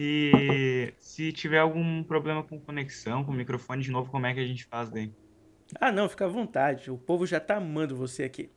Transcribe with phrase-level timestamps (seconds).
[0.00, 4.40] Se, se tiver algum problema com conexão, com o microfone de novo, como é que
[4.40, 5.12] a gente faz daí?
[5.78, 6.90] Ah, não, fica à vontade.
[6.90, 8.48] O povo já tá amando você aqui.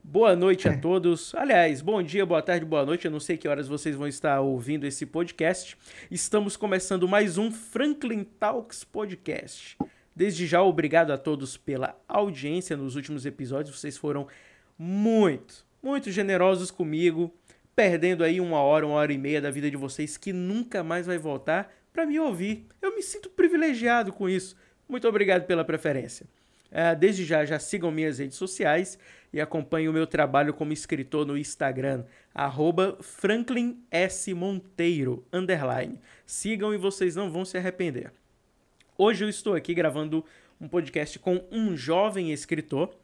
[0.00, 1.34] Boa noite a todos.
[1.34, 3.04] Aliás, bom dia, boa tarde, boa noite.
[3.04, 5.76] Eu não sei que horas vocês vão estar ouvindo esse podcast.
[6.08, 9.76] Estamos começando mais um Franklin Talks Podcast.
[10.14, 13.76] Desde já, obrigado a todos pela audiência nos últimos episódios.
[13.76, 14.28] Vocês foram
[14.78, 17.34] muito, muito generosos comigo
[17.76, 21.06] perdendo aí uma hora, uma hora e meia da vida de vocês que nunca mais
[21.06, 22.66] vai voltar para me ouvir.
[22.80, 24.56] Eu me sinto privilegiado com isso.
[24.88, 26.26] Muito obrigado pela preferência.
[26.72, 28.98] Uh, desde já, já sigam minhas redes sociais
[29.32, 34.32] e acompanhem o meu trabalho como escritor no Instagram, arroba Franklin S.
[34.32, 36.00] Monteiro, underline.
[36.24, 38.10] Sigam e vocês não vão se arrepender.
[38.96, 40.24] Hoje eu estou aqui gravando
[40.58, 42.94] um podcast com um jovem escritor.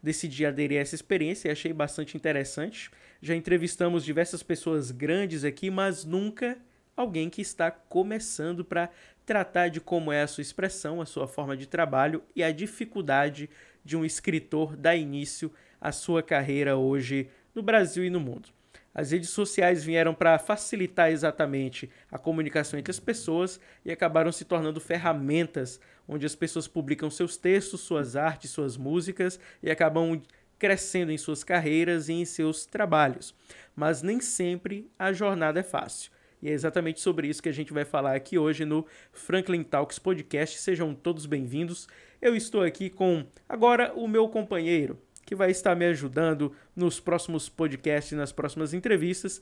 [0.00, 2.90] Decidi aderir a essa experiência e achei bastante interessante.
[3.22, 6.56] Já entrevistamos diversas pessoas grandes aqui, mas nunca
[6.96, 8.90] alguém que está começando para
[9.26, 13.48] tratar de como é a sua expressão, a sua forma de trabalho e a dificuldade
[13.84, 18.48] de um escritor dar início à sua carreira hoje no Brasil e no mundo.
[18.92, 24.44] As redes sociais vieram para facilitar exatamente a comunicação entre as pessoas e acabaram se
[24.44, 30.20] tornando ferramentas onde as pessoas publicam seus textos, suas artes, suas músicas e acabam
[30.60, 33.34] crescendo em suas carreiras e em seus trabalhos.
[33.74, 36.12] Mas nem sempre a jornada é fácil.
[36.42, 39.98] E é exatamente sobre isso que a gente vai falar aqui hoje no Franklin Talks
[39.98, 40.58] Podcast.
[40.58, 41.88] Sejam todos bem-vindos.
[42.20, 47.48] Eu estou aqui com agora o meu companheiro, que vai estar me ajudando nos próximos
[47.48, 49.40] podcasts nas próximas entrevistas.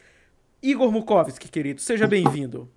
[0.62, 2.70] Igor Mukovski, querido, seja bem-vindo.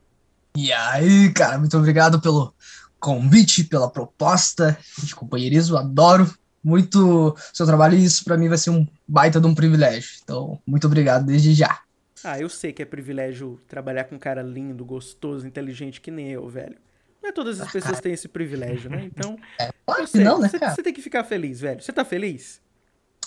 [0.57, 2.53] E aí, cara, muito obrigado pelo
[2.99, 6.31] convite, pela proposta de companheirismo, adoro
[6.63, 10.11] muito seu trabalho e isso para mim vai ser um baita de um privilégio.
[10.23, 11.81] Então, muito obrigado desde já.
[12.23, 16.29] Ah, eu sei que é privilégio trabalhar com um cara lindo, gostoso, inteligente que nem
[16.29, 16.77] eu, velho.
[17.21, 19.03] Não é todas as ah, pessoas têm esse privilégio, né?
[19.03, 20.75] Então, é, claro que não, né, cara?
[20.75, 21.81] Você tem que ficar feliz, velho.
[21.81, 22.61] Você tá feliz?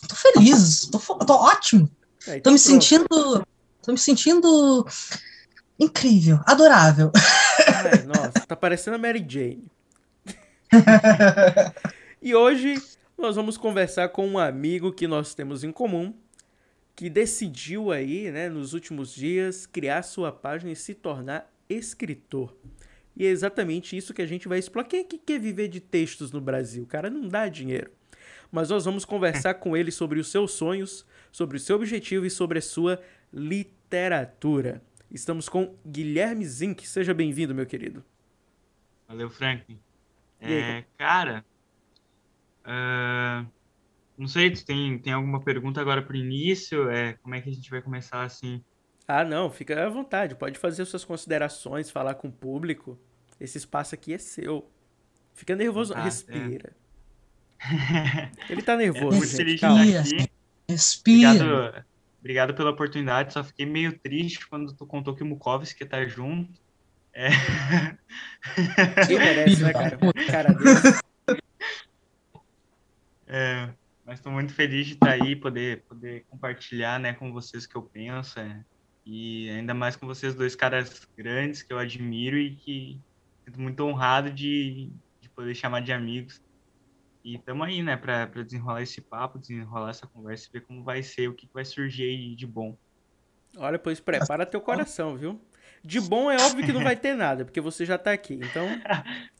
[0.09, 1.91] Tô feliz, tô, tô ótimo.
[2.26, 2.59] É, então tô me pronto.
[2.59, 3.47] sentindo,
[3.82, 4.86] tô me sentindo
[5.78, 7.10] incrível, adorável.
[7.66, 9.64] Ai, nossa, tá parecendo a Mary Jane.
[12.22, 12.82] e hoje
[13.16, 16.14] nós vamos conversar com um amigo que nós temos em comum,
[16.94, 22.54] que decidiu aí, né, nos últimos dias, criar sua página e se tornar escritor.
[23.16, 24.88] E é exatamente isso que a gente vai explorar.
[24.88, 26.84] Quem é que quer viver de textos no Brasil?
[26.86, 27.91] Cara não dá dinheiro.
[28.50, 32.30] Mas nós vamos conversar com ele sobre os seus sonhos, sobre o seu objetivo e
[32.30, 33.00] sobre a sua
[33.32, 34.82] literatura.
[35.10, 36.86] Estamos com Guilherme Zink.
[36.86, 38.04] Seja bem-vindo, meu querido.
[39.06, 39.78] Valeu, Franklin.
[40.41, 41.44] É, cara,
[42.64, 43.47] Uh,
[44.16, 46.88] não sei, tu tem, tem alguma pergunta agora para o início?
[46.91, 48.62] É, como é que a gente vai começar assim?
[49.06, 50.34] Ah, não, fica à vontade.
[50.34, 52.98] Pode fazer suas considerações, falar com o público.
[53.41, 54.70] Esse espaço aqui é seu.
[55.34, 56.72] Fica nervoso, ah, respira.
[57.60, 58.30] É.
[58.48, 59.66] Ele tá nervoso, é, gente.
[59.66, 60.00] Respira.
[60.00, 60.30] Aqui.
[60.69, 61.30] Respira.
[61.30, 61.84] Obrigado,
[62.20, 63.32] obrigado pela oportunidade.
[63.32, 66.53] Só fiquei meio triste quando tu contou que o Mukovski tá junto.
[67.12, 67.28] É.
[69.06, 69.98] Quem merece, né, cara?
[70.30, 70.98] Cara dele.
[73.37, 73.69] É,
[74.06, 77.75] mas estou muito feliz de estar aí, poder, poder compartilhar né, com vocês o que
[77.75, 78.39] eu penso.
[78.39, 78.65] É,
[79.05, 83.00] e ainda mais com vocês dois caras grandes que eu admiro e que
[83.45, 86.41] sinto muito honrado de, de poder chamar de amigos.
[87.25, 91.03] E estamos aí, né, para desenrolar esse papo, desenrolar essa conversa e ver como vai
[91.03, 92.78] ser, o que vai surgir aí de bom.
[93.56, 95.45] Olha, pois prepara teu coração, viu?
[95.83, 98.65] De bom é óbvio que não vai ter nada, porque você já está aqui, então.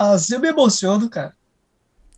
[0.00, 1.36] Ah, eu me emociono, cara.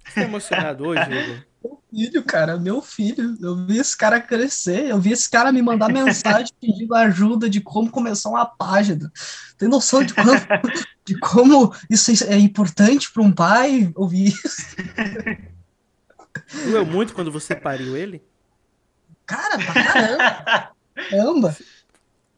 [0.05, 1.45] Você tá emocionado hoje, Igor?
[1.65, 3.37] Meu filho, cara, meu filho.
[3.41, 7.61] Eu vi esse cara crescer, eu vi esse cara me mandar mensagem pedindo ajuda de
[7.61, 9.11] como começar uma página.
[9.57, 10.47] Tem noção de, quanto,
[11.05, 14.77] de como isso é importante para um pai ouvir isso?
[16.67, 18.23] Doeu muito quando você pariu ele?
[19.25, 20.73] Cara, pra caramba.
[20.95, 21.57] Caramba.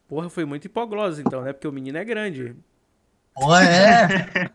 [0.09, 1.53] Porra, foi muito hipoglose então, né?
[1.53, 2.55] Porque o menino é grande.
[3.35, 4.51] Pô, é.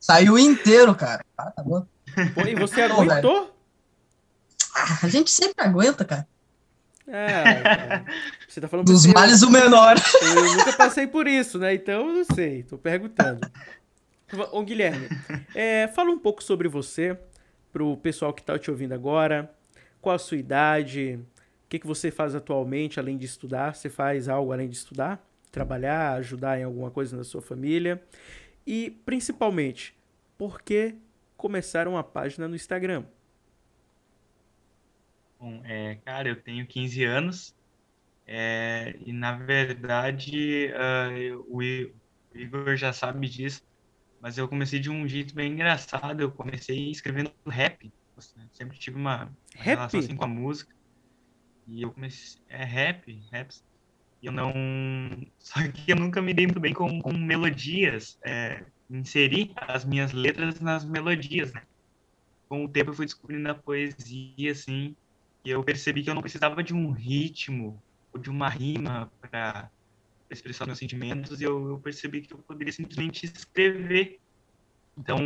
[0.00, 1.24] Saiu inteiro, cara.
[1.36, 1.86] Ah, tá bom.
[2.34, 3.54] Pô, e você aguentou?
[4.74, 6.26] Ah, a gente sempre aguenta, cara.
[7.06, 8.02] É,
[8.48, 9.96] você tá falando Dos males o menor.
[10.22, 11.74] Eu nunca passei por isso, né?
[11.74, 13.40] Então eu não sei, tô perguntando.
[14.52, 15.08] Ô Guilherme,
[15.54, 17.16] é, fala um pouco sobre você,
[17.72, 19.50] pro pessoal que tá te ouvindo agora.
[20.00, 21.20] Qual a sua idade?
[21.66, 23.74] O que, que você faz atualmente, além de estudar?
[23.74, 25.24] Você faz algo além de estudar?
[25.52, 28.02] Trabalhar, ajudar em alguma coisa na sua família?
[28.66, 29.94] E, principalmente,
[30.38, 30.94] por que
[31.36, 33.04] começaram uma página no Instagram?
[35.38, 37.54] Bom, é, cara, eu tenho 15 anos
[38.26, 41.62] é, e, na verdade, uh, o
[42.34, 43.62] Igor já sabe disso,
[44.20, 46.20] mas eu comecei de um jeito bem engraçado.
[46.20, 47.92] Eu comecei escrevendo rap.
[48.52, 49.76] sempre tive uma rap?
[49.76, 50.74] relação assim com a música.
[51.66, 52.40] E eu comecei.
[52.48, 53.62] É rap, raps.
[54.22, 54.52] E eu não.
[55.38, 58.18] Só que eu nunca me dei muito bem com, com melodias.
[58.24, 61.62] É, inserir as minhas letras nas melodias, né?
[62.48, 64.96] Com o tempo eu fui descobrindo a poesia, assim,
[65.44, 67.82] e eu percebi que eu não precisava de um ritmo
[68.12, 69.70] ou de uma rima para
[70.30, 74.18] expressar meus sentimentos, e eu, eu percebi que eu poderia simplesmente escrever.
[74.96, 75.18] Então,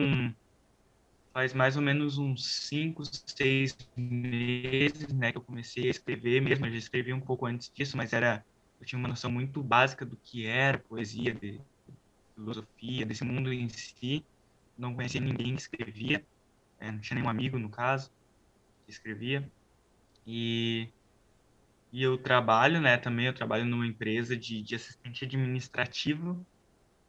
[1.33, 3.03] faz mais ou menos uns cinco,
[3.37, 6.67] seis meses, né, que eu comecei a escrever mesmo.
[6.67, 8.45] Eu já escrevi um pouco antes disso, mas era
[8.81, 11.61] eu tinha uma noção muito básica do que era poesia, de
[12.39, 14.25] filosofia, desse mundo em si.
[14.77, 16.25] Não conhecia ninguém que escrevia,
[16.79, 18.11] é, não tinha nenhum amigo, no caso,
[18.85, 19.51] que escrevia.
[20.25, 20.89] E,
[21.93, 26.47] e eu trabalho, né, também eu trabalho numa empresa de, de assistente administrativo.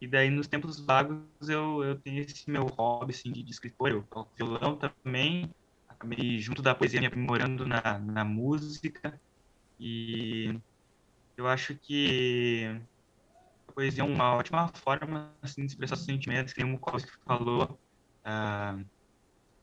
[0.02, 3.92] E daí, nos tempos vagos, eu, eu tenho esse meu hobby, assim, de, escritor.
[3.92, 5.54] Eu toco violão também.
[5.88, 9.20] Acabei, junto da poesia, me aprimorando na, na música.
[9.78, 10.58] E
[11.36, 12.82] eu acho que
[13.80, 16.54] poesia é uma ótima forma assim, de expressar sentimentos.
[16.54, 17.80] Tem um Bukowski falou
[18.26, 18.86] uh,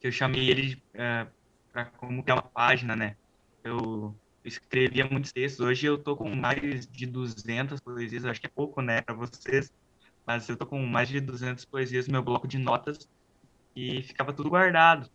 [0.01, 1.27] que eu chamei ele uh, ah,
[1.71, 3.15] para como é uma página, né?
[3.63, 5.61] Eu escrevia muitos textos.
[5.61, 9.71] Hoje eu tô com mais de 200 poesias, acho que é pouco, né, para vocês.
[10.27, 13.07] Mas eu tô com mais de 200 poesias no meu bloco de notas
[13.75, 15.11] e ficava tudo guardado.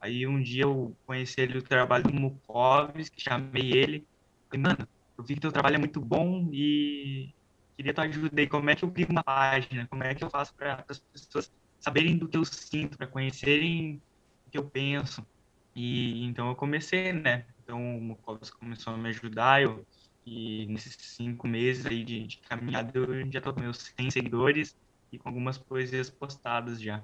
[0.00, 4.04] Aí um dia eu conheci ele o trabalho do Mukovski, chamei ele.
[4.48, 7.32] Falei, mano, eu vi que teu trabalho é muito bom e
[7.82, 8.46] queria tua ajuda aí.
[8.46, 9.86] Como é que eu crio uma página?
[9.88, 14.00] Como é que eu faço para as pessoas saberem do que eu sinto, para conhecerem
[14.46, 15.26] o que eu penso?
[15.74, 17.46] E então eu comecei, né?
[17.62, 19.62] Então o Mucovas começou a me ajudar.
[19.62, 19.84] Eu,
[20.24, 24.76] e nesses cinco meses aí de, de caminhada eu já tô com meus 100 seguidores
[25.10, 27.02] e com algumas poesias postadas já.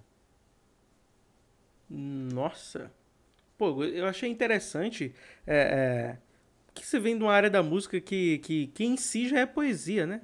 [1.90, 2.92] Nossa!
[3.56, 5.12] Pô, eu achei interessante
[5.44, 6.18] é, é,
[6.72, 9.46] que você vem de uma área da música que, que, que em si já é
[9.46, 10.20] poesia, né?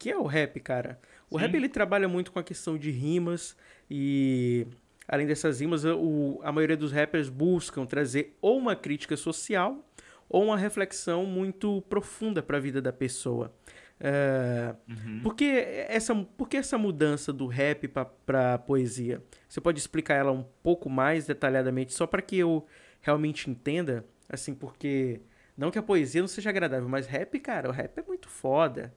[0.00, 0.98] Que é o rap, cara.
[1.28, 1.44] O Sim.
[1.44, 3.54] rap ele trabalha muito com a questão de rimas
[3.88, 4.66] e
[5.06, 9.84] além dessas rimas, o, a maioria dos rappers buscam trazer ou uma crítica social
[10.26, 13.52] ou uma reflexão muito profunda para a vida da pessoa.
[14.00, 15.20] Uh, uhum.
[15.22, 17.86] por, que essa, por que essa mudança do rap
[18.24, 19.22] para poesia?
[19.46, 22.66] Você pode explicar ela um pouco mais detalhadamente, só para que eu
[23.02, 24.02] realmente entenda?
[24.30, 25.20] Assim, porque.
[25.54, 28.94] Não que a poesia não seja agradável, mas rap, cara, o rap é muito foda.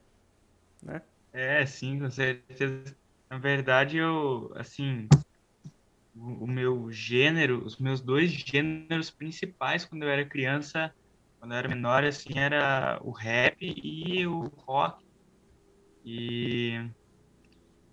[0.83, 1.01] Né?
[1.31, 2.95] É, sim, com certeza.
[3.29, 5.07] Na verdade, eu, assim,
[6.15, 10.93] o, meu gênero, os meus dois gêneros principais quando eu era criança
[11.39, 15.03] quando eu era menor, assim, era o rap e o rock.
[16.05, 16.89] E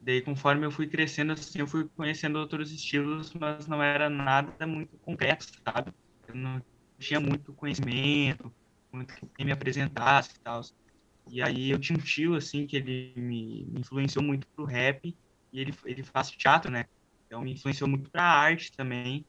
[0.00, 4.66] daí, conforme eu fui crescendo, assim, eu fui conhecendo outros estilos, mas não era nada
[4.68, 5.92] muito concreto, sabe?
[6.28, 6.62] Eu não
[7.00, 8.54] tinha muito conhecimento,
[8.92, 10.60] muito que me apresentasse e tal.
[11.28, 15.16] E aí eu tinha um tio, assim, que ele me, influenciou muito pro rap,
[15.52, 16.84] e ele, ele faz teatro, né?
[17.26, 19.26] Então me influenciou muito pra arte também.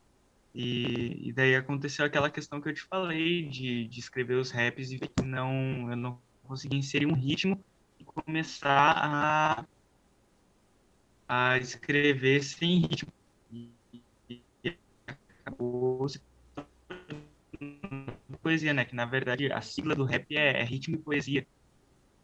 [0.54, 4.92] E, e daí aconteceu aquela questão que eu te falei de, de escrever os raps
[4.92, 7.64] e que não, eu não conseguia inserir um ritmo
[8.00, 9.66] e começar a,
[11.28, 13.12] a escrever sem ritmo.
[13.50, 13.74] E,
[14.30, 14.44] e
[15.46, 16.08] acabou
[18.42, 18.86] poesia, né?
[18.86, 21.48] Que na verdade a sigla do rap é, é ritmo e poesia.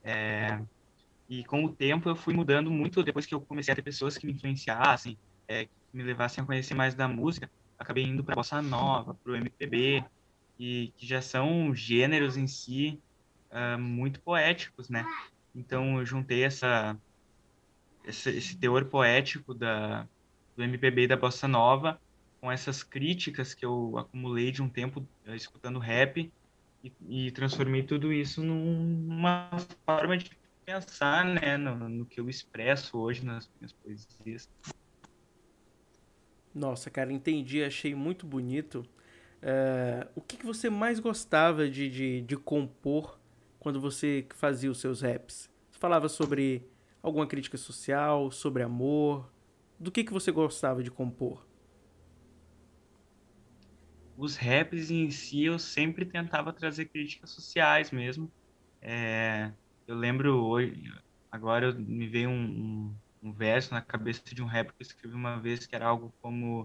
[0.07, 0.61] É,
[1.27, 4.17] e com o tempo eu fui mudando muito depois que eu comecei a ter pessoas
[4.17, 8.35] que me influenciassem, é, que me levassem a conhecer mais da música acabei indo para
[8.35, 10.03] bossa nova, para o MPB,
[10.59, 12.99] e que já são gêneros em si
[13.51, 15.05] uh, muito poéticos, né?
[15.55, 16.97] Então eu juntei essa,
[18.03, 20.07] esse, esse teor poético da,
[20.55, 22.01] do MPB e da bossa nova
[22.41, 26.31] com essas críticas que eu acumulei de um tempo uh, escutando rap
[26.83, 29.49] e, transformei tudo isso numa
[29.85, 30.29] forma de
[30.65, 34.49] pensar, né, no, no que eu expresso hoje nas minhas poesias.
[36.53, 38.85] Nossa, cara, entendi, achei muito bonito.
[39.37, 43.19] Uh, o que, que você mais gostava de, de, de compor
[43.59, 45.49] quando você fazia os seus raps?
[45.71, 46.67] Você falava sobre
[47.01, 49.31] alguma crítica social, sobre amor?
[49.79, 51.46] Do que, que você gostava de compor?
[54.17, 58.33] Os raps em si eu sempre tentava trazer críticas sociais mesmo.
[58.81, 59.53] É,
[59.87, 60.83] eu lembro hoje,
[61.31, 65.41] agora me veio um, um verso na cabeça de um rapper que eu escrevi uma
[65.41, 66.63] vez que era algo como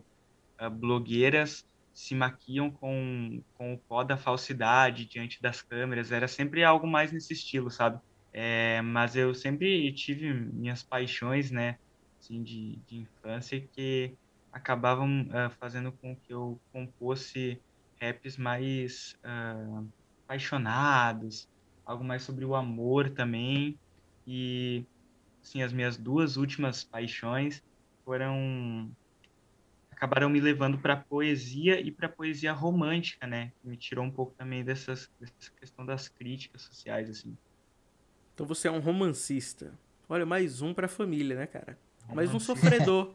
[0.60, 6.12] uh, blogueiras se maquiam com, com o pó da falsidade diante das câmeras.
[6.12, 8.00] Era sempre algo mais nesse estilo, sabe?
[8.32, 11.76] É, mas eu sempre tive minhas paixões, né,
[12.20, 14.16] assim, de, de infância que
[14.52, 17.60] acabavam uh, fazendo com que eu compôsse
[18.00, 19.88] raps mais uh,
[20.24, 21.48] apaixonados,
[21.84, 23.78] algo mais sobre o amor também.
[24.26, 24.84] E
[25.42, 27.62] assim, as minhas duas últimas paixões
[28.04, 28.90] foram
[29.90, 33.52] acabaram me levando para poesia e para poesia romântica, né?
[33.62, 37.36] Me tirou um pouco também dessas, dessa questão das críticas sociais assim.
[38.34, 39.78] Então você é um romancista.
[40.08, 41.78] Olha, mais um para a família, né, cara?
[42.14, 43.14] Mais um sofredor.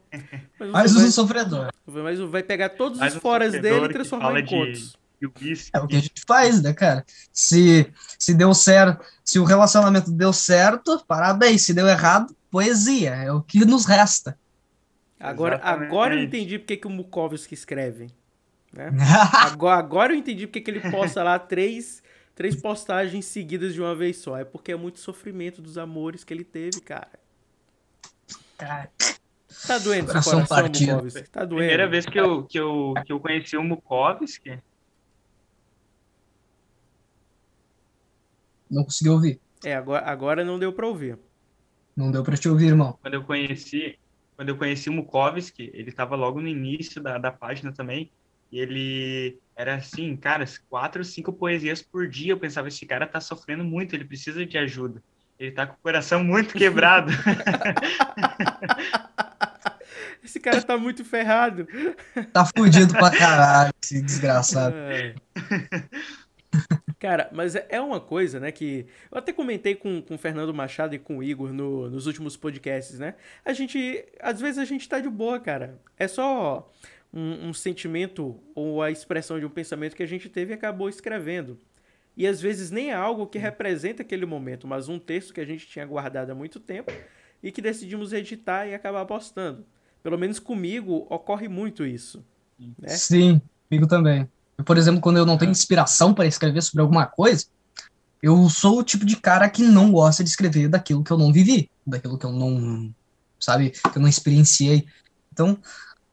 [0.60, 1.70] Mais um, mais um sofredor.
[1.86, 4.98] Mais um vai pegar todos mais os um foras dele e transformar em contos.
[5.74, 7.04] É o que a gente faz, né, cara?
[7.32, 11.64] Se, se deu certo, se o relacionamento deu certo, parabéns.
[11.64, 13.16] Se deu errado, poesia.
[13.16, 14.38] É o que nos resta.
[15.20, 18.12] Agora, agora eu entendi porque que o Mukovski escreve.
[18.72, 18.92] Né?
[19.34, 22.04] agora, agora eu entendi porque que ele posta lá três,
[22.36, 24.38] três postagens seguidas de uma vez só.
[24.38, 27.10] É porque é muito sofrimento dos amores que ele teve, cara.
[28.58, 28.92] Cara.
[29.66, 31.30] Tá doendo seu coração, Mukovski?
[31.30, 31.58] Tá doendo.
[31.58, 34.60] Primeira vez que eu, que eu, que eu conheci o Mukovski,
[38.70, 39.40] Não consegui ouvir.
[39.64, 41.18] É, agora, agora não deu para ouvir.
[41.96, 42.98] Não deu para te ouvir, irmão.
[43.02, 43.98] Quando eu conheci,
[44.36, 48.12] quando eu conheci o Mukovski, ele estava logo no início da, da página também,
[48.52, 52.34] e ele era assim, cara, quatro, cinco poesias por dia.
[52.34, 55.02] Eu pensava, esse cara tá sofrendo muito, ele precisa de ajuda.
[55.40, 57.12] Ele tá com o coração muito quebrado.
[60.24, 61.68] esse cara tá muito ferrado.
[62.34, 64.76] Tá fudido pra caralho, esse desgraçado.
[64.76, 65.16] É.
[67.00, 70.54] Cara, mas é, é uma coisa, né, que eu até comentei com, com o Fernando
[70.54, 73.14] Machado e com o Igor no, nos últimos podcasts, né?
[73.46, 75.80] A gente, às vezes a gente tá de boa, cara.
[75.98, 76.72] É só
[77.14, 80.90] um, um sentimento ou a expressão de um pensamento que a gente teve e acabou
[80.90, 81.60] escrevendo.
[82.18, 85.46] E às vezes nem é algo que representa aquele momento, mas um texto que a
[85.46, 86.92] gente tinha guardado há muito tempo
[87.44, 89.64] e que decidimos editar e acabar postando.
[90.02, 92.26] Pelo menos comigo ocorre muito isso.
[92.58, 92.90] Né?
[92.90, 94.28] Sim, comigo também.
[94.66, 97.46] Por exemplo, quando eu não tenho inspiração para escrever sobre alguma coisa,
[98.24, 101.32] eu sou o tipo de cara que não gosta de escrever daquilo que eu não
[101.32, 102.92] vivi, daquilo que eu não,
[103.40, 104.88] sabe, que eu não experienciei.
[105.32, 105.56] Então,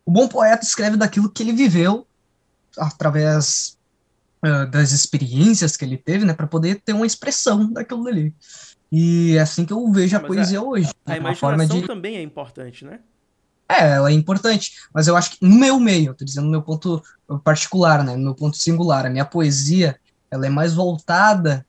[0.04, 2.06] o bom poeta escreve daquilo que ele viveu
[2.76, 3.78] através
[4.44, 8.34] uh, das experiências que ele teve, né, para poder ter uma expressão daquilo dali.
[8.92, 10.90] E é assim que eu vejo a poesia a, hoje.
[11.06, 11.86] A imaginação de...
[11.86, 13.00] também é importante, né?
[13.68, 16.50] É, ela é importante, mas eu acho que no meu meio, eu tô dizendo no
[16.50, 17.02] meu ponto
[17.42, 19.98] particular, né, no meu ponto singular, a minha poesia,
[20.30, 21.66] ela é mais voltada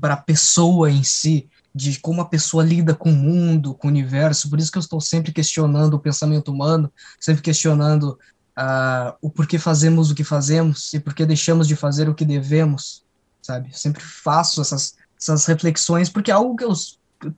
[0.00, 3.90] para a pessoa em si, de como a pessoa lida com o mundo, com o
[3.90, 8.18] universo, por isso que eu estou sempre questionando o pensamento humano, sempre questionando
[8.58, 13.04] uh, o porquê fazemos o que fazemos e porquê deixamos de fazer o que devemos,
[13.42, 13.68] sabe?
[13.70, 16.72] Eu sempre faço essas, essas reflexões porque é algo que eu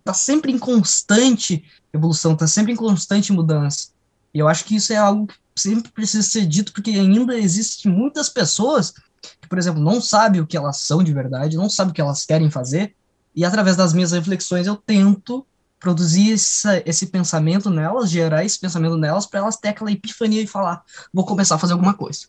[0.05, 3.89] tá sempre em constante evolução, tá sempre em constante mudança.
[4.33, 7.91] E eu acho que isso é algo que sempre precisa ser dito, porque ainda existem
[7.91, 8.93] muitas pessoas
[9.41, 12.01] que, por exemplo, não sabem o que elas são de verdade, não sabem o que
[12.01, 12.95] elas querem fazer,
[13.35, 15.47] e através das minhas reflexões eu tento
[15.79, 20.47] produzir essa, esse pensamento nelas, gerar esse pensamento nelas, para elas ter aquela epifania e
[20.47, 20.83] falar,
[21.13, 22.27] vou começar a fazer alguma coisa.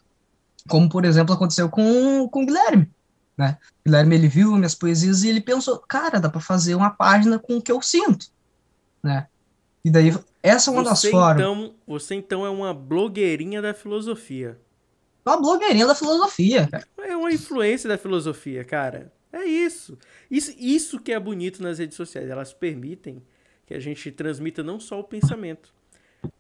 [0.68, 2.90] Como, por exemplo, aconteceu com, com o Guilherme.
[3.38, 3.58] Né?
[3.80, 7.40] O Guilherme ele viu minhas poesias e ele pensou, cara, dá para fazer uma página
[7.40, 8.28] com o que eu sinto,
[9.02, 9.28] né?
[9.84, 10.14] E daí
[10.44, 11.42] essa é uma você das formas.
[11.42, 14.60] Então, você então é uma blogueirinha da filosofia.
[15.26, 16.88] Uma blogueirinha da filosofia, cara.
[17.00, 19.12] É uma influência da filosofia, cara.
[19.32, 19.98] É isso.
[20.30, 22.30] Isso, isso que é bonito nas redes sociais.
[22.30, 23.22] Elas permitem
[23.70, 25.72] que a gente transmita não só o pensamento,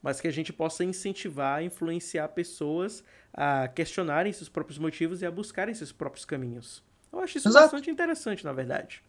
[0.01, 5.31] mas que a gente possa incentivar, influenciar pessoas a questionarem seus próprios motivos e a
[5.31, 6.83] buscarem seus próprios caminhos.
[7.13, 7.65] Eu acho isso Exato.
[7.65, 9.03] bastante interessante, na verdade.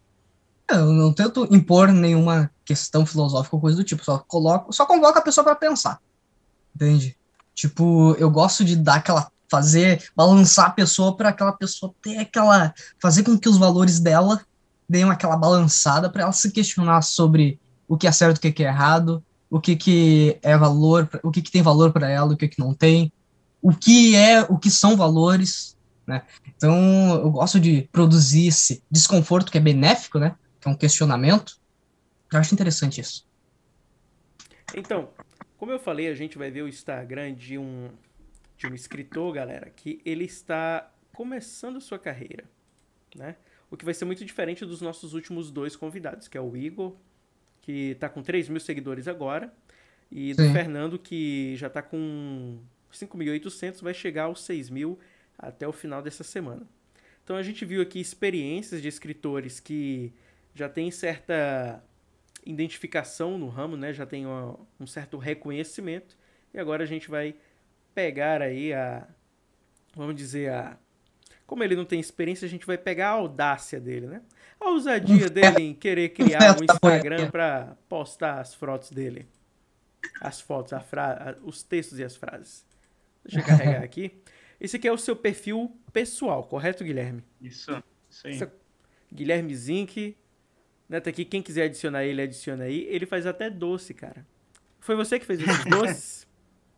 [0.70, 4.84] É, eu não tento impor nenhuma questão filosófica ou coisa do tipo, só coloco, só
[4.84, 5.98] convoco a pessoa para pensar.
[6.76, 7.16] Entende?
[7.54, 12.74] Tipo, eu gosto de dar aquela fazer balançar a pessoa para aquela pessoa ter aquela
[12.98, 14.44] fazer com que os valores dela
[14.86, 17.58] deem aquela balançada para ela se questionar sobre
[17.90, 19.20] o que é certo, o que é errado,
[19.50, 22.60] o que que é valor, o que que tem valor para ela, o que que
[22.60, 23.12] não tem,
[23.60, 26.22] o que é, o que são valores, né?
[26.56, 26.72] Então,
[27.16, 30.36] eu gosto de produzir esse desconforto que é benéfico, né?
[30.60, 31.58] Que é um questionamento.
[32.32, 33.26] Eu acho interessante isso.
[34.72, 35.08] Então,
[35.58, 37.90] como eu falei, a gente vai ver o Instagram de um,
[38.56, 42.44] de um escritor, galera, que ele está começando sua carreira,
[43.16, 43.34] né?
[43.68, 46.94] O que vai ser muito diferente dos nossos últimos dois convidados, que é o Igor,
[47.60, 49.52] que está com 3 mil seguidores agora,
[50.10, 50.52] e do Sim.
[50.52, 52.58] Fernando, que já está com
[52.92, 54.98] 5.800, vai chegar aos 6 mil
[55.38, 56.66] até o final dessa semana.
[57.22, 60.12] Então a gente viu aqui experiências de escritores que
[60.54, 61.82] já tem certa
[62.44, 63.92] identificação no ramo, né?
[63.92, 66.16] Já tem uma, um certo reconhecimento.
[66.52, 67.34] E agora a gente vai
[67.94, 69.06] pegar aí a.
[69.94, 70.78] Vamos dizer, a.
[71.50, 74.22] Como ele não tem experiência, a gente vai pegar a audácia dele, né?
[74.60, 79.26] A ousadia dele em querer criar um Instagram para postar as fotos dele.
[80.20, 81.36] As fotos, a fra...
[81.42, 82.64] os textos e as frases.
[83.24, 84.12] Deixa eu carregar aqui.
[84.60, 87.24] Esse aqui é o seu perfil pessoal, correto, Guilherme?
[87.40, 88.48] Isso, isso aí.
[89.12, 90.16] Guilherme Zink.
[90.88, 92.86] Né, tá aqui, quem quiser adicionar ele, adiciona aí.
[92.88, 94.24] Ele faz até doce, cara.
[94.78, 96.28] Foi você que fez esses doces?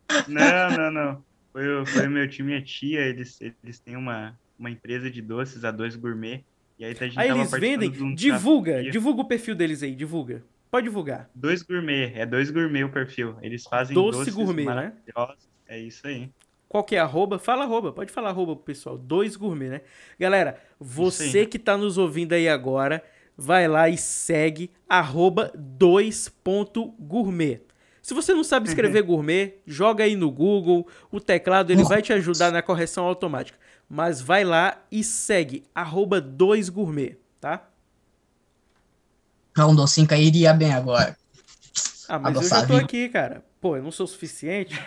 [0.27, 1.25] Não, não, não.
[1.51, 2.99] Foi, foi meu time e minha tia.
[3.01, 6.43] Eles, eles têm uma, uma empresa de doces, a Dois Gourmet.
[6.77, 7.89] E aí, a gente aí eles vendem?
[7.89, 8.91] Um divulga, desafio.
[8.91, 10.43] divulga o perfil deles aí, divulga.
[10.71, 11.29] Pode divulgar.
[11.35, 13.35] Dois Gourmet, é Dois Gourmet o perfil.
[13.41, 14.93] Eles fazem Doce doces Gourmet, né?
[15.67, 16.31] É isso aí.
[16.67, 17.37] Qual que é arroba?
[17.37, 18.97] Fala arroba, pode falar arroba pro pessoal.
[18.97, 19.81] Dois Gourmet, né?
[20.19, 23.03] Galera, você que tá nos ouvindo aí agora,
[23.37, 27.61] vai lá e segue arroba 2.gourmet.
[28.01, 32.11] Se você não sabe escrever gourmet, joga aí no Google, o teclado ele vai te
[32.11, 33.57] ajudar na correção automática.
[33.95, 37.69] Mas vai lá e segue, arroba 2gourmet, tá?
[39.55, 41.15] Um docinho cairia bem agora.
[42.09, 43.45] Ah, mas eu já tô aqui, cara.
[43.61, 44.81] Pô, eu não sou suficiente.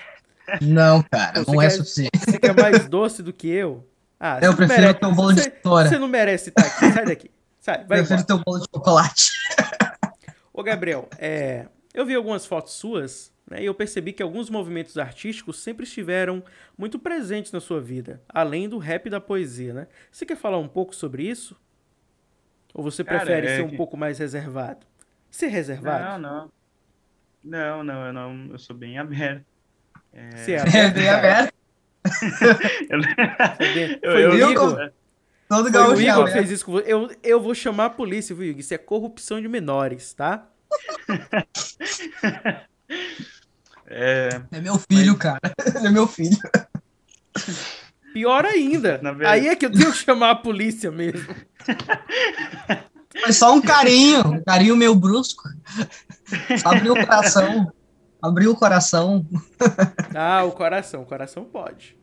[0.60, 2.18] Não, cara, Pô, não é quer, suficiente.
[2.18, 3.88] Você quer mais doce do que eu?
[4.18, 5.88] Ah, eu prefiro merece, teu bolo de história.
[5.88, 7.30] Você não merece estar aqui, sai daqui.
[7.60, 8.26] Sai, vai eu prefiro embora.
[8.26, 9.30] teu bolo de chocolate.
[10.52, 14.98] Ô, Gabriel, é, eu vi algumas fotos suas né, e eu percebi que alguns movimentos
[14.98, 16.42] artísticos sempre estiveram
[16.76, 19.86] muito presentes na sua vida, além do rap e da poesia, né?
[20.10, 21.56] Você quer falar um pouco sobre isso?
[22.74, 23.76] Ou você Cara, prefere é ser um que...
[23.76, 24.84] pouco mais reservado?
[25.30, 26.04] Ser reservado?
[26.04, 26.50] Não, não.
[27.42, 29.44] Não, não, eu não, eu sou bem aberto.
[30.12, 30.60] É, Você é
[31.10, 31.54] aberto?
[32.90, 33.16] É bem
[33.48, 34.00] aberto.
[34.02, 34.92] eu, Foi eu, o Igor?
[35.48, 36.92] Todo Foi o Igor que fez isso com você.
[36.92, 38.60] Eu, eu vou chamar a polícia, viu, Igor?
[38.60, 40.48] Isso é corrupção de menores, tá?
[43.88, 45.18] É, é meu filho, mas...
[45.18, 45.40] cara.
[45.86, 46.36] É meu filho.
[48.12, 49.00] Pior ainda.
[49.26, 51.34] Aí é que eu tenho que chamar a polícia mesmo.
[53.20, 55.42] Foi só um carinho, um carinho meio brusco.
[56.64, 57.72] Abriu o coração.
[58.22, 59.26] Abriu o coração.
[60.14, 61.02] Ah, o coração.
[61.02, 61.96] O coração pode.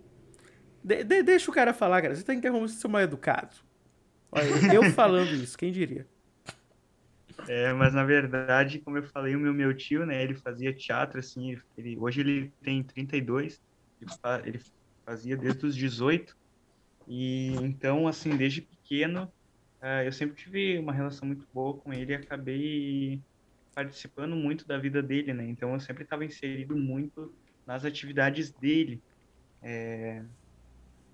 [0.84, 2.16] De, de, deixa o cara falar, cara.
[2.16, 3.56] Você tá interrompendo ser mal educado.
[4.32, 6.08] Olha, eu falando isso, quem diria?
[7.48, 11.20] É, mas na verdade, como eu falei, o meu, meu tio, né, ele fazia teatro,
[11.20, 13.60] assim, ele, hoje ele tem 32,
[14.02, 14.60] ele, fa, ele
[15.06, 16.34] fazia desde os 18,
[17.08, 19.26] e então, assim, desde pequeno,
[19.82, 23.22] uh, eu sempre tive uma relação muito boa com ele e acabei
[23.76, 29.04] participando muito da vida dele, né, então eu sempre estava inserido muito nas atividades dele,
[29.62, 30.24] é,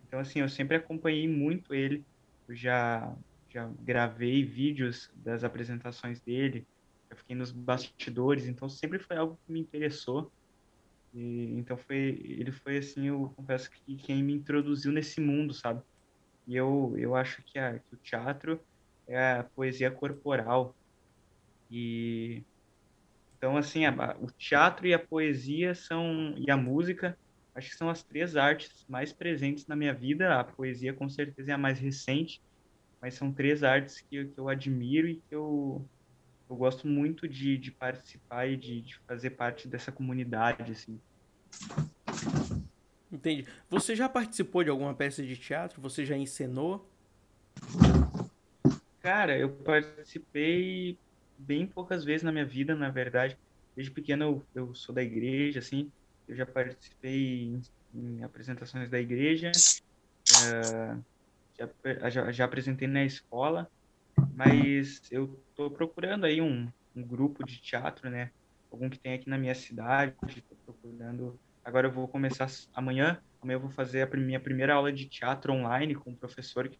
[0.05, 2.05] então, assim, eu sempre acompanhei muito ele,
[2.47, 3.15] eu já
[3.49, 6.67] já gravei vídeos das apresentações dele,
[7.09, 10.31] eu fiquei nos bastidores, então sempre foi algo que me interessou.
[11.13, 15.81] E, então foi, ele foi assim, eu confesso que quem me introduziu nesse mundo, sabe?
[16.47, 18.59] E eu, eu acho que, a, que o teatro
[19.07, 20.75] é a poesia corporal.
[21.69, 22.43] E
[23.37, 27.17] então assim, a, o teatro e a poesia são e a música,
[27.55, 30.39] acho que são as três artes mais presentes na minha vida.
[30.39, 32.41] A poesia com certeza é a mais recente,
[33.01, 35.85] mas são três artes que, que eu admiro e que eu,
[36.49, 40.99] eu gosto muito de, de participar e de, de fazer parte dessa comunidade, assim.
[43.11, 43.47] Entendi.
[43.69, 45.81] Você já participou de alguma peça de teatro?
[45.81, 46.87] Você já encenou?
[49.01, 50.97] Cara, eu participei
[51.37, 53.37] bem poucas vezes na minha vida, na verdade.
[53.75, 55.91] Desde pequeno eu, eu sou da igreja, assim.
[56.27, 57.61] Eu já participei em,
[57.95, 59.51] em apresentações da igreja.
[60.29, 61.03] Uh,
[61.59, 63.69] já, já, já apresentei na escola,
[64.33, 68.31] mas eu estou procurando aí um, um grupo de teatro, né?
[68.71, 71.39] Algum que tem aqui na minha cidade, estou procurando.
[71.63, 75.51] Agora eu vou começar amanhã, amanhã eu vou fazer a minha primeira aula de teatro
[75.53, 76.77] online com um professor que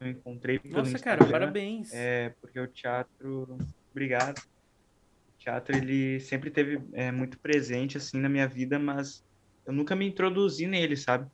[0.00, 1.18] eu encontrei pelo Nossa, Instagram.
[1.18, 1.92] cara, parabéns.
[1.92, 3.58] É, porque o teatro,
[3.92, 4.38] obrigado.
[4.38, 9.22] O teatro ele sempre teve é, muito presente assim na minha vida, mas
[9.66, 11.30] eu nunca me introduzi nele, sabe?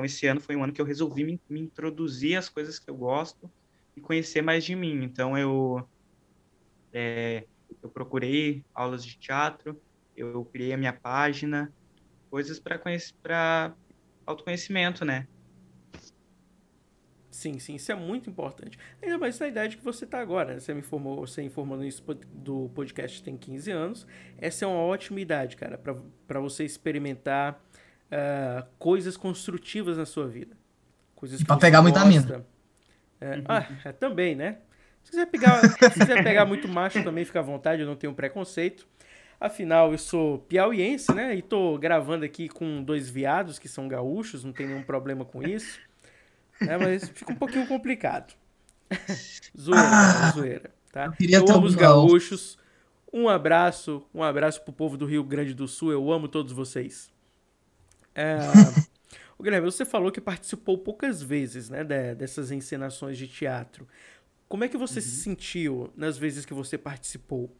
[0.00, 2.88] Então, esse ano foi um ano que eu resolvi me, me introduzir às coisas que
[2.88, 3.50] eu gosto
[3.94, 5.04] e conhecer mais de mim.
[5.04, 5.86] Então, eu,
[6.90, 7.44] é,
[7.82, 9.78] eu procurei aulas de teatro,
[10.16, 11.70] eu criei a minha página,
[12.30, 13.74] coisas para
[14.24, 15.28] autoconhecimento, né?
[17.30, 18.78] Sim, sim, isso é muito importante.
[19.02, 20.54] Ainda mais na idade que você está agora.
[20.54, 20.60] Né?
[20.60, 21.86] Você me informou, você informou no
[22.32, 24.06] do podcast tem 15 anos.
[24.38, 27.62] Essa é uma ótima idade, cara, para você experimentar
[28.10, 30.56] uh, coisas construtivas na sua vida.
[31.14, 32.44] Coisas para pegar muita mina.
[33.20, 33.44] É, uhum.
[33.48, 34.58] ah, é, também, né?
[35.02, 38.14] Se quiser pegar, se quiser pegar muito macho também, fica à vontade, eu não tenho
[38.14, 38.86] preconceito.
[39.38, 41.34] Afinal, eu sou piauiense, né?
[41.34, 45.42] E tô gravando aqui com dois viados que são gaúchos, não tem nenhum problema com
[45.42, 45.78] isso.
[46.60, 46.76] Né?
[46.76, 48.34] Mas fica um pouquinho complicado.
[49.58, 51.14] zoeira, ah, zoeira, tá?
[51.20, 52.58] Eu, eu amo os gaúchos.
[53.12, 55.90] Um abraço, um abraço pro povo do Rio Grande do Sul.
[55.90, 57.10] Eu amo todos vocês.
[58.14, 58.38] É...
[59.38, 61.82] O Guilherme, você falou que participou poucas vezes, né,
[62.14, 63.88] dessas encenações de teatro.
[64.46, 65.04] Como é que você uhum.
[65.04, 67.50] se sentiu nas vezes que você participou?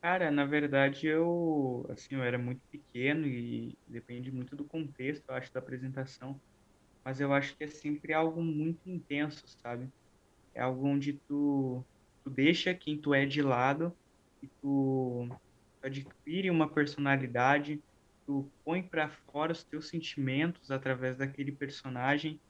[0.00, 5.34] Cara, na verdade eu, assim, eu era muito pequeno e depende muito do contexto, eu
[5.34, 6.40] acho, da apresentação.
[7.04, 9.88] Mas eu acho que é sempre algo muito intenso, sabe?
[10.54, 11.84] É algo onde tu,
[12.22, 13.92] tu deixa quem tu é de lado
[14.40, 15.28] e tu,
[15.80, 17.82] tu adquire uma personalidade,
[18.30, 22.40] tu põe para fora os teus sentimentos através daquele personagem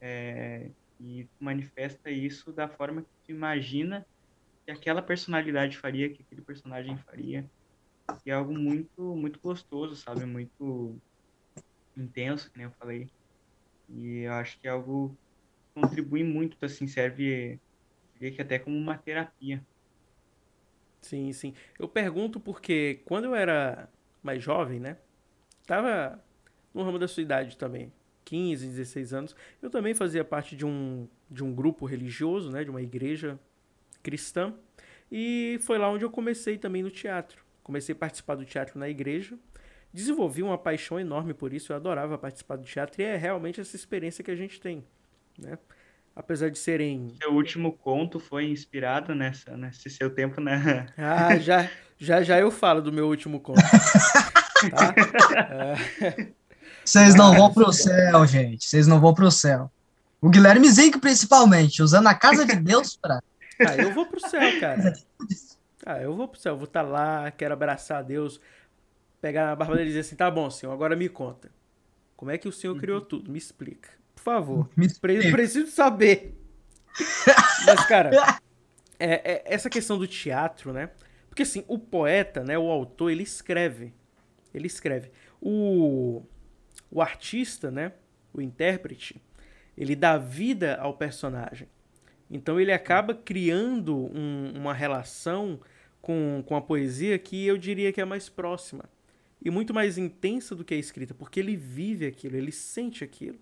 [0.00, 4.06] é, e manifesta isso da forma que tu imagina
[4.64, 7.50] que aquela personalidade faria, que aquele personagem faria.
[8.24, 10.24] E é algo muito, muito gostoso, sabe?
[10.24, 10.96] Muito
[11.96, 13.10] intenso, que nem eu falei.
[13.88, 15.08] E eu acho que é algo
[15.74, 17.60] que contribui muito, assim, serve,
[18.14, 19.60] diria que até como uma terapia.
[21.02, 21.52] Sim, sim.
[21.80, 23.88] Eu pergunto porque quando eu era
[24.22, 24.98] mais jovem, né?
[25.66, 26.22] Tava
[26.72, 27.92] no ramo da sua idade também,
[28.24, 29.36] 15, 16 anos.
[29.60, 33.38] Eu também fazia parte de um, de um grupo religioso, né, de uma igreja
[34.02, 34.54] cristã.
[35.10, 37.44] E foi lá onde eu comecei também no teatro.
[37.62, 39.36] Comecei a participar do teatro na igreja.
[39.92, 41.72] Desenvolvi uma paixão enorme por isso.
[41.72, 43.00] Eu adorava participar do teatro.
[43.00, 44.84] E é realmente essa experiência que a gente tem,
[45.38, 45.58] né?
[46.14, 47.10] Apesar de serem...
[47.20, 50.86] Seu último conto foi inspirado nessa, nesse seu tempo, né?
[50.96, 53.60] Ah, já, já, já eu falo do meu último conto.
[54.70, 54.94] Tá?
[56.84, 58.64] Vocês não vão pro céu, gente.
[58.64, 59.70] Vocês não vão pro céu.
[60.20, 63.20] O Guilherme Zinco, principalmente, usando a casa de Deus pra.
[63.60, 64.92] Ah, eu vou pro céu, cara.
[65.84, 66.56] Ah, eu vou pro céu.
[66.56, 68.40] vou estar tá lá, quero abraçar a Deus,
[69.20, 71.50] pegar na barba dele e dizer assim: tá bom, senhor, agora me conta.
[72.16, 73.04] Como é que o senhor criou uhum.
[73.04, 73.30] tudo?
[73.30, 73.90] Me explica.
[74.14, 74.68] Por favor.
[74.76, 75.30] Me explica.
[75.30, 76.34] Preciso saber.
[77.66, 78.10] Mas, cara,
[78.98, 80.90] é, é, essa questão do teatro, né?
[81.28, 83.92] Porque assim, o poeta, né, o autor, ele escreve.
[84.56, 85.10] Ele escreve.
[85.40, 86.22] O,
[86.90, 87.92] o artista, né,
[88.32, 89.20] o intérprete,
[89.76, 91.68] ele dá vida ao personagem.
[92.30, 95.60] Então ele acaba criando um, uma relação
[96.00, 98.84] com, com a poesia que eu diria que é mais próxima
[99.44, 103.38] e muito mais intensa do que a escrita, porque ele vive aquilo, ele sente aquilo.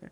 [0.00, 0.10] Né?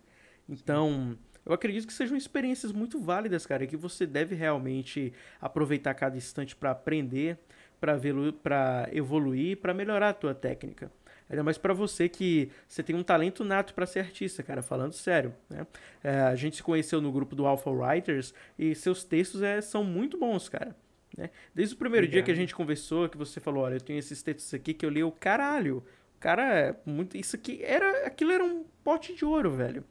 [0.48, 6.16] Então, eu acredito que sejam experiências muito válidas, cara, que você deve realmente aproveitar cada
[6.16, 7.38] instante para aprender,
[7.80, 10.90] para evoluir, para melhorar a tua técnica.
[11.28, 14.92] Ainda mais para você que você tem um talento nato para ser artista, cara, falando
[14.92, 15.34] sério.
[15.50, 15.66] Né?
[16.02, 19.82] É, a gente se conheceu no grupo do Alpha Writers e seus textos é, são
[19.82, 20.76] muito bons, cara.
[21.16, 21.30] Né?
[21.54, 22.24] Desde o primeiro Obrigado.
[22.24, 24.86] dia que a gente conversou, que você falou, olha, eu tenho esses textos aqui que
[24.86, 25.82] eu li, o caralho,
[26.20, 29.84] cara, é muito, isso aqui era, aquilo era um pote de ouro, velho.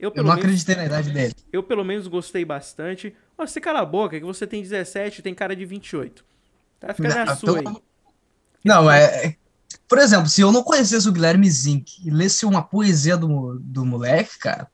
[0.00, 1.32] Eu, eu não menos, acreditei na idade dele.
[1.52, 3.14] Eu, pelo menos, gostei bastante.
[3.38, 6.24] Ó, você cala a boca, que você tem 17 tem cara de 28.
[6.82, 6.92] Tá?
[6.92, 7.64] Fica não, sua aí.
[8.64, 9.36] Não, é, é...
[9.88, 13.86] Por exemplo, se eu não conhecesse o Guilherme Zink e lesse uma poesia do, do
[13.86, 14.68] moleque, cara,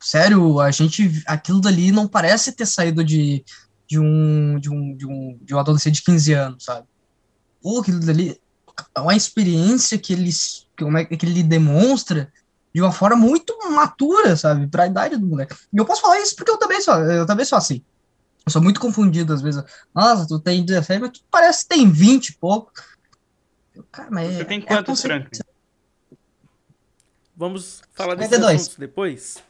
[0.00, 1.22] sério, a gente.
[1.26, 3.44] Aquilo dali não parece ter saído de,
[3.86, 6.86] de, um, de, um, de, um, de um adolescente de 15 anos, sabe?
[7.60, 8.40] Pô, aquilo dali
[8.94, 10.30] é uma experiência que ele,
[11.16, 12.32] que ele demonstra
[12.74, 14.66] de uma forma muito matura, sabe?
[14.66, 15.54] Pra idade do moleque.
[15.72, 17.84] E eu posso falar isso porque eu também sou, eu também sou assim.
[18.44, 19.62] Eu sou muito confundido às vezes.
[19.94, 22.72] Nossa, tu tem 17, mas tu parece que tem 20 e pouco.
[23.90, 25.40] Cara, mas Você é, tem é quantos, é Franklin?
[27.36, 29.42] Vamos falar desses assuntos depois?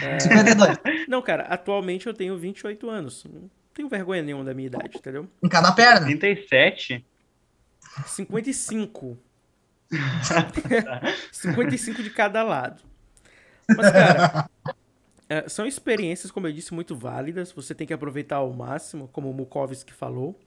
[0.00, 0.18] É...
[0.18, 0.78] 52.
[1.08, 3.24] Não, cara, atualmente eu tenho 28 anos.
[3.24, 5.28] Não tenho vergonha nenhuma da minha idade, entendeu?
[5.42, 6.06] Em cada perna?
[6.06, 7.04] 37?
[8.06, 9.18] 55.
[11.30, 12.82] 55 de cada lado.
[13.68, 14.50] Mas, cara,
[15.28, 17.52] é, são experiências, como eu disse, muito válidas.
[17.52, 20.38] Você tem que aproveitar ao máximo, como o Mukovski falou.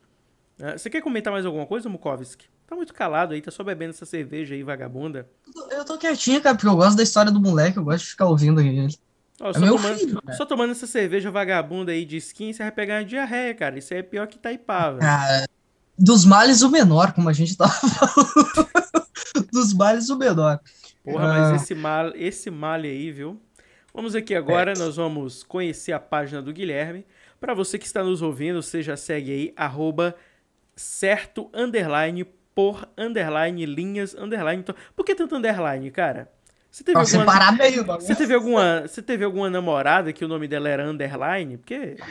[0.59, 2.47] É, você quer comentar mais alguma coisa, Mukovski?
[2.67, 5.27] Tá muito calado aí, tá só bebendo essa cerveja aí, vagabunda.
[5.71, 8.25] Eu tô quietinho, cara, porque eu gosto da história do moleque, eu gosto de ficar
[8.25, 8.93] ouvindo ele.
[9.39, 12.71] Ó, é só, tomando, filho, só tomando essa cerveja vagabunda aí de skin, você vai
[12.71, 13.77] pegar uma diarreia, cara.
[13.77, 14.99] Isso aí é pior que Taipava.
[15.01, 15.45] Ah,
[15.97, 18.69] dos males o menor, como a gente tava falando.
[19.51, 20.59] dos males o menor.
[21.05, 21.51] Porra, ah.
[21.51, 23.39] mas esse mal, esse male aí, viu?
[23.97, 27.03] Vamos aqui agora, nós vamos conhecer a página do Guilherme.
[27.39, 30.13] Para você que está nos ouvindo, você já segue aí, arroba
[30.75, 34.59] certo, underline, por, underline, linhas, underline.
[34.61, 36.31] Então, por que tanto underline, cara?
[36.69, 38.05] Você teve, Tá alguma, separado aí o bagulho.
[38.05, 41.57] você, teve alguma, você teve alguma namorada que o nome dela era Underline?
[41.57, 41.95] Porque.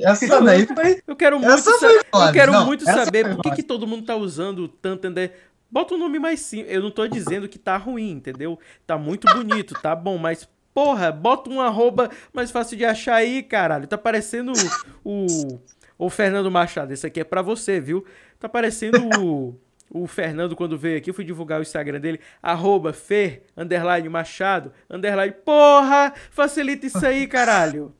[0.00, 1.02] Essa daí foi.
[1.06, 1.88] Eu quero muito, sa-
[2.28, 5.32] eu quero Não, muito saber por que, que todo mundo tá usando tanto Under.
[5.74, 6.72] Bota um nome mais simples.
[6.72, 8.56] Eu não tô dizendo que tá ruim, entendeu?
[8.86, 10.48] Tá muito bonito, tá bom, mas.
[10.72, 13.88] Porra, bota um arroba mais fácil de achar aí, caralho.
[13.88, 14.52] Tá parecendo
[15.04, 15.26] o.
[15.98, 16.92] O, o Fernando Machado.
[16.92, 18.04] Esse aqui é pra você, viu?
[18.38, 19.58] Tá parecendo o.
[19.90, 24.72] O Fernando, quando veio aqui, eu fui divulgar o Instagram dele, arroba Fer, underline Machado,
[24.88, 27.92] underline, porra, facilita isso aí, caralho.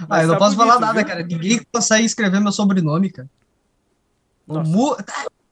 [0.00, 1.08] Ah, Mas eu não tá posso falar bonito, nada, viu?
[1.08, 1.22] cara.
[1.22, 3.28] Ninguém consegue escrever meu sobrenome, cara.
[4.46, 4.60] O.
[4.60, 4.96] Mu...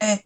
[0.00, 0.20] É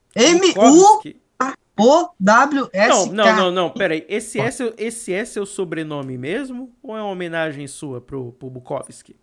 [1.77, 3.13] M-U-O-W-S-K.
[3.13, 4.05] Não, não, não, não, peraí.
[4.09, 6.73] Esse é, seu, esse é seu sobrenome mesmo?
[6.83, 9.17] Ou é uma homenagem sua pro, pro Bukowski?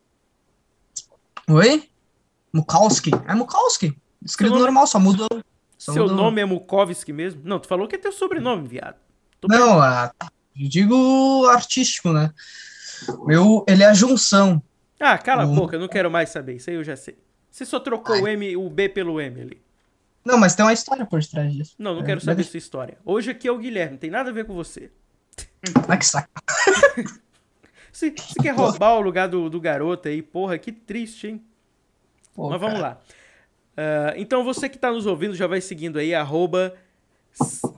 [1.49, 1.89] Oi?
[2.53, 3.11] Mukowski.
[3.27, 3.97] É Mukowski.
[4.23, 5.27] Escrito nome- normal, só mudou.
[5.77, 6.17] Só Seu mudou.
[6.17, 7.41] nome é Mukovski mesmo?
[7.43, 8.95] Não, tu falou que é teu sobrenome, viado.
[9.39, 10.11] Tô Não, ah,
[10.59, 12.31] eu digo artístico, né?
[13.25, 14.61] Meu, ele é a junção.
[14.99, 15.55] Ah, cala a Hum.
[15.55, 16.57] boca, eu não quero mais saber.
[16.57, 17.17] Isso aí eu já sei.
[17.49, 19.61] Você só trocou o M, o B pelo M ali.
[20.23, 21.75] Não, mas tem uma história por trás disso.
[21.79, 22.97] Não, não É, quero saber sua história.
[23.03, 24.91] Hoje aqui é o Guilherme, não tem nada a ver com você.
[25.87, 26.29] Ah, que saco.
[27.93, 30.21] Você, você quer roubar o lugar do, do garoto aí?
[30.21, 31.43] Porra, que triste, hein?
[32.33, 32.93] Pô, Mas vamos cara.
[32.95, 33.01] lá.
[33.75, 36.73] Ah, então você que tá nos ouvindo já vai seguindo aí, arroba,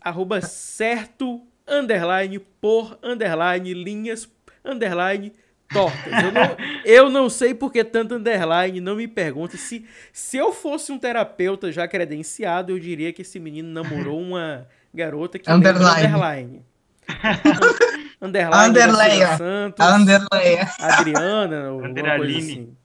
[0.02, 4.30] arroba certo, underline, por, underline, linhas,
[4.64, 5.34] underline,
[5.74, 6.14] tortas.
[6.14, 9.58] Eu não, eu não sei por que tanto underline, não me pergunte.
[9.58, 14.68] Se, se eu fosse um terapeuta já credenciado, eu diria que esse menino namorou uma
[14.94, 16.08] garota que Underline.
[16.08, 16.62] underline.
[18.22, 19.38] underline, Underleia.
[19.38, 20.70] Santos, A Anderleia.
[20.80, 22.38] Adriana, Underline.
[22.38, 22.78] assim.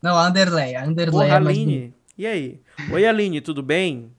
[0.00, 0.80] Não, a Anderleia.
[0.80, 1.32] A Anderleia Porra, é.
[1.32, 1.94] Aline.
[2.16, 2.60] E aí?
[2.92, 4.12] Oi, Aline, tudo bem?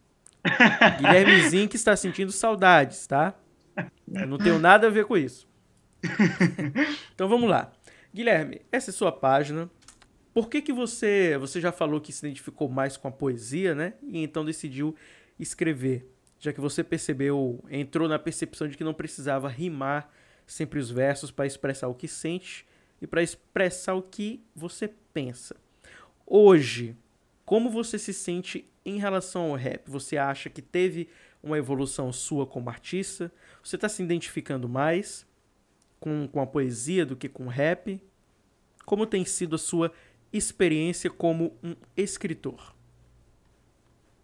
[0.99, 3.33] Guilhermezinho que está sentindo saudades, tá?
[4.11, 5.47] Eu não tenho nada a ver com isso.
[7.15, 7.71] Então vamos lá.
[8.15, 9.69] Guilherme, essa é sua página.
[10.33, 13.95] Por que que você, você já falou que se identificou mais com a poesia, né?
[14.01, 14.95] E então decidiu
[15.37, 20.09] escrever, já que você percebeu, entrou na percepção de que não precisava rimar
[20.47, 22.65] sempre os versos para expressar o que sente
[23.01, 25.57] e para expressar o que você pensa.
[26.25, 26.95] Hoje,
[27.43, 29.91] como você se sente em relação ao rap?
[29.91, 31.09] Você acha que teve
[31.43, 33.29] uma evolução sua como artista?
[33.61, 35.27] Você está se identificando mais
[36.05, 37.99] com, com a poesia do que com rap?
[38.85, 39.91] Como tem sido a sua
[40.31, 42.75] experiência como um escritor?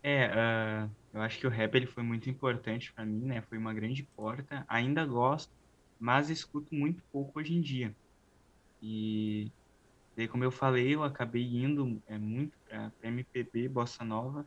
[0.04, 3.42] É, ah, eu acho que o rap ele foi muito importante para mim, né?
[3.42, 4.64] Foi uma grande porta.
[4.68, 5.52] Ainda gosto,
[6.00, 7.96] mas escuto muito pouco hoje em dia.
[8.80, 9.52] E
[10.30, 14.46] como eu falei, eu acabei indo é, muito para MPB, bossa nova.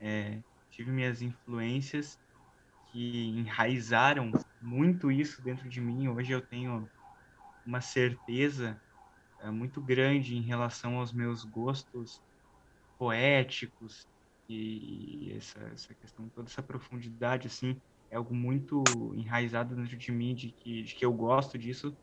[0.00, 0.40] É,
[0.70, 2.18] tive minhas influências
[2.92, 6.08] que enraizaram muito isso dentro de mim.
[6.08, 6.90] Hoje eu tenho
[7.64, 8.82] uma certeza
[9.40, 12.22] é, muito grande em relação aos meus gostos
[12.98, 14.06] poéticos
[14.48, 20.34] e essa, essa questão, toda essa profundidade, assim, é algo muito enraizado dentro de mim,
[20.34, 21.96] de que, de que eu gosto disso.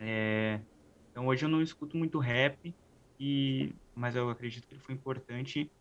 [0.00, 0.64] É,
[1.10, 2.76] então hoje eu não escuto muito rap,
[3.18, 5.72] e, mas eu acredito que ele foi importante,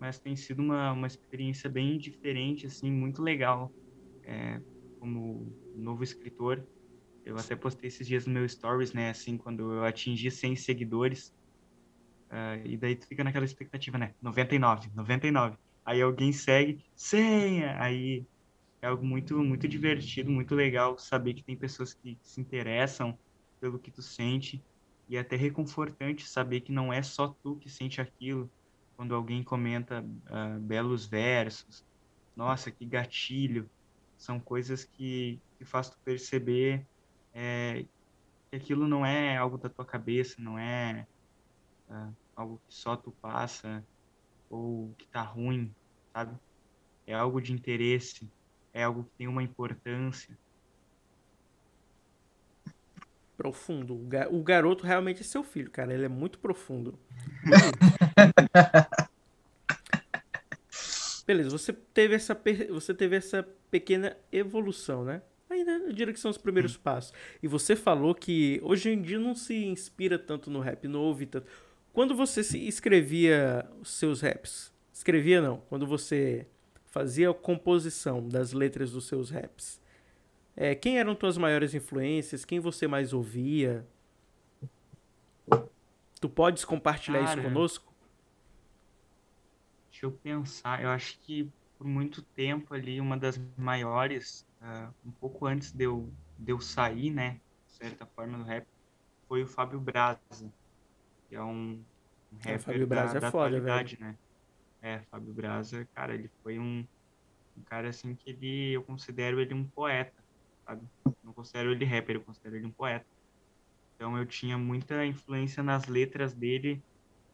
[0.00, 3.74] mas tem sido uma, uma experiência bem diferente, assim, muito legal.
[4.24, 4.62] É,
[5.00, 6.68] como novo escritor,
[7.24, 11.32] eu até postei esses dias no meu stories, né, assim, quando eu atingi 100 seguidores,
[12.28, 14.14] ah, e daí tu fica naquela expectativa, né?
[14.20, 15.56] 99, 99.
[15.84, 17.80] Aí alguém segue, senha!
[17.82, 18.26] Aí
[18.82, 23.18] é algo muito, muito divertido, muito legal saber que tem pessoas que se interessam
[23.60, 24.64] pelo que tu sente.
[25.08, 28.52] E é até reconfortante saber que não é só tu que sente aquilo.
[29.00, 31.82] Quando alguém comenta ah, belos versos,
[32.36, 33.66] nossa, que gatilho.
[34.18, 36.86] São coisas que, que faz tu perceber
[37.32, 37.86] é,
[38.50, 41.06] que aquilo não é algo da tua cabeça, não é
[41.88, 43.82] ah, algo que só tu passa
[44.50, 45.74] ou que tá ruim,
[46.12, 46.38] sabe?
[47.06, 48.30] É algo de interesse,
[48.70, 50.36] é algo que tem uma importância.
[53.34, 53.94] Profundo.
[54.30, 55.94] O garoto realmente é seu filho, cara.
[55.94, 56.98] Ele é muito profundo.
[61.26, 62.38] Beleza, você teve essa,
[62.70, 65.22] você teve essa pequena evolução, né?
[65.48, 67.12] Aí, né, eu diria que são os primeiros passos.
[67.42, 71.26] E você falou que hoje em dia não se inspira tanto no rap, não ouve
[71.26, 71.46] tanto.
[71.92, 76.46] Quando você se escrevia os seus raps, escrevia não, quando você
[76.86, 79.80] fazia a composição das letras dos seus raps,
[80.56, 82.44] é, quem eram tuas maiores influências?
[82.44, 83.84] Quem você mais ouvia?
[86.20, 87.48] Tu podes compartilhar isso Cara.
[87.48, 87.89] conosco?
[90.00, 90.82] Deixa eu pensar.
[90.82, 95.84] Eu acho que por muito tempo ali, uma das maiores, uh, um pouco antes de
[95.84, 97.34] eu, de eu sair, né,
[97.66, 98.66] de certa forma, do rap,
[99.28, 100.50] foi o Fábio Braza,
[101.28, 101.84] que é um,
[102.32, 104.18] um É, rapper Fábio Braza da, é da foda, atualidade, né?
[104.80, 106.86] É, Fábio Braza, cara, ele foi um,
[107.54, 110.24] um cara assim que ele, eu considero ele um poeta,
[110.66, 110.86] sabe?
[111.22, 113.06] Não considero ele rapper, eu considero ele um poeta.
[113.94, 116.82] Então eu tinha muita influência nas letras dele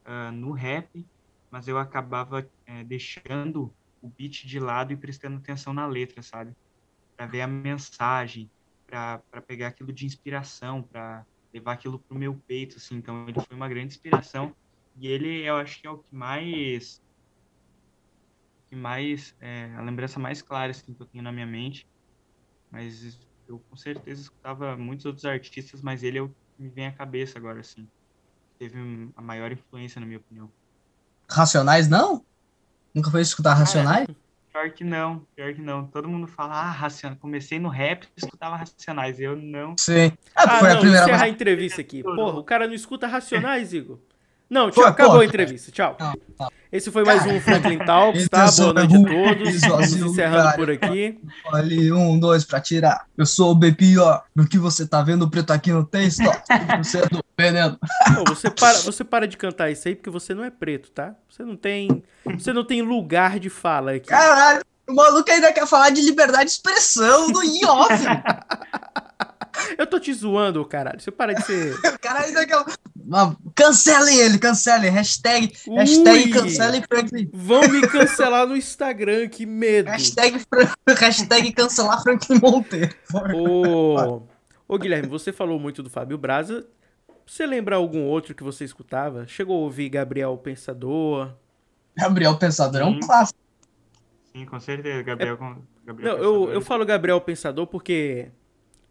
[0.04, 1.06] uh, no rap,
[1.50, 6.52] mas eu acabava é, deixando o beat de lado e prestando atenção na letra, sabe?
[7.16, 8.50] Para ver a mensagem,
[8.86, 12.96] para pegar aquilo de inspiração, para levar aquilo pro meu peito, assim.
[12.96, 14.54] Então ele foi uma grande inspiração
[14.96, 17.00] e ele, eu acho que é o que mais
[18.68, 21.86] que mais é, a lembrança mais clara assim, que eu tenho na minha mente.
[22.70, 26.86] Mas eu com certeza escutava muitos outros artistas, mas ele é o que me vem
[26.86, 27.88] à cabeça agora, assim.
[28.58, 28.78] Teve
[29.16, 30.52] a maior influência, na minha opinião.
[31.28, 32.24] Racionais, não?
[32.94, 34.06] Nunca foi escutar Racionais?
[34.52, 35.86] Pior que não, pior que não.
[35.86, 37.20] Todo mundo fala, ah, Racionais.
[37.20, 39.20] Comecei no rap e escutava Racionais.
[39.20, 39.76] Eu não.
[39.78, 40.12] Sim.
[40.34, 42.02] Ah, foi não, a primeira encerrar a entrevista aqui.
[42.02, 43.98] Porra, o cara não escuta Racionais, Igor?
[44.48, 45.20] Não, Pô, tchau, acabou pô.
[45.20, 45.70] a entrevista.
[45.70, 45.96] Tchau.
[46.00, 46.48] Não, não.
[46.76, 48.50] Esse foi mais um Franklin Talks, tá?
[48.50, 49.60] Boa noite a todos.
[49.62, 50.56] Vamos encerrando cara.
[50.56, 51.18] por aqui.
[51.50, 53.06] Ali, um, dois pra tirar.
[53.16, 55.22] Eu sou o B pior do que você tá vendo.
[55.22, 56.38] O preto aqui não tem stop.
[56.84, 57.78] Você é do veneno.
[58.14, 61.14] Pô, você, para, você para de cantar isso aí porque você não é preto, tá?
[61.30, 62.02] Você não tem,
[62.38, 64.08] você não tem lugar de fala aqui.
[64.08, 68.04] Caralho, o maluco ainda quer falar de liberdade de expressão do in-off.
[69.78, 71.00] Eu tô te zoando, caralho.
[71.00, 71.74] Você para de ser.
[71.94, 72.64] o cara ainda quer.
[73.04, 74.90] Não, Cancelem ele, cancelem.
[74.90, 77.30] Hashtag, hashtag Ui, cancelem Franklin.
[77.32, 79.88] Vão me cancelar no Instagram, que medo.
[79.88, 82.92] Hashtag, Fran- hashtag cancelar Franklin Monteiro.
[83.34, 84.22] Ô,
[84.68, 86.66] ô Guilherme, você falou muito do Fábio Braza.
[87.24, 89.26] Você lembra algum outro que você escutava?
[89.26, 91.32] Chegou a ouvir Gabriel Pensador?
[91.96, 93.38] Gabriel Pensador é um clássico.
[94.32, 95.02] Sim, com certeza.
[95.02, 95.36] Gabriel.
[95.36, 96.54] com- Gabriel Não, eu, Pensador.
[96.54, 98.28] eu falo Gabriel Pensador porque.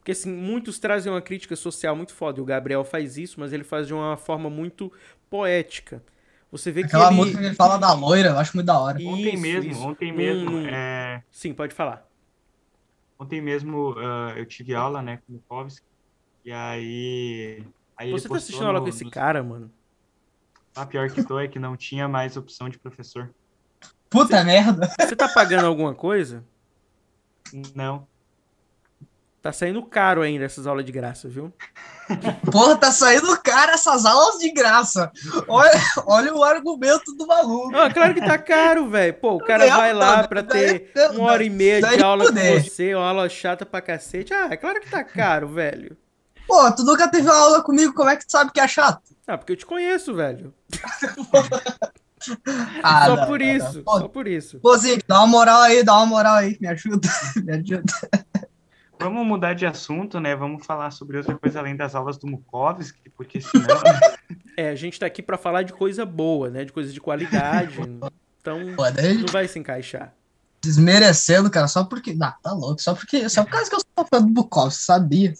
[0.05, 2.37] Porque, assim, muitos trazem uma crítica social muito foda.
[2.37, 4.93] E o Gabriel faz isso, mas ele faz de uma forma muito
[5.31, 5.99] poética.
[6.51, 7.19] Você vê Aquela que ele.
[7.21, 8.99] música que ele fala da loira, eu acho muito da hora.
[8.99, 9.81] Ontem Isso, mesmo, isso.
[9.81, 10.47] ontem mesmo.
[10.51, 12.07] num- é, Sim, pode falar.
[13.19, 15.83] Ontem mesmo ah, eu tive aula, né, com o Bukowski.
[16.45, 17.63] E aí.
[17.97, 19.71] aí ele Você tá assistindo aula no- com esse no- cara, mano?
[20.75, 23.33] Ah, pior que tô é que não tinha mais opção de professor.
[24.07, 24.87] Puta merda.
[24.99, 26.45] Você tá pagando alguma coisa?
[27.73, 28.07] Não.
[29.45, 31.53] Tá saindo caro ainda essas aulas de graça, viu?
[32.51, 35.11] Porra, tá saindo cara essas aulas de graça.
[35.47, 37.75] Olha, olha o argumento do maluco.
[37.75, 39.13] Ah, claro que tá caro, velho.
[39.13, 42.95] Pô, o cara vai lá pra ter uma hora e meia de aula com você,
[42.95, 44.33] uma aula chata pra cacete.
[44.33, 45.95] Ah, é claro que tá caro, velho.
[46.47, 49.03] Pô, tu nunca teve uma aula comigo, como é que tu sabe que é chato?
[49.27, 50.51] Ah, porque eu te conheço, velho.
[52.81, 53.55] Ah, só não, por não, não.
[53.55, 54.59] isso, Pô, só por isso.
[54.59, 57.07] Pô, Zico, dá uma moral aí, dá uma moral aí, me ajuda,
[57.43, 57.93] me ajuda.
[58.99, 60.35] Vamos mudar de assunto, né?
[60.35, 63.65] Vamos falar sobre outra coisa além das aulas do Mukovski, porque senão.
[64.57, 66.63] É, a gente tá aqui pra falar de coisa boa, né?
[66.63, 67.77] De coisa de qualidade.
[68.39, 70.13] Então, Pô, não vai se encaixar.
[70.63, 72.17] desmerecendo, cara, só porque.
[72.21, 73.27] Ah, tá louco, só porque.
[73.27, 75.33] Só por causa que eu sou fã do Bukowski, sabia?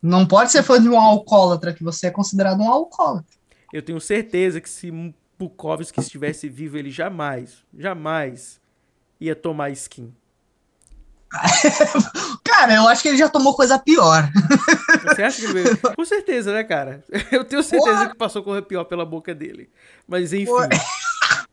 [0.00, 3.36] Não pode ser fã de um alcoólatra, que você é considerado um alcoólatra.
[3.72, 4.92] Eu tenho certeza que se
[5.38, 8.60] Bukowski estivesse vivo, ele jamais, jamais
[9.20, 10.14] ia tomar skin.
[12.44, 14.28] Cara, eu acho que ele já tomou coisa pior.
[15.04, 15.76] Você acha que ele?
[15.96, 17.02] Com certeza, né, cara?
[17.30, 19.70] Eu tenho certeza que passou coisa pior pela boca dele.
[20.08, 20.68] Mas enfim, Porra.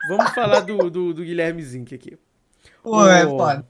[0.09, 2.17] vamos falar do, do, do Guilherme Zink aqui.
[2.81, 3.67] Pô, é Ô, foda.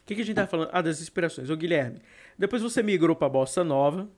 [0.00, 0.70] O que, que a gente tá falando?
[0.72, 1.50] Ah, das inspirações.
[1.50, 2.00] Ô, Guilherme,
[2.38, 4.08] depois você migrou pra Bossa Nova.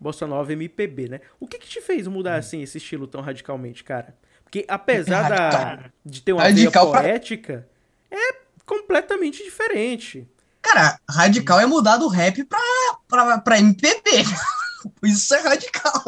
[0.00, 1.20] Bossa Nova MPB, né?
[1.38, 4.16] O que que te fez mudar, assim, esse estilo tão radicalmente, cara?
[4.42, 7.68] Porque apesar da, de ter uma Radical veia pra- poética,
[8.10, 8.32] é
[8.72, 10.26] completamente diferente.
[10.62, 12.58] Cara, radical é mudar do rap pra,
[13.06, 14.10] pra, pra MPB.
[15.04, 16.02] Isso é radical.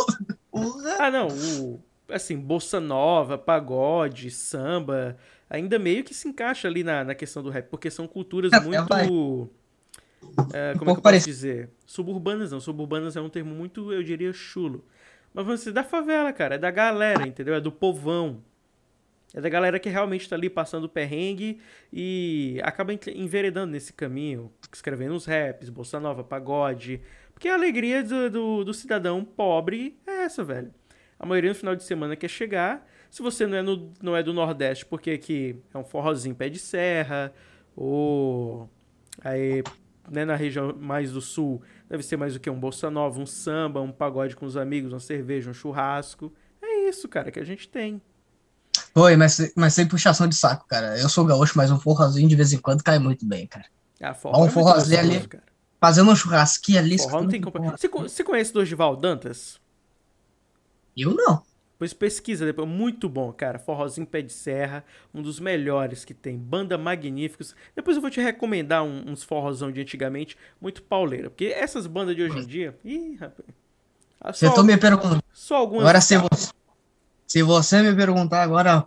[0.98, 5.16] Ah, não, o, assim, bossa nova, pagode, samba,
[5.50, 8.60] ainda meio que se encaixa ali na, na questão do rap, porque são culturas É,
[8.60, 9.50] muito...
[10.52, 11.70] é, como é que eu posso dizer?
[11.84, 14.84] Suburbanas não, suburbanas é um termo muito, eu diria, chulo.
[15.32, 17.54] Mas você da favela, cara, é da galera, entendeu?
[17.54, 18.40] É do povão.
[19.34, 21.60] É da galera que realmente tá ali passando perrengue
[21.92, 27.00] e acaba en- enveredando nesse caminho, escrevendo uns raps, bossa nova, pagode.
[27.32, 30.72] Porque a alegria do, do, do cidadão pobre é essa, velho.
[31.18, 32.88] A maioria no final de semana quer chegar.
[33.10, 36.48] Se você não é, no, não é do Nordeste, porque aqui é um forrozinho pé
[36.48, 37.32] de serra,
[37.74, 38.70] ou
[39.20, 39.64] aí,
[40.10, 42.48] né, na região mais do sul, deve ser mais o que?
[42.48, 46.32] Um bossa nova, um samba, um pagode com os amigos, uma cerveja, um churrasco.
[46.62, 48.00] É isso, cara, que a gente tem.
[48.94, 50.96] Foi, mas, mas sem puxação de saco, cara.
[50.98, 53.66] Eu sou gaúcho, mas um forrozinho de vez em quando cai muito bem, cara.
[54.00, 55.26] Ah, um é forrozinho ali.
[55.26, 55.42] cara.
[55.80, 56.96] Fazendo um churrasquinho ali.
[56.98, 57.72] Forró não tem compra...
[57.76, 59.60] você, você conhece o Dorival Dantas?
[60.96, 61.42] Eu não.
[61.76, 62.68] Pois pesquisa depois.
[62.68, 63.58] Muito bom, cara.
[63.58, 66.38] Forrozinho Pé de Serra, um dos melhores que tem.
[66.38, 67.54] Banda magníficos.
[67.74, 71.28] Depois eu vou te recomendar um- uns forrozão de antigamente, muito pauleira.
[71.30, 72.78] Porque essas bandas de hoje em dia.
[72.84, 73.48] Ih, rapaz.
[74.20, 75.22] Ah, Você Só, tô me perguntando.
[75.32, 75.82] só algumas.
[75.82, 76.16] Agora, você,
[77.34, 78.86] se você me perguntar agora,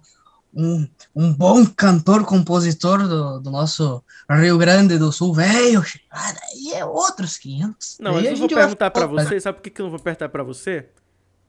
[0.53, 6.71] um, um bom cantor, compositor do, do nosso Rio Grande do Sul, velho, cara, aí
[6.73, 7.97] é outros 500.
[7.99, 9.37] Não, Aí eu vou vai perguntar pra falar, você.
[9.41, 10.87] Sabe por que que eu não vou perguntar pra você?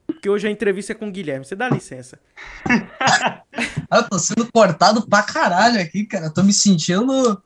[0.09, 1.44] Porque hoje a entrevista é com o Guilherme.
[1.44, 2.18] Você dá licença.
[3.90, 6.26] Ah, Eu tô sendo cortado pra caralho aqui, cara.
[6.26, 7.40] Eu tô me sentindo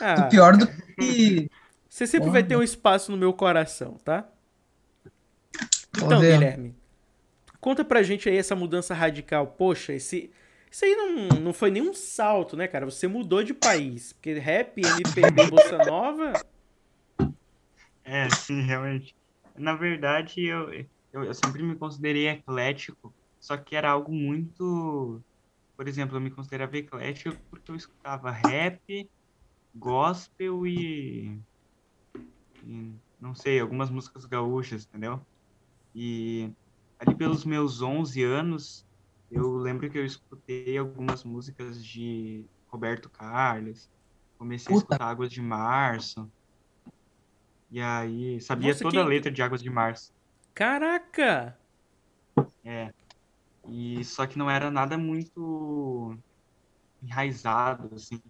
[0.00, 1.50] Ah, pior do que.
[1.88, 2.32] Você sempre Porra.
[2.34, 4.26] vai ter um espaço no meu coração, tá?
[5.94, 6.20] Então.
[6.20, 6.74] Guilherme,
[7.62, 9.46] conta pra gente aí essa mudança radical.
[9.46, 10.30] Poxa, esse,
[10.70, 12.84] isso aí não, não foi nenhum salto, né, cara?
[12.84, 14.12] Você mudou de país.
[14.12, 16.32] Porque rap, MPB, Bossa Nova.
[18.04, 19.14] É, sim, realmente.
[19.56, 20.72] Na verdade, eu,
[21.12, 25.22] eu, eu sempre me considerei eclético, só que era algo muito.
[25.76, 29.08] Por exemplo, eu me considerava eclético porque eu escutava rap,
[29.74, 31.38] gospel e.
[32.64, 35.24] e não sei, algumas músicas gaúchas, entendeu?
[35.94, 36.50] E
[37.04, 38.86] ali pelos meus 11 anos,
[39.30, 43.90] eu lembro que eu escutei algumas músicas de Roberto Carlos,
[44.38, 44.94] comecei a Puta.
[44.94, 46.30] escutar Águas de Março.
[47.70, 50.12] E aí, sabia Nossa, toda a que- letra de Águas de Março.
[50.54, 51.58] Caraca!
[52.64, 52.92] É.
[53.68, 56.16] E só que não era nada muito
[57.02, 58.20] enraizado, assim.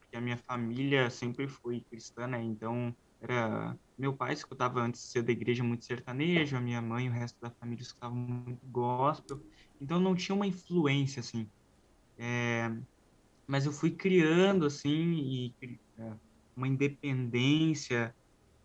[0.00, 2.42] Porque a minha família sempre foi cristã, né?
[2.42, 3.78] Então, era...
[3.98, 7.12] Meu pai escutava antes de ser da igreja muito sertanejo, a minha mãe e o
[7.12, 9.40] resto da família escutava muito gospel.
[9.80, 11.48] Então, não tinha uma influência, assim.
[12.18, 12.70] É,
[13.46, 15.54] Mas eu fui criando, assim, e
[15.98, 16.12] é,
[16.56, 18.14] uma independência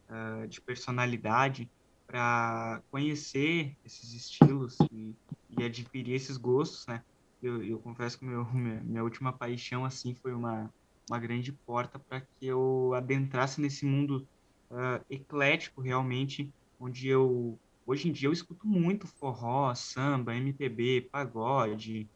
[0.10, 1.70] ah, de personalidade
[2.06, 5.14] para conhecer esses estilos e,
[5.50, 7.04] e adquirir esses gostos, né?
[7.42, 10.74] Eu, eu confesso que meu, minha, minha última paixão assim foi uma,
[11.10, 14.26] uma grande porta para que eu adentrasse nesse mundo
[14.72, 16.50] ah, eclético realmente,
[16.80, 22.08] onde eu hoje em dia eu escuto muito forró, samba, MPB, pagode,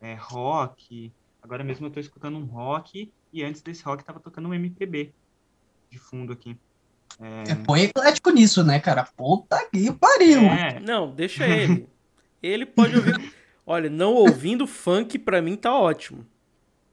[0.00, 1.12] eh, rock.
[1.42, 5.12] Agora mesmo eu estou escutando um rock e antes desse rock estava tocando um MPB
[5.90, 6.56] de fundo aqui.
[7.20, 9.04] É, põe eclético nisso, né, cara?
[9.16, 10.42] Puta que pariu.
[10.42, 11.88] É, Não, deixa ele.
[12.42, 13.32] Ele pode ouvir.
[13.66, 16.24] Olha, não ouvindo funk pra mim tá ótimo.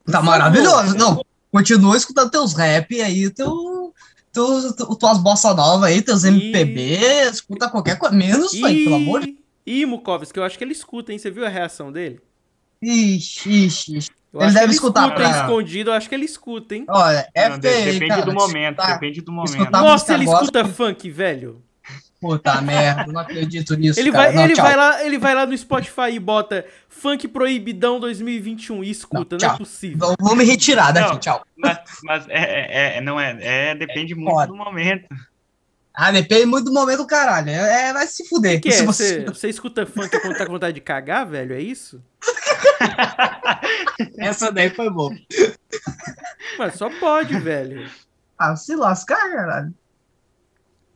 [0.06, 0.98] Tá maravilhoso.
[0.98, 3.52] Não, continua escutando teus rap aí, teu,
[4.36, 7.00] teus, tu- tuas bossa nova aí, teus MPB,
[7.32, 9.30] escuta qualquer coisa, menos isso aí, pelo amor de
[9.66, 11.18] Ih, Ih, Mukovski, eu acho que ele escuta, hein?
[11.18, 12.20] Você viu a reação dele?
[12.82, 14.12] Ixi, ixi, ixi.
[14.32, 16.86] Eu Ele acho que deve escutar escuta, pra- escondido, eu acho que ele escuta, hein?
[16.90, 19.72] Olha, é Não, feio, depende cara, do momento, escutar- depende do momento.
[19.72, 21.64] Nossa, ele escuta funk, velho.
[22.22, 24.26] Puta merda, não acredito nisso, Ele cara.
[24.28, 24.66] vai, Não, ele tchau.
[24.66, 29.48] vai lá, ele vai lá no Spotify e bota Funk Proibidão 2021 e escuta, Não,
[29.48, 29.98] não, é possível.
[30.00, 31.20] Vou- Vou me retirar daqui, Não.
[31.20, 31.46] tchau.
[31.58, 33.38] Mas, mas é, é, é- não é,
[33.72, 34.48] é depende muito foda.
[34.48, 35.08] do momento.
[35.94, 37.50] Ah, depende muito do momento do caralho.
[37.50, 38.58] É, é, vai se fuder.
[38.58, 38.72] O que é?
[38.72, 39.26] Se Você, você...
[39.26, 41.54] você escuta funk quando tá com vontade de cagar, velho?
[41.56, 42.04] É isso?
[44.18, 45.16] Essa daí foi boa.
[46.58, 47.90] Mas só pode, velho.
[48.38, 49.74] Ah, se lascar, caralho.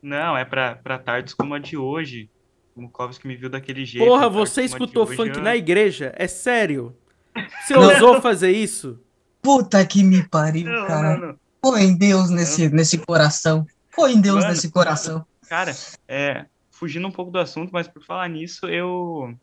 [0.02, 2.30] Não, é pra, pra tardes como a de hoje.
[2.76, 4.06] O Mukovski me viu daquele jeito.
[4.08, 6.14] Porra, você como escutou hoje, funk eu- na igreja?
[6.16, 6.96] É sério?
[7.66, 7.84] Você Não.
[7.84, 9.00] ousou fazer isso?
[9.42, 11.18] Puta que me pariu, Não, cara.
[11.18, 11.36] não.
[11.64, 13.66] Foi em Deus nesse, nesse coração.
[13.90, 14.50] Foi em Deus Mano.
[14.50, 15.26] nesse coração.
[15.48, 15.74] Cara,
[16.08, 19.34] é, fugindo um pouco do assunto, mas por falar nisso, eu.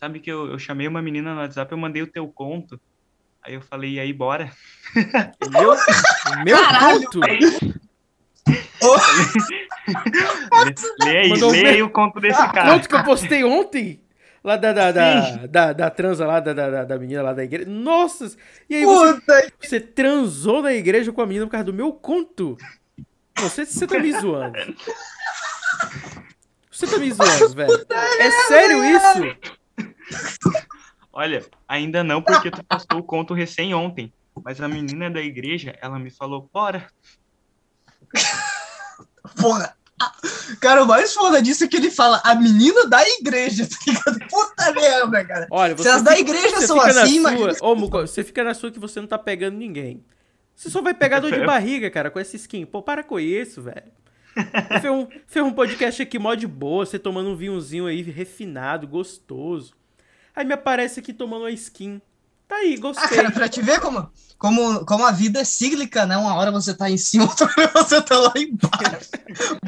[0.00, 2.80] Sabe que eu, eu chamei uma menina no WhatsApp, eu mandei o teu conto.
[3.42, 4.50] Aí eu falei, e aí, bora?
[5.50, 5.74] Meu,
[6.44, 7.00] meu Caralho.
[7.04, 7.20] conto?
[7.24, 7.74] Aí,
[11.50, 12.72] Ver- aí o conto desse cara.
[12.72, 14.02] Conto que eu postei ontem?
[14.42, 17.68] Lá da, da, da, da, da transa lá, da, da, da menina lá da igreja.
[17.68, 18.36] Nossa!
[18.70, 22.56] E aí você, você transou na igreja com a menina por causa do meu conto?
[23.38, 24.56] Você, você tá me zoando.
[26.70, 27.86] Você tá me zoando, velho.
[28.20, 29.36] É sério isso?
[31.12, 34.12] Olha, ainda não, porque tu postou o conto recém ontem.
[34.44, 36.86] Mas a menina da igreja, ela me falou, bora.
[39.40, 39.74] porra.
[40.60, 44.18] Cara, o mais foda disso é que ele fala a menina da igreja, tá ligado?
[44.28, 45.46] Puta merda, cara.
[45.50, 47.56] Olha, Se você as da fica- igreja você são assim, sua, imagina.
[47.60, 50.04] Ô, Muco, você fica na sua que você não tá pegando ninguém.
[50.54, 52.64] Você só vai pegar dor de barriga, cara, com essa skin.
[52.64, 53.90] Pô, para com isso, velho.
[54.80, 58.86] Fez um, fez um podcast aqui mó de boa, você tomando um vinhozinho aí refinado,
[58.86, 59.74] gostoso.
[60.34, 62.00] Aí me aparece aqui tomando uma skin.
[62.48, 63.16] Tá aí, Ah, gostei.
[63.18, 66.16] cara, pra te ver como, como, como a vida é cíclica, né?
[66.16, 69.10] Uma hora você tá em cima, outra hora você tá lá embaixo.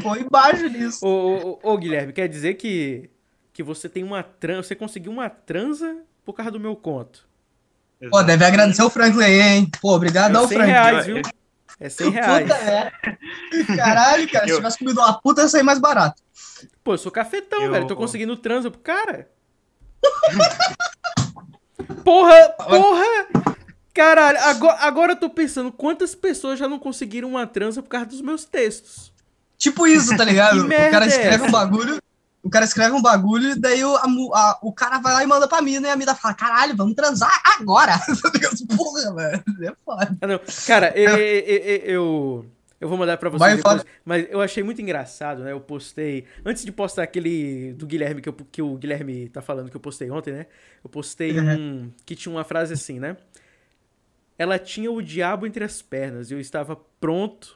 [0.03, 1.07] Vou embaixo nisso.
[1.07, 3.11] Ô, ô, ô, Guilherme, quer dizer que,
[3.53, 4.63] que você tem uma transa.
[4.69, 7.29] Você conseguiu uma transa por causa do meu conto.
[8.11, 9.71] Pô, deve agradecer o Franklin aí, hein?
[9.79, 10.73] Pô, obrigado É ao 100 Franklin.
[10.73, 11.23] reais, viu?
[11.79, 12.43] É 100 reais.
[12.49, 12.93] Puta, é.
[13.77, 16.23] Caralho, cara, se Eu- tivesse comido uma puta, ia sair mais barato.
[16.83, 17.87] Pô, eu sou cafetão, Eu- velho.
[17.87, 19.29] Tô conseguindo transa pro cara.
[22.05, 23.05] porra, porra!
[23.93, 28.07] Caralho, agora, agora eu tô pensando quantas pessoas já não conseguiram uma transa por causa
[28.07, 29.13] dos meus textos.
[29.59, 30.65] Tipo isso, tá ligado?
[30.67, 31.99] O cara é escreve um bagulho,
[32.43, 35.27] o cara escreve um bagulho, e daí o, a a- o cara vai lá e
[35.27, 38.01] manda pra mina, e a mina fala, caralho, vamos transar agora.
[38.01, 38.77] Tá?
[38.77, 40.17] Porra, velho, é foda.
[40.23, 40.41] Ah.
[40.67, 42.47] Cara, eu, eu, eu, eu
[42.89, 43.87] vou mandar pra vocês depois, fala.
[44.05, 45.53] mas eu achei muito engraçado, né?
[45.53, 49.71] Eu postei, antes de postar aquele do Guilherme, que, eu- que o Guilherme tá falando
[49.71, 50.47] que eu postei ontem, né?
[50.83, 51.55] Eu postei Uhum.
[51.85, 53.17] um que tinha uma frase assim, né?
[54.39, 57.55] Ela tinha o diabo entre as pernas e eu estava pronto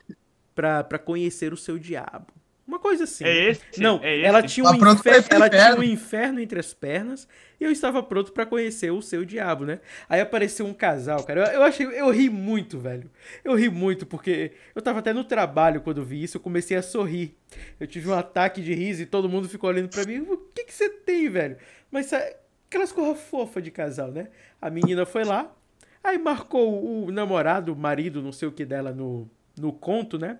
[0.55, 2.27] pra, pra conhecer o seu diabo.
[2.67, 3.25] Uma coisa assim.
[3.25, 3.63] É esse?
[3.79, 4.25] Não, é esse?
[4.27, 5.25] ela, tinha um Tá infer...
[5.31, 5.81] ela tinha inferno.
[5.81, 7.29] um inferno entre as pernas
[7.65, 9.81] eu estava pronto pra conhecer o seu diabo, né?
[10.09, 11.47] Aí apareceu um casal, cara.
[11.47, 13.11] Eu, eu achei, eu ri muito, velho.
[13.45, 16.83] Eu ri muito porque eu tava até no trabalho quando vi isso, eu comecei a
[16.83, 17.37] sorrir.
[17.79, 20.21] Eu tive um ataque de riso e todo mundo ficou olhando pra mim.
[20.21, 21.57] O que que você tem, velho?
[21.91, 24.29] Mas aquelas coisas fofas de casal, né?
[24.61, 25.55] A menina foi lá,
[26.03, 30.39] aí marcou o namorado, o marido, não sei o que dela no, no conto, né?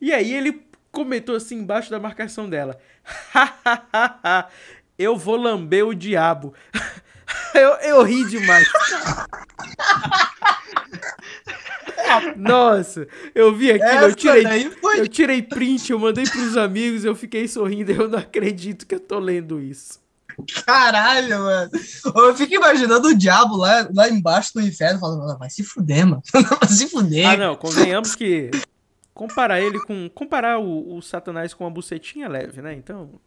[0.00, 2.78] E aí ele comentou assim embaixo da marcação dela:
[5.00, 6.52] Eu vou lamber o diabo.
[7.54, 8.68] eu, eu ri demais.
[12.36, 17.14] Nossa, eu vi aquilo, eu tirei, foi eu tirei print, eu mandei pros amigos, eu
[17.14, 19.98] fiquei sorrindo, eu não acredito que eu tô lendo isso.
[20.66, 21.70] caralho, mano.
[22.14, 26.06] Eu fico imaginando o diabo lá, lá embaixo do inferno, falando, "Ah, vai se fuder,
[26.06, 26.22] mano.
[26.60, 27.26] Vai se fuder.
[27.26, 28.50] Ah, não, convenhamos que
[29.14, 32.74] comparar ele com comparar o, o Satanás com uma bucetinha é leve, né?
[32.74, 33.18] Então,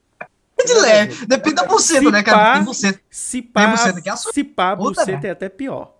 [0.66, 1.26] de leve.
[1.26, 2.56] Depende da buceta, né, cara?
[2.56, 3.00] Tem buceta.
[3.10, 4.34] se Tem pá, buceta que é assusta.
[4.34, 5.94] se pá, Puta, buceta é até pior.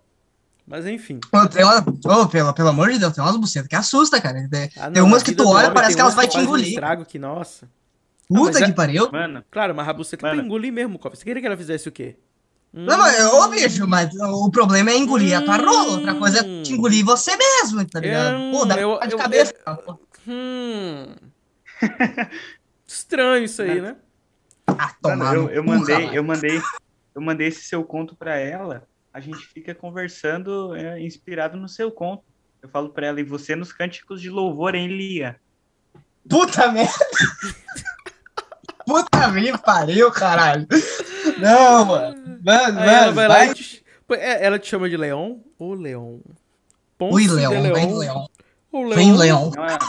[0.66, 1.20] Mas enfim.
[1.52, 1.84] Tem uma,
[2.22, 4.48] oh, pelo, pelo amor de Deus, tem umas bucetas que assusta, cara.
[4.50, 6.16] Tem, Ah, tem não, umas na que tu olha, homem parece tem que elas umas
[6.16, 6.70] vai te fazem um engolir.
[6.70, 7.70] estrago que, nossa.
[8.30, 9.12] Puta mas é- que pariu.
[9.12, 10.48] Mano, Claro, mas a buceta é pra Mano.
[10.48, 11.16] engolir mesmo, Copa.
[11.18, 12.16] Você queria que ela fizesse o quê?
[12.72, 15.66] Não, mas, ô, bicho, mas o problema é engolir a tua Hum.
[15.66, 15.92] rola.
[15.98, 18.36] Outra coisa é te engolir você mesmo, tá ligado?
[18.38, 19.54] Hum, Pô, dá eu- pra de eu- cabeça.
[20.28, 21.08] Hum.
[22.88, 23.96] Estranho isso aí, né?
[24.68, 26.62] Ah, mano, tomar eu, eu mandei, eu mandei,
[27.16, 28.88] eu mandei esse seu conto pra ela.
[29.14, 32.24] A gente fica conversando é, inspirado no seu conto.
[32.62, 35.36] Eu falo pra ela, e você nos cânticos de louvor, hein, Lia?
[36.28, 37.06] Puta merda.
[38.86, 40.68] Puta merda, pariu, caralho.
[41.38, 42.40] Não, mano.
[42.44, 43.50] Mano, Aí ela mano, vai lá vai.
[43.50, 43.84] e te...
[44.12, 46.20] É, ela te chama de Leon ou Leon?
[46.98, 48.30] Ponce Ui, de Leão, vem, Leon Leão.
[48.72, 49.52] ou Vem, Leão.
[49.56, 49.80] Não, ela,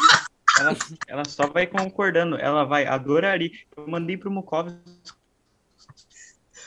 [0.59, 0.77] ela,
[1.09, 2.37] ela só vai concordando.
[2.37, 3.51] Ela vai, adoraria.
[3.77, 4.71] Eu mandei pro Mukov.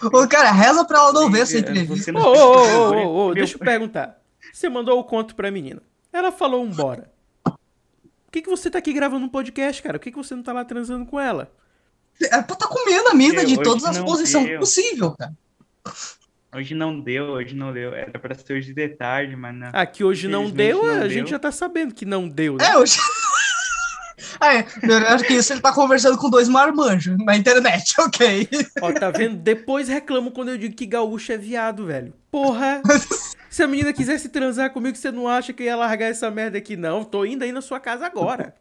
[0.03, 2.11] Ô, cara, reza pra ela não ver essa É, entrevista.
[2.11, 4.21] você Ô, ô, ô, ô, deixa eu perguntar.
[4.53, 5.81] Você mandou o conto pra menina.
[6.13, 7.11] Ela falou um bora.
[7.43, 9.97] Por que, que você tá aqui gravando um podcast, cara?
[9.97, 11.51] Por que, que você não tá lá transando com ela?
[12.21, 15.33] É pra tá comendo a mina de todas as posições possíveis, cara.
[16.55, 17.93] Hoje não deu, hoje não deu.
[17.93, 19.69] Era pra ser hoje de tarde, mas não.
[19.73, 21.09] Ah, que hoje não deu, não a deu.
[21.09, 22.65] gente já tá sabendo que não deu, né?
[22.69, 22.97] É, hoje.
[24.39, 24.65] Ah, é.
[24.83, 28.47] Melhor que isso, ele tá conversando com dois marmanjos na internet, ok.
[28.81, 29.37] Ó, tá vendo?
[29.37, 32.13] Depois reclamo quando eu digo que gaúcho é viado, velho.
[32.31, 32.81] Porra!
[33.49, 36.57] Se a menina quisesse transar comigo, você não acha que eu ia largar essa merda
[36.57, 37.03] aqui, não?
[37.03, 38.53] Tô indo aí na sua casa agora.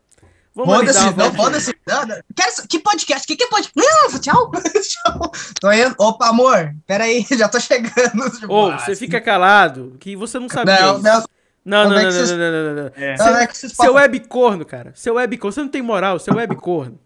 [0.54, 1.44] Vamos Foda-se, uma não, voltinha.
[1.44, 1.74] foda-se.
[1.86, 3.26] Não, Que podcast?
[3.26, 3.72] Que, que podcast?
[3.76, 4.50] Não, tchau.
[4.80, 5.32] tchau.
[5.60, 5.94] Tô indo.
[5.98, 8.22] Opa, amor, peraí, já tô chegando.
[8.48, 11.02] Ô, ah, você fica calado, que você não sabe é Não, isso.
[11.02, 11.24] não,
[11.66, 12.90] Não, não, Como é não, não, vocês- não, não, não, não.
[12.94, 13.16] É.
[13.18, 14.92] não, é Seu papos- web corno, cara.
[14.94, 15.52] Seu web corno.
[15.52, 16.98] Você não tem moral, seu web corno.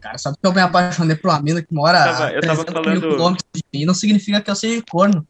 [0.00, 2.40] Cara, só porque eu me apaixonei por uma mina que mora Eu tava- a eu
[2.40, 5.26] tava 300 falando- mil quilômetros de mim, não significa que eu seja corno.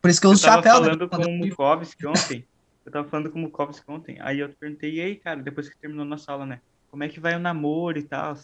[0.00, 0.74] Por isso que eu Eu uso tava chapéu.
[0.80, 0.86] né?
[0.86, 2.44] falando com Quando o eu- Mukovski ontem.
[2.86, 4.16] Eu tava falando com o Mukovski ontem.
[4.20, 6.60] Aí eu perguntei, e aí, cara, depois que terminou nossa aula, né?
[6.90, 8.34] Como é que vai o namoro e tal?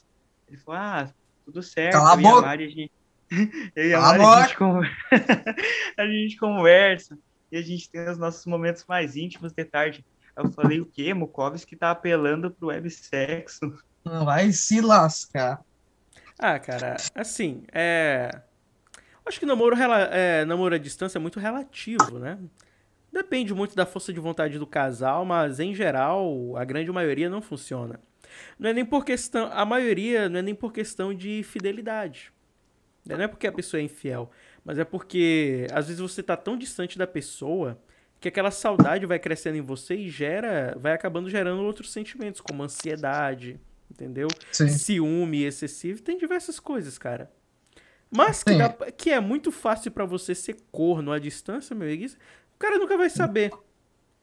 [0.49, 1.09] Ele falou, ah,
[1.47, 1.93] tudo certo.
[1.95, 2.47] Cala a eu e a boca.
[2.47, 2.93] Mari, a gente...
[3.77, 4.97] eu e a Cala a Mari, a gente, conver-
[5.99, 7.18] a gente conversa.
[7.55, 10.05] E a gente tem os nossos momentos mais íntimos de tarde.
[10.36, 11.14] Eu falei, o quê?
[11.14, 13.72] Mukovski tá apelando pro websexo.
[14.05, 15.62] Não vai se lascar.
[16.36, 18.28] Ah, cara, assim, é.
[19.24, 22.40] Acho que namoro, rela- é, namoro à distância é muito relativo, né?
[23.12, 27.40] Depende muito da força de vontade do casal, mas em geral, a grande maioria não
[27.40, 28.00] funciona.
[28.59, 29.48] Não é nem por questão.
[29.52, 32.32] A maioria não é nem por questão de fidelidade.
[33.07, 34.28] Não é porque a pessoa é infiel.
[34.65, 37.79] Mas é porque às vezes você tá tão distante da pessoa
[38.21, 42.62] que aquela saudade vai crescendo em você e gera, vai acabando gerando outros sentimentos, como
[42.62, 43.61] ansiedade,
[43.91, 44.29] entendeu?
[44.51, 44.69] Sim.
[44.69, 47.31] Ciúme excessivo, tem diversas coisas, cara.
[48.11, 52.07] Mas que, dá- que é muito fácil pra você ser corno à distância, meu amigo,
[52.55, 53.53] o cara nunca vai saber.
[53.53, 53.57] O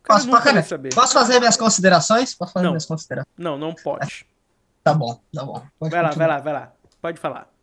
[0.04, 0.96] cara Posso, nunca vai saber.
[0.96, 2.34] posso fazer minhas considerações?
[2.34, 2.72] Posso fazer Não.
[2.72, 3.34] minhas considerações?
[3.38, 4.26] Não, não pode.
[4.84, 5.62] Tá bom, tá bom.
[5.78, 6.28] Pode Vai lá, continuar.
[6.28, 6.74] vai lá, vai lá.
[7.00, 7.54] Pode falar.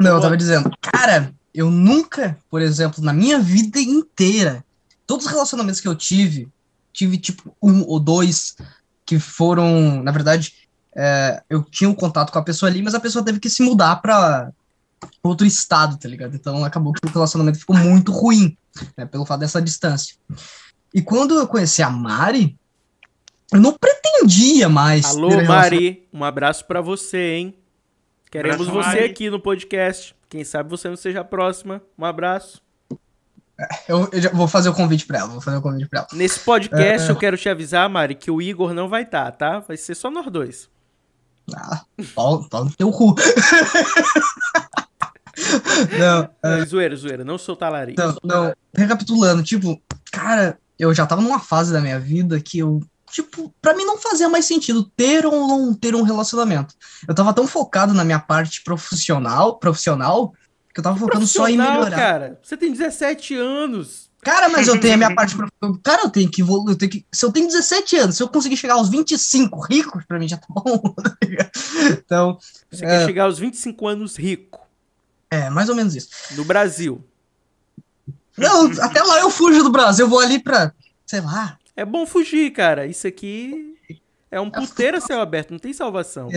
[0.00, 4.64] Não, eu tava dizendo, cara, eu nunca, por exemplo, na minha vida inteira,
[5.06, 6.48] todos os relacionamentos que eu tive,
[6.92, 8.56] tive tipo um ou dois
[9.04, 10.54] que foram, na verdade,
[10.94, 13.62] é, eu tinha um contato com a pessoa ali, mas a pessoa teve que se
[13.62, 14.50] mudar pra
[15.22, 16.34] outro estado, tá ligado?
[16.34, 18.56] Então acabou que o relacionamento ficou muito ruim,
[18.96, 20.16] né, pelo fato dessa distância.
[20.94, 22.56] E quando eu conheci a Mari,
[23.52, 25.04] eu não pretendia mais.
[25.04, 27.54] Alô, Mari, um abraço pra você, hein?
[28.32, 29.10] Queremos Abraço, você Mari.
[29.10, 30.16] aqui no podcast.
[30.30, 31.82] Quem sabe você não seja a próxima.
[31.98, 32.62] Um abraço.
[33.86, 36.08] Eu, eu já vou fazer o convite pra ela, vou fazer o convite pra ela.
[36.14, 39.58] Nesse podcast, eu quero te avisar, Mari, que o Igor não vai estar, tá?
[39.60, 40.70] Vai ser só nós dois.
[41.54, 41.82] Ah,
[42.14, 43.14] pau, pau no teu cu.
[45.98, 47.24] não, É, zoeira, zoeira.
[47.24, 48.00] Não sou talarico.
[48.00, 48.54] não, não.
[48.74, 49.78] Recapitulando, tipo,
[50.10, 52.80] cara, eu já tava numa fase da minha vida que eu,
[53.12, 56.74] tipo, pra mim não fazia mais sentido ter ou não ter um relacionamento.
[57.06, 60.32] Eu tava tão focado na minha parte profissional, profissional,
[60.72, 61.90] que eu tava focando só em melhorar.
[61.96, 62.40] cara.
[62.42, 64.10] Você tem 17 anos.
[64.22, 65.78] Cara, mas eu tenho a minha parte profissional.
[65.82, 66.42] Cara, eu tenho que.
[66.42, 67.04] Eu tenho que...
[67.12, 70.36] Se eu tenho 17 anos, se eu conseguir chegar aos 25 ricos, pra mim já
[70.36, 70.78] tá bom.
[70.96, 71.16] tá
[71.90, 72.38] então,
[72.70, 72.88] Você É.
[72.88, 74.60] quer chegar aos 25 anos rico.
[75.30, 76.08] é mais ou menos isso.
[76.36, 77.04] No Brasil.
[78.38, 80.72] Não, até lá eu fujo do Brasil, eu vou ali pra,
[81.04, 82.86] sei lá, É bom fugir, cara.
[82.86, 83.74] Isso aqui
[84.30, 85.50] é um puteiro a céu aberto.
[85.50, 86.28] Não tem salvação.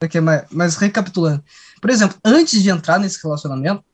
[0.00, 1.40] Aqui, mas, mas recapitulando.
[1.80, 3.84] Por exemplo, antes de entrar nesse relacionamento,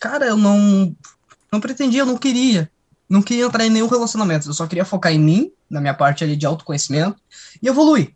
[0.00, 0.96] cara, eu não,
[1.52, 2.70] não pretendia, eu não queria.
[3.06, 4.48] Não queria entrar em nenhum relacionamento.
[4.48, 7.20] Eu só queria focar em mim, na minha parte ali de autoconhecimento,
[7.62, 8.14] e evoluir.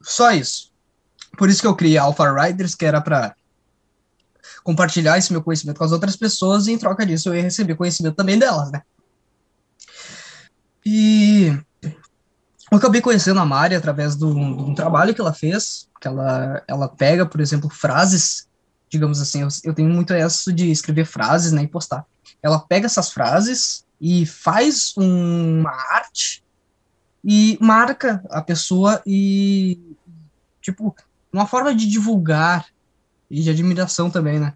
[0.00, 0.70] Só isso.
[1.36, 3.34] Por isso que eu criei a Alpha Riders, que era pra
[4.62, 7.74] compartilhar esse meu conhecimento com as outras pessoas, e em troca disso eu ia receber
[7.74, 8.82] conhecimento também delas, né?
[10.84, 11.56] E
[12.70, 16.88] eu acabei conhecendo a Mari através de um trabalho que ela fez, que ela, ela
[16.88, 18.48] pega, por exemplo, frases,
[18.88, 22.04] digamos assim, eu, eu tenho muito isso de escrever frases, né, e postar.
[22.42, 26.42] Ela pega essas frases e faz uma arte
[27.24, 29.78] e marca a pessoa e,
[30.60, 30.94] tipo,
[31.32, 32.66] uma forma de divulgar
[33.30, 34.54] e de admiração também, né?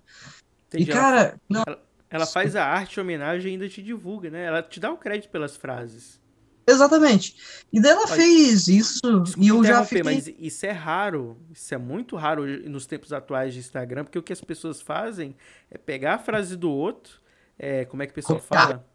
[0.68, 0.90] Entendi.
[0.90, 1.85] E, Ela- cara, não, Ela
[2.26, 4.44] faz a arte em homenagem e ainda te divulga, né?
[4.44, 6.20] Ela te dá o crédito pelas frases.
[6.68, 7.36] exatamente.
[7.72, 9.00] E daí ela fez isso
[9.36, 10.02] e eu já fiquei...
[10.02, 11.36] mas isso é raro.
[11.50, 15.36] Isso é muito raro nos tempos atuais de Instagram, porque o que as pessoas fazem
[15.70, 17.20] é pegar a frase do outro,
[17.58, 18.66] é, como é que o pessoal Copiar.
[18.66, 18.88] fala?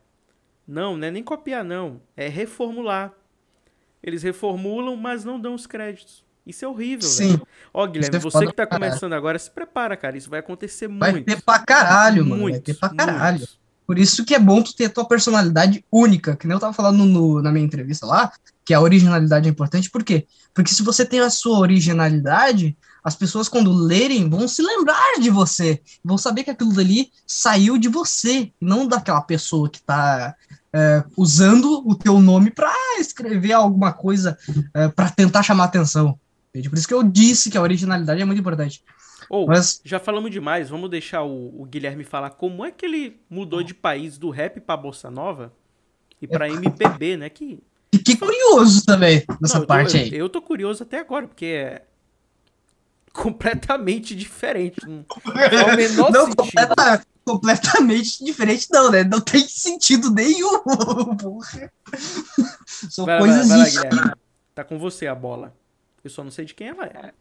[0.67, 2.01] Não, não é nem copiar, não.
[2.15, 3.13] É reformular.
[4.01, 6.23] Eles reformulam, mas não dão os créditos.
[6.45, 7.47] Isso é horrível, Sim, velho.
[7.73, 10.17] Ó, Guilherme, é você foda que tá começando agora, se prepara, cara.
[10.17, 11.25] Isso vai acontecer vai muito.
[11.25, 12.41] ter pra caralho, mano.
[12.41, 13.37] Vai Muito, ter pra caralho.
[13.39, 13.61] muito.
[13.85, 16.71] Por isso que é bom tu ter a tua personalidade única, que nem eu tava
[16.73, 18.31] falando no- na minha entrevista lá,
[18.63, 20.25] que a originalidade é importante, por quê?
[20.53, 25.29] Porque se você tem a sua originalidade, as pessoas quando lerem vão se lembrar de
[25.29, 30.35] você, vão saber que aquilo dali saiu de você, não daquela pessoa que tá
[30.73, 34.37] é, usando o teu nome pra escrever alguma coisa
[34.73, 36.17] é, pra tentar chamar atenção.
[36.51, 36.69] Entende?
[36.69, 38.83] Por isso que eu disse que a originalidade é muito importante.
[39.29, 43.19] Ou, Mas já falamos demais, vamos deixar o, o Guilherme falar como é que ele
[43.29, 45.53] mudou de país do rap pra bossa nova
[46.21, 47.29] e pra MPB, né?
[47.29, 47.59] Que
[47.95, 50.13] fiquei curioso também nessa Não, eu tô- parte eu, aí.
[50.15, 51.83] Eu tô curioso até agora, porque é
[53.13, 54.81] completamente diferente.
[54.85, 55.05] Não
[56.11, 59.03] Não, completa- completamente diferente, não, né?
[59.03, 60.61] Não tem sentido nenhum.
[62.89, 63.89] São Vai lá, coisas vai lá, distintas.
[63.91, 64.11] Guilherme.
[64.55, 65.53] Tá com você a bola.
[66.03, 67.13] Eu só não sei de quem ela é.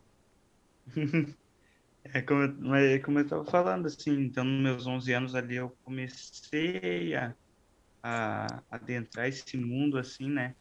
[2.05, 5.57] É como, eu- mas como eu tava falando, assim, então nos meus 11 anos ali
[5.57, 7.37] eu comecei a,
[8.03, 10.57] a adentrar esse mundo, assim, né?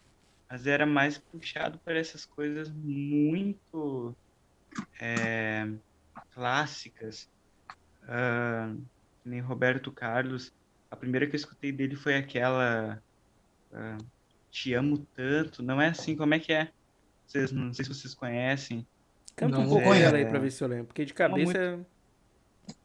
[0.51, 4.17] Mas era mais puxado por essas coisas muito
[5.01, 5.65] é,
[6.31, 7.29] clássicas.
[9.23, 10.51] Que nem Roberto Carlos.
[10.91, 13.01] A primeira que eu escutei dele foi aquela
[13.73, 13.97] ah,
[14.51, 15.63] Te Amo Tanto.
[15.63, 16.71] Não é assim, como é que é?
[17.29, 18.85] Vocês, não sei se vocês conhecem.
[19.35, 20.85] Canta um Não, pouco é- ela aí pra ver se eu lembro.
[20.87, 21.79] Porque de cabeça.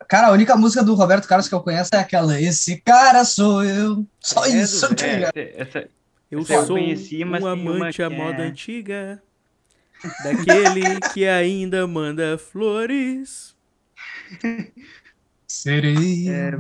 [0.07, 3.65] Cara, a única música do Roberto Carlos que eu conheço é aquela Esse cara sou
[3.65, 4.07] eu.
[4.21, 5.37] Só Credo, isso, tá É, ligado?
[5.39, 5.89] essa,
[6.31, 9.23] Eu Essa eu sou conheci, mas um uma amante à moda é- antiga.
[10.23, 13.55] Daquele que ainda manda flores.
[15.47, 16.31] Sereia.
[16.31, 16.59] É,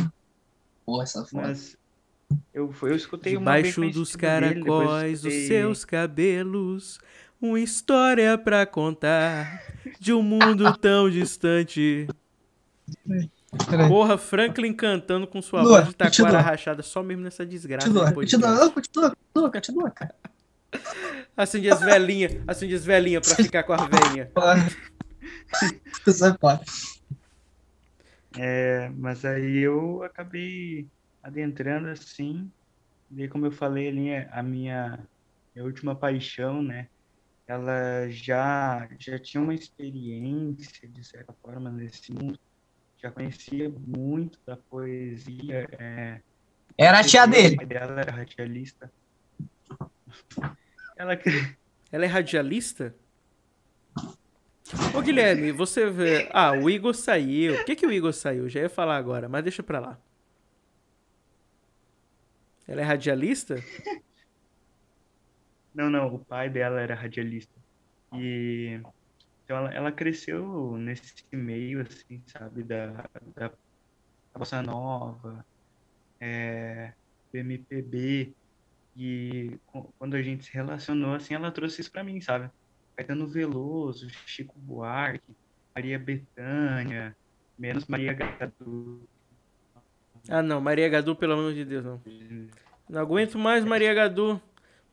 [0.86, 1.76] Porra, essa mas
[2.52, 6.98] eu, eu escutei uma bem Debaixo dos conhecida dele, eu caracóis dos seus cabelos,
[7.50, 9.62] uma história pra contar
[10.00, 12.06] de um mundo tão distante.
[13.68, 13.88] Peraí.
[13.88, 16.40] Porra, Franklin cantando com sua Continua, voz de taquara continua.
[16.40, 17.86] rachada só mesmo nessa desgraça.
[17.86, 20.14] Continua, continua, continua, continua, continua, cara.
[21.36, 24.30] Acende as velhinhas, acende as velhinhas pra ficar com a velhinha.
[26.04, 26.64] Você pode.
[28.36, 30.88] É, mas aí eu acabei
[31.22, 32.50] adentrando assim,
[33.16, 34.98] e como eu falei ali, a minha,
[35.54, 36.88] minha última paixão, né?
[37.46, 42.38] Ela já, já tinha uma experiência, de certa forma, nesse mundo,
[42.96, 45.68] já conhecia muito da poesia.
[45.78, 46.20] É,
[46.78, 47.54] Era a tia dele.
[47.54, 48.90] O pai dela era radialista.
[50.96, 51.18] Ela
[51.92, 52.94] Ela é radialista?
[54.96, 56.30] Ô Guilherme, você vê.
[56.32, 57.60] Ah, o Igor saiu.
[57.60, 58.48] O que, que o Igor saiu?
[58.48, 60.00] Já ia falar agora, mas deixa pra lá.
[62.66, 63.56] Ela é radialista?
[65.74, 67.54] Não, não, o pai dela era radialista.
[68.12, 68.80] E
[69.44, 73.52] então ela, ela cresceu nesse meio, assim, sabe, da, da
[74.34, 75.44] bossa nova,
[76.18, 76.92] é,
[77.30, 78.34] do MPB.
[78.96, 79.58] E
[79.98, 82.50] quando a gente se relacionou, assim, ela trouxe isso pra mim, sabe?
[82.96, 85.34] Caetano Veloso, Chico Buarque,
[85.74, 87.14] Maria Bethânia,
[87.58, 89.06] menos Maria Gadu.
[90.28, 92.00] Ah, não, Maria Gadu, pelo amor de Deus, não.
[92.88, 94.40] Não aguento mais Maria Gadu.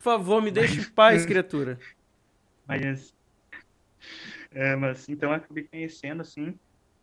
[0.01, 1.77] Por favor, me deixe em paz, criatura.
[2.67, 3.15] Mas,
[4.49, 6.57] é, mas então eu acabei conhecendo assim,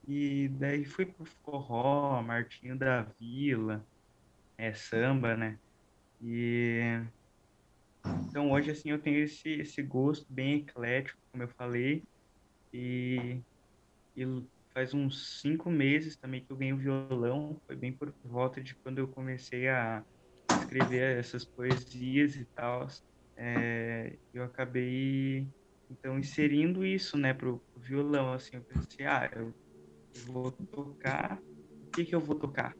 [0.07, 3.87] e daí fui pro forró, Martinho da Vila,
[4.57, 5.57] é samba, né?
[6.21, 7.01] E
[8.29, 12.03] então hoje assim eu tenho esse, esse gosto bem eclético, como eu falei,
[12.73, 13.41] e,
[14.17, 14.43] e
[14.75, 18.75] faz uns cinco meses também que eu ganhei o violão, foi bem por volta de
[18.75, 20.03] quando eu comecei a
[20.55, 22.87] escrever essas poesias e tal
[23.37, 25.49] é, eu acabei
[25.91, 29.53] então inserindo isso né pro, pro violão assim eu pensei ah eu,
[30.27, 31.41] vou tocar
[31.83, 32.77] o que que eu vou tocar?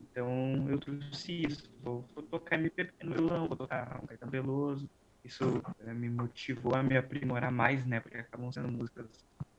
[0.00, 4.86] Então eu trouxe isso vou, vou tocar MPB no violão vou tocar um Caetano Veloso
[5.24, 5.44] isso
[5.80, 9.10] eh, me motivou a me aprimorar mais né porque acabam sendo músicas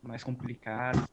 [0.01, 1.05] mais complicadas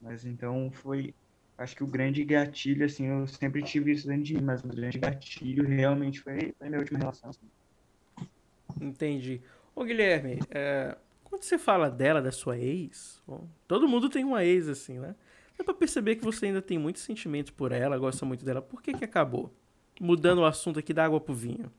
[0.00, 1.14] mas então foi
[1.58, 4.68] acho que o grande gatilho assim eu sempre tive isso dentro de mim mas o
[4.68, 7.46] grande gatilho realmente foi, foi a minha última relação assim.
[8.80, 9.42] Entendi.
[9.74, 14.44] Ô Guilherme, é, quando você fala dela, da sua ex, bom, todo mundo tem uma
[14.44, 15.14] ex assim, né?
[15.58, 18.62] Dá pra perceber que você ainda tem muitos sentimentos por ela, gosta muito dela.
[18.62, 19.52] Por que que acabou?
[20.00, 21.70] Mudando o assunto aqui da água pro vinho.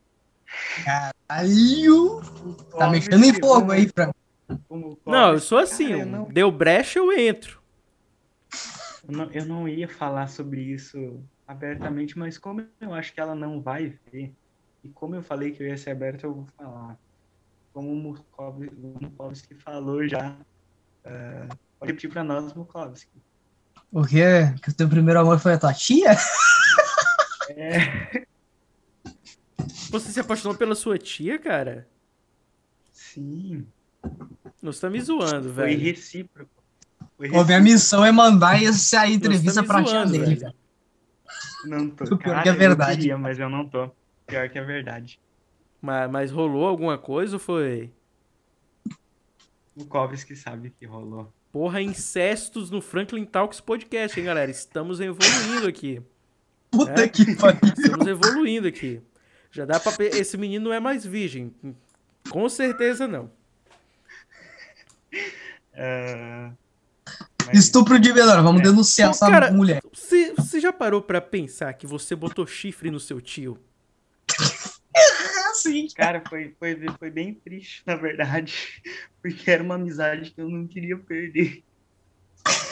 [0.83, 2.21] Caralho!
[2.77, 4.13] Tá mexendo em fogo aí, Frank.
[4.67, 7.58] Como Não, eu sou assim, cara, eu não, deu brecha, eu entro.
[9.09, 13.33] Eu não, eu não ia falar sobre isso abertamente, mas como eu acho que ela
[13.33, 14.35] não vai ver,
[14.83, 16.97] e como eu falei que eu ia ser aberto, eu vou falar.
[17.73, 20.39] Como o Mukovski falou já,
[21.05, 21.47] eh,
[21.79, 23.21] pode repetir pra nós, Mukovski.
[23.91, 24.53] O quê?
[24.63, 26.11] Que o teu primeiro amor foi a tua tia?
[27.49, 28.25] É,
[29.89, 31.89] Você se apaixonou pela sua tia, cara?
[32.93, 33.67] sim,
[34.61, 35.81] Não você tá me zoando, foi velho.
[35.81, 36.58] recíproco.
[37.19, 40.53] Foi Ô, minha missão é mandar essa entrevista tá pra me tia dele, velho.
[41.65, 42.05] Não tô.
[42.15, 42.95] Pior Cara, que é eu verdade.
[42.97, 43.91] queria, mas eu não tô.
[44.25, 45.19] Pior que é verdade.
[45.81, 47.91] Mas, mas rolou alguma coisa ou foi?
[49.75, 51.29] O Mukovski sabe que rolou.
[51.51, 54.49] Porra, incestos no Franklin Talks Podcast, hein, galera?
[54.49, 56.01] Estamos evoluindo aqui.
[56.71, 57.07] Puta É?
[57.09, 57.59] que pariu.
[57.63, 59.01] Estamos evoluindo aqui.
[59.51, 59.91] Já dá pra.
[60.05, 61.53] Esse menino não é mais virgem.
[62.29, 63.29] Com certeza não.
[65.75, 66.53] Ah, mas-
[67.53, 68.63] Estupro de menor, vamos É.
[68.65, 69.81] denunciar Pô, essa cara, mulher.
[69.93, 73.57] Você, você já parou pra pensar que você botou chifre no seu tio?
[75.51, 75.87] Assim.
[75.95, 78.53] Cara, foi, foi, foi bem triste, na verdade,
[79.21, 81.63] porque era uma amizade que eu não queria perder.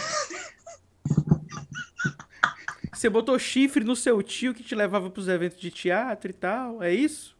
[2.93, 6.81] Você botou chifre no seu tio que te levava pros eventos de teatro e tal?
[6.81, 7.35] É isso?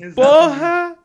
[0.00, 0.14] Exatamente.
[0.14, 0.96] Porra!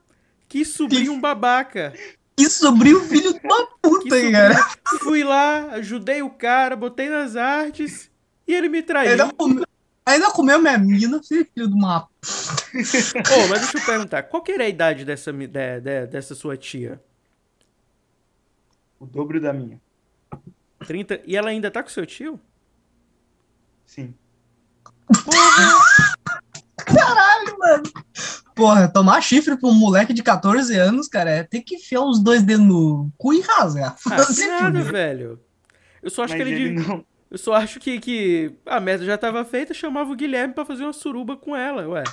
[0.47, 1.93] Que sobrinho babaca!
[2.37, 4.55] Que sobrinho filho de uma Que puta, hein, cara.
[5.01, 8.11] Fui lá, ajudei o cara, botei nas artes
[8.47, 9.11] e ele me traiu.
[9.11, 9.65] Ainda comeu,
[10.05, 14.65] ainda comeu minha mina, filho de uma Ô, mas deixa eu perguntar, qual que era
[14.65, 17.01] a idade dessa, de- de- dessa sua tia?
[18.99, 19.79] O dobro da minha.
[20.85, 21.21] 30?
[21.25, 22.39] E ela ainda tá com seu tio?
[23.85, 24.13] Sim.
[25.23, 25.79] Porra,
[28.93, 32.41] tomar chifre pra um moleque de 14 anos, cara, é ter que enfiar os dois
[32.43, 33.95] dedos no cu e rasgar.
[34.09, 34.17] Ah,
[34.61, 35.39] nada, velho.
[36.01, 37.05] Eu só acho Mas que ele, ele de- não.
[37.29, 40.83] Eu só acho que, que a merda já tava feita, chamava o Guilherme pra fazer
[40.83, 42.03] uma suruba com ela, ué.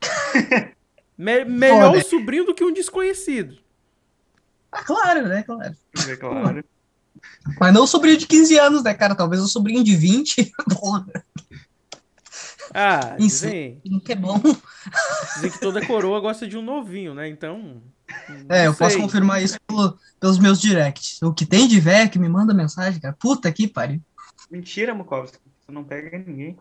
[1.18, 3.56] Me- melhor o sobrinho do que um desconhecido.
[4.72, 5.42] Ah, claro, né?
[5.42, 5.74] Claro.
[6.08, 6.64] É claro.
[7.58, 9.14] Mas não o sobrinho de 15 anos, né, cara?
[9.14, 10.52] Talvez o sobrinho de 20.
[12.72, 13.46] Ah, Isso.
[13.46, 14.40] dizem, que é bom.
[15.34, 17.28] dizem que toda coroa gosta de um novinho, né?
[17.28, 17.82] Então.
[18.48, 21.20] É, eu posso confirmar isso pelo- pelos meus directs.
[21.22, 23.14] O que tem de véia que me manda mensagem, cara.
[23.18, 24.00] Puta que pariu.
[24.50, 25.38] Mentira, Mukovski.
[25.60, 26.56] Você não pega ninguém.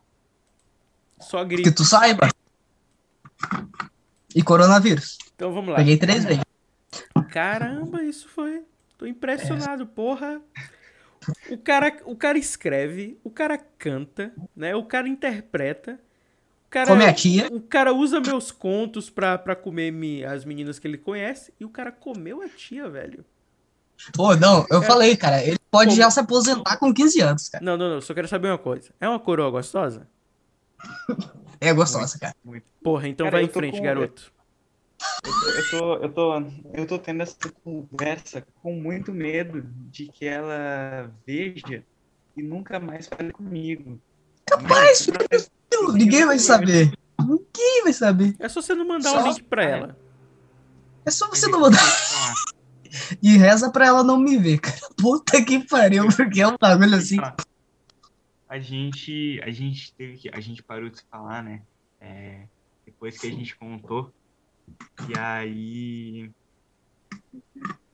[1.19, 1.71] Só Que gripe.
[1.71, 2.29] tu saiba.
[4.35, 5.17] E coronavírus.
[5.35, 5.77] Então vamos lá.
[5.77, 6.43] Peguei três vezes.
[7.31, 8.63] Caramba, isso foi.
[8.97, 10.41] Tô impressionado, porra.
[11.51, 14.75] O cara, o cara escreve, o cara canta, né?
[14.75, 15.99] O cara interpreta.
[16.67, 17.47] O cara, Come a tia.
[17.51, 21.65] o cara usa meus contos pra, pra comer me- as meninas que ele conhece e
[21.65, 23.25] o cara comeu a tia, velho.
[24.13, 24.85] Pô, não, eu É.
[24.85, 25.43] falei, cara.
[25.43, 25.97] Ele pode Como?
[26.01, 27.63] já se aposentar com 15 anos, cara.
[27.65, 28.91] Não, não, não, só quero saber uma coisa.
[29.01, 30.07] É uma coroa gostosa?
[31.59, 32.33] É gostosa, cara.
[32.81, 34.31] Porra, então Cara, vai em frente, com- garoto.
[35.23, 36.43] Eu tô, eu tô,
[36.73, 41.83] eu tô tendo essa conversa com muito medo de que ela veja
[42.35, 43.99] e nunca mais fale comigo.
[44.45, 45.51] Capaz, Mas-
[45.93, 46.91] Ninguém vai saber.
[47.19, 48.35] Ninguém vai saber.
[48.39, 49.97] É só você não mandar Só- o link pra ela.
[51.05, 51.79] É só você não mandar.
[51.81, 52.33] Ah,
[53.21, 54.77] E reza pra ela não me ver, cara.
[54.97, 57.17] Puta que pariu, porque é um bagulho assim.
[58.47, 61.61] A gente, a gente teve que, a gente parou de se falar, né?
[62.01, 62.41] É,
[62.85, 64.11] depois que a gente contou.
[65.07, 66.31] E aí,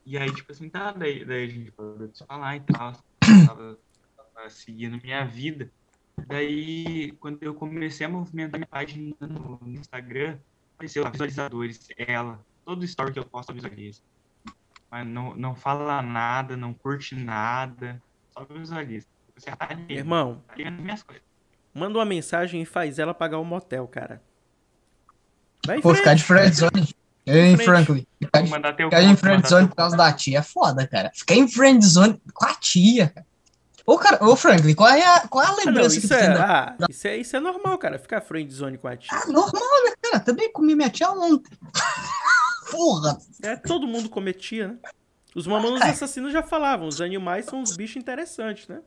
[0.05, 2.93] e aí tipo assim, tá, daí, daí a gente parou de falar e tal.
[3.47, 3.79] Tava,
[4.15, 5.71] tava seguindo minha vida.
[6.27, 10.39] Daí, quando eu comecei a movimentar minha página no, no Instagram,
[10.75, 12.39] apareceu lá, visualizadores, ela.
[12.63, 14.01] Todo story que eu posto visualiza.
[14.89, 18.01] Mas não, não fala nada, não curte nada,
[18.31, 19.07] só visualiza.
[19.35, 21.23] Você tá ali, Irmão, tá minhas coisas.
[21.73, 24.23] manda uma mensagem e faz ela pagar o motel, cara.
[25.65, 26.95] Vai em Pô, ficar de friendzone.
[27.27, 27.63] Frente.
[27.65, 28.05] Franklin?
[28.21, 31.11] Ficar, de, ficar em conto, mandar friendzone por causa da tia é foda, cara.
[31.13, 33.25] Ficar em friendzone com a tia, cara.
[33.85, 36.33] Ô, cara, ô, Franklin, qual é a, qual é a Ah, não, lembrança que é,
[36.33, 36.75] da...
[36.79, 37.99] ah, isso é, isso é normal, cara.
[37.99, 39.09] Ficar friend zone com a tia.
[39.15, 40.19] Ah, normal, né, cara?
[40.19, 41.55] Também comi minha tia ontem.
[42.71, 43.17] Porra.
[43.43, 44.77] É, todo mundo cometia, né?
[45.35, 45.89] Os mamonos É.
[45.89, 48.79] assassinos já falavam, os animais são uns bichos interessantes, né?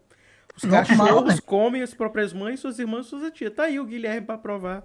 [0.57, 1.41] Os Normal, cachorros né?
[1.45, 3.53] comem as próprias mães, suas irmãs, suas tias.
[3.55, 4.83] Tá aí o Guilherme pra provar.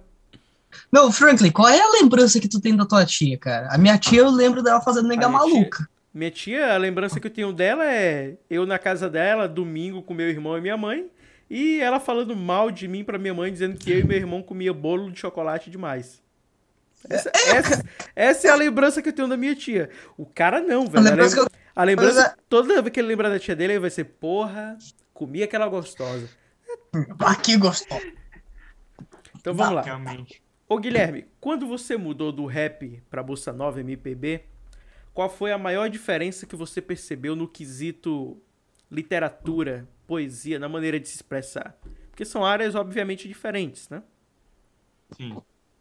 [0.90, 3.68] Não, Franklin, qual é a lembrança que tu tem da tua tia, cara?
[3.70, 5.88] A minha tia, eu lembro dela fazendo nega minha tia- maluca.
[6.12, 10.14] Minha tia, a lembrança que eu tenho dela é eu na casa dela, domingo, com
[10.14, 11.06] meu irmão e minha mãe,
[11.50, 14.42] e ela falando mal de mim pra minha mãe, dizendo que eu e meu irmão
[14.42, 16.22] comia bolo de chocolate demais.
[17.10, 17.84] Essa, essa-
[18.16, 19.90] essa é a lembrança que eu tenho da minha tia.
[20.16, 20.98] O cara não, velho.
[21.06, 21.46] A lembrança eu...
[21.76, 24.78] A lembrança, toda vez que ele lembrar da tia dele, ele vai ser, porra,
[25.12, 26.28] comi aquela gostosa.
[27.18, 28.00] Ah, que gostou.
[29.40, 29.82] Então vamos lá.
[29.82, 30.40] Realmente.
[30.68, 34.44] Ô Guilherme, quando você mudou do rap pra bossa nova MPB,
[35.12, 38.42] qual foi a maior diferença que você percebeu no quesito
[38.90, 41.78] literatura, poesia, na maneira de se expressar?
[42.10, 44.02] Porque são áreas obviamente diferentes, né?
[45.12, 45.36] Sim.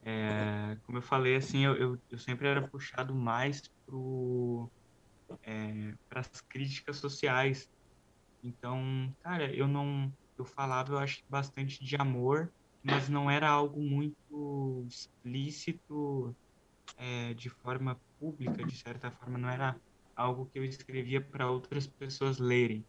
[0.06, 4.70] É, como eu falei, assim, eu, eu, eu sempre era puxado mais pro
[6.10, 7.70] para as críticas sociais.
[8.44, 12.52] Então, cara, eu não eu falava, eu acho bastante de amor,
[12.84, 16.36] mas não era algo muito explícito
[16.98, 19.80] é, de forma pública, de certa forma, não era
[20.16, 22.86] algo que eu escrevia para outras pessoas lerem.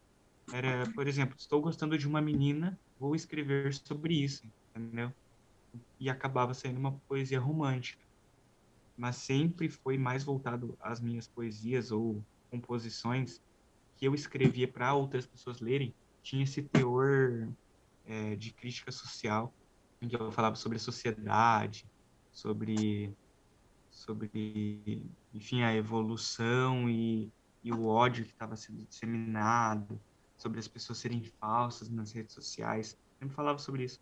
[0.53, 5.12] Era, por exemplo, estou gostando de uma menina, vou escrever sobre isso, entendeu?
[5.99, 8.03] e acabava sendo uma poesia romântica.
[8.97, 13.40] Mas sempre foi mais voltado às minhas poesias ou composições
[13.97, 17.53] que eu escrevia para outras pessoas lerem, tinha esse teor
[18.05, 19.55] é, de crítica social,
[20.05, 21.86] em que eu falava sobre a sociedade,
[22.32, 23.16] sobre,
[23.90, 25.02] sobre
[25.32, 27.32] enfim, a evolução e,
[27.62, 30.00] e o ódio que estava sendo disseminado,
[30.36, 32.92] sobre as pessoas serem falsas nas redes sociais.
[32.92, 34.00] Eu sempre falava sobre isso.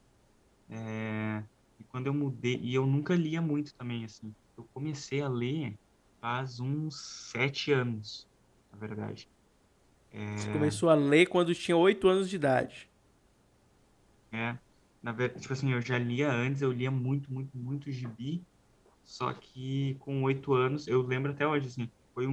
[0.68, 1.44] É,
[1.78, 4.34] e quando eu mudei, e eu nunca lia muito também, assim.
[4.56, 5.78] Eu comecei a ler
[6.20, 8.28] faz uns sete anos,
[8.70, 9.28] na verdade.
[10.10, 12.90] É, Você começou a ler quando tinha 8 anos de idade.
[14.32, 14.58] é,
[15.02, 18.46] na verdade, tipo assim, eu já lia antes, eu lia muito, muito, muito gibi.
[19.04, 22.32] Só que com oito anos, eu lembro até hoje, assim, foi um,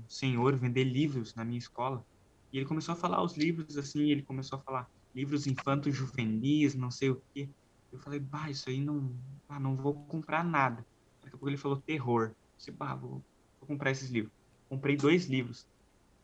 [0.00, 2.04] um senhor vender livros na minha escola.
[2.52, 6.74] E ele começou a falar os livros, assim, ele começou a falar livros infantos juvenis,
[6.74, 7.50] não sei o quê.
[7.92, 10.86] Eu falei, bah, isso aí não, bah, não vou comprar nada.
[11.22, 12.34] Daqui a pouco ele falou terror.
[12.66, 13.24] Eu bah, vou,
[13.60, 14.32] vou comprar esses livros.
[14.68, 15.66] Comprei dois livros.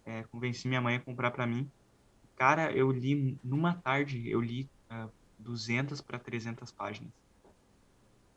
[0.07, 1.71] É, convenci minha mãe a comprar para mim.
[2.37, 7.13] Cara, eu li numa tarde, eu li uh, 200 para 300 páginas.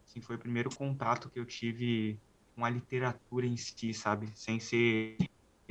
[0.06, 2.20] Assim, foi o primeiro contato que eu tive
[2.56, 4.32] com a literatura em si, sabe?
[4.36, 5.18] Sem ser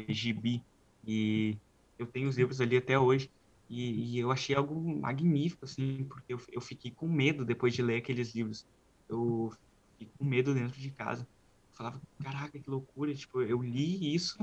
[0.09, 0.63] gibi.
[1.05, 1.59] E
[1.99, 3.31] eu tenho os livros ali até hoje.
[3.69, 7.83] E, e eu achei algo magnífico, assim, porque eu, eu fiquei com medo depois de
[7.83, 8.65] ler aqueles livros.
[9.09, 9.51] Eu
[9.93, 11.23] fiquei com medo dentro de casa.
[11.23, 13.15] Eu falava, caraca, que loucura.
[13.15, 14.39] Tipo, eu li isso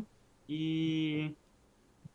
[0.49, 1.33] e,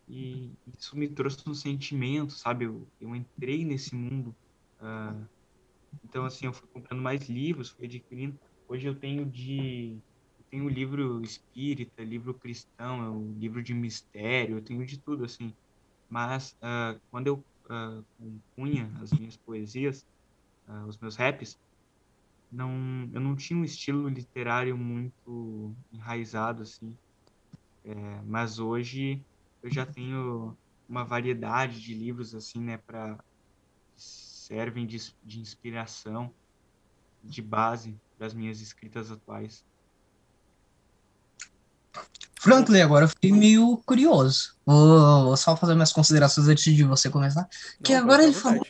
[0.07, 2.65] e isso me trouxe um sentimento, sabe?
[2.65, 4.35] Eu, eu entrei nesse mundo.
[4.79, 5.27] Uh,
[6.03, 8.39] então, assim, eu fui comprando mais livros, fui adquirindo.
[8.67, 10.01] Hoje eu tenho de
[10.49, 15.55] tenho livro espírita, livro cristão, livro de mistério, eu tenho de tudo, assim.
[16.09, 20.03] Mas uh, quando eu uh, compunha as minhas poesias,
[20.67, 21.57] uh, os meus raps,
[22.51, 22.71] não,
[23.13, 26.97] eu não tinha um estilo literário muito enraizado, assim.
[27.83, 29.25] É, mas hoje
[29.63, 30.57] eu já tenho
[30.87, 33.17] uma variedade de livros, assim, né, para
[34.49, 36.31] servem de, de inspiração,
[37.23, 39.63] de base das minhas escritas atuais.
[42.39, 44.55] Franklin, agora eu fiquei meio curioso.
[44.65, 47.41] Vou, só fazer minhas considerações antes de você começar.
[47.41, 47.47] Não,
[47.83, 48.65] que agora ele falou,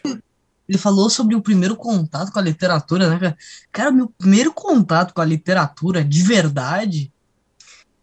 [0.68, 3.38] ele falou sobre o primeiro contato com a literatura, né, cara?
[3.72, 7.14] Cara, meu primeiro contato com a literatura de verdade,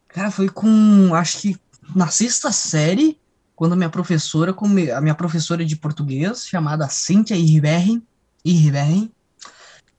[0.09, 1.61] cara, foi com, acho que
[1.95, 3.21] na sexta série,
[3.57, 4.55] quando minha professora,
[4.95, 9.11] a minha professora de português, chamada Cíntia Irberren,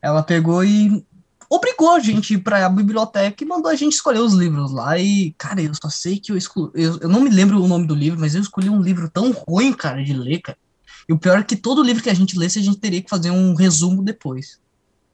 [0.01, 1.03] ela pegou e
[1.49, 4.97] obrigou a gente ir para a biblioteca e mandou a gente escolher os livros lá.
[4.99, 6.71] E, cara, eu só sei que eu escolhi.
[6.75, 9.31] Eu, eu não me lembro o nome do livro, mas eu escolhi um livro tão
[9.31, 10.57] ruim, cara, de ler, cara.
[11.09, 13.09] E o pior é que todo livro que a gente lesse, a gente teria que
[13.09, 14.59] fazer um resumo depois.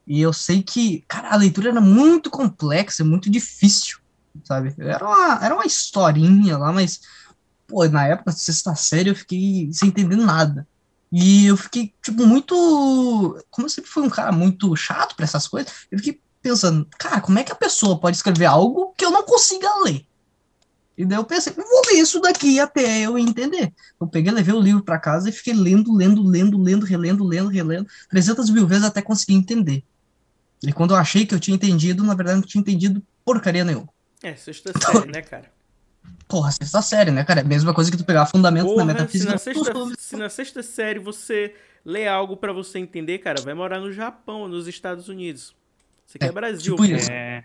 [0.06, 4.00] E eu sei que, cara, a leitura era muito complexa, muito difícil,
[4.44, 4.74] sabe?
[4.78, 7.00] Era uma, era uma historinha lá, mas,
[7.74, 10.68] pô, na época sexta série eu fiquei sem entender nada.
[11.12, 13.44] E eu fiquei, tipo, muito.
[13.50, 17.22] Como eu sempre fui um cara muito chato para essas coisas, eu fiquei pensando, cara,
[17.22, 20.06] como é que a pessoa pode escrever algo que eu não consiga ler?
[20.96, 23.74] E daí eu pensei, vou ler isso daqui até eu entender.
[24.00, 27.50] Eu peguei, levei o livro para casa e fiquei lendo, lendo, lendo, lendo, relendo, lendo,
[27.50, 29.84] relendo, 300 mil vezes até conseguir entender.
[30.62, 33.90] E quando eu achei que eu tinha entendido, na verdade não tinha entendido porcaria nenhuma.
[34.22, 35.52] É, sexta série, né, cara?
[36.28, 37.42] Porra, sexta série, né, cara?
[37.42, 39.38] É a mesma coisa que tu pegar fundamentos Porra, na metafísica.
[39.38, 41.54] Se na, sexta, se na sexta série você
[41.86, 45.56] lê algo para você entender, cara, vai morar no Japão, nos Estados Unidos.
[46.06, 47.12] Você quer é, Brasil, tipo isso.
[47.12, 47.44] É...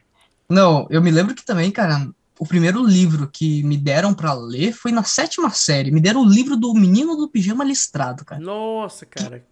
[0.48, 4.72] Não, eu me lembro que também, cara, o primeiro livro que me deram para ler
[4.72, 5.90] foi na sétima série.
[5.90, 8.40] Me deram o livro do Menino do Pijama Listrado, cara.
[8.40, 9.44] Nossa, cara.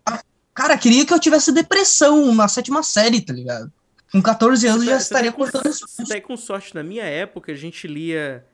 [0.55, 3.71] Cara, queria que eu tivesse depressão na sétima série, tá ligado?
[4.11, 6.75] Com 14 anos tá, já estaria tá cortando Você tá com sorte.
[6.75, 8.45] Na minha época, a gente lia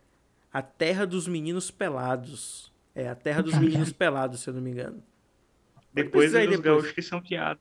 [0.52, 2.72] a Terra dos Meninos Pelados.
[2.94, 5.02] É, a Terra dos Meninos Pelados, se eu não me engano.
[5.92, 6.74] Depois aí, dos depois.
[6.74, 7.60] gaúchos que são piada.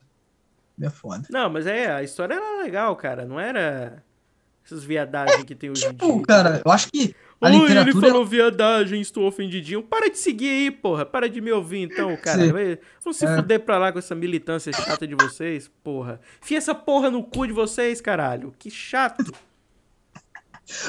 [0.81, 1.27] É foda.
[1.29, 3.25] Não, mas é, a história era legal, cara.
[3.25, 4.03] Não era
[4.65, 6.25] essas viadagens que tem hoje tipo, em dia.
[6.25, 7.91] cara, eu acho que a Oi, literatura...
[7.91, 9.83] ele falou viadagem, estou ofendidinho.
[9.83, 11.05] Para de seguir aí, porra.
[11.05, 12.41] Para de me ouvir, então, cara.
[13.03, 13.35] Vão se é.
[13.35, 16.19] fuder pra lá com essa militância chata de vocês, porra.
[16.41, 18.53] Fia essa porra no cu de vocês, caralho.
[18.57, 19.31] Que chato.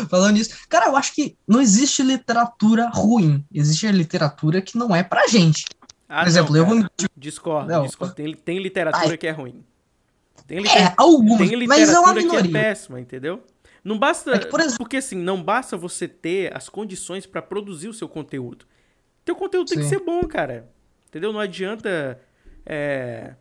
[0.09, 3.45] Falando nisso, cara, eu acho que não existe literatura ruim.
[3.53, 5.65] Existe a literatura que não é pra gente.
[6.09, 6.91] Ah, Por exemplo, não, eu vou.
[7.17, 7.87] Discordo, não.
[7.87, 8.15] discordo.
[8.15, 9.17] Tem, tem literatura Ai.
[9.17, 9.65] que é ruim.
[10.47, 10.83] Tem, liter...
[10.83, 12.43] é, algumas, tem literatura mas é uma minoria.
[12.43, 13.43] que é péssima, entendeu?
[13.83, 14.33] Não basta.
[14.33, 14.79] É que, por exemplo...
[14.79, 18.67] Porque assim, não basta você ter as condições para produzir o seu conteúdo.
[19.25, 19.77] Teu conteúdo Sim.
[19.77, 20.69] tem que ser bom, cara.
[21.09, 21.33] Entendeu?
[21.33, 22.21] Não adianta.
[22.65, 23.35] É...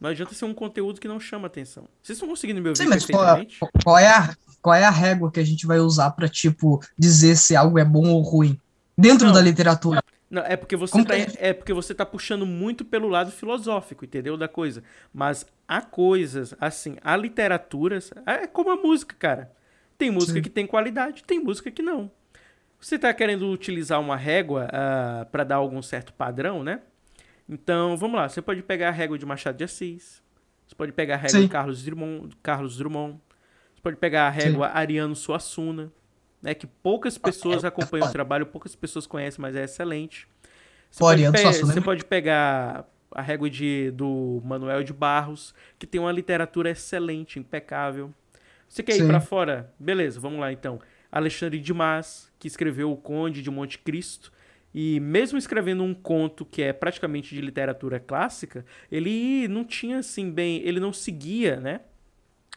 [0.00, 1.88] Não adianta ser um conteúdo que não chama atenção.
[2.02, 3.04] Vocês estão conseguindo me ouvir Sim, mas?
[3.04, 3.44] Qual,
[3.82, 7.36] qual, é a, qual é a régua que a gente vai usar para tipo, dizer
[7.36, 8.58] se algo é bom ou ruim?
[8.96, 10.02] Dentro não, da literatura.
[10.30, 14.36] Não, é porque você tá, é porque você tá puxando muito pelo lado filosófico, entendeu?
[14.36, 14.82] Da coisa.
[15.12, 18.10] Mas há coisas, assim, há literaturas.
[18.26, 19.50] É como a música, cara.
[19.96, 20.42] Tem música Sim.
[20.42, 22.10] que tem qualidade, tem música que não.
[22.80, 26.80] Você está querendo utilizar uma régua uh, ah, para dar algum certo padrão, né?
[27.48, 28.28] Então, vamos lá.
[28.28, 30.22] Você pode pegar a régua de Machado de Assis.
[30.66, 31.42] Você pode pegar a régua Sim.
[31.42, 33.18] de Carlos Drummond, Carlos Drummond.
[33.88, 34.72] Pode pegar a régua Sim.
[34.74, 35.90] Ariano Suassuna,
[36.42, 36.52] né?
[36.52, 40.28] Que poucas pessoas acompanham o trabalho, poucas pessoas conhecem, mas é excelente.
[40.90, 45.98] Você, pode, Suassuna, você pode pegar a régua de, do Manuel de Barros, que tem
[45.98, 48.12] uma literatura excelente, impecável.
[48.68, 49.04] Você quer Sim.
[49.04, 49.72] ir para fora?
[49.78, 50.78] Beleza, vamos lá então.
[51.10, 54.30] Alexandre Dumas, que escreveu O Conde de Monte Cristo,
[54.74, 60.30] e mesmo escrevendo um conto que é praticamente de literatura clássica, ele não tinha assim
[60.30, 61.80] bem, ele não seguia, né,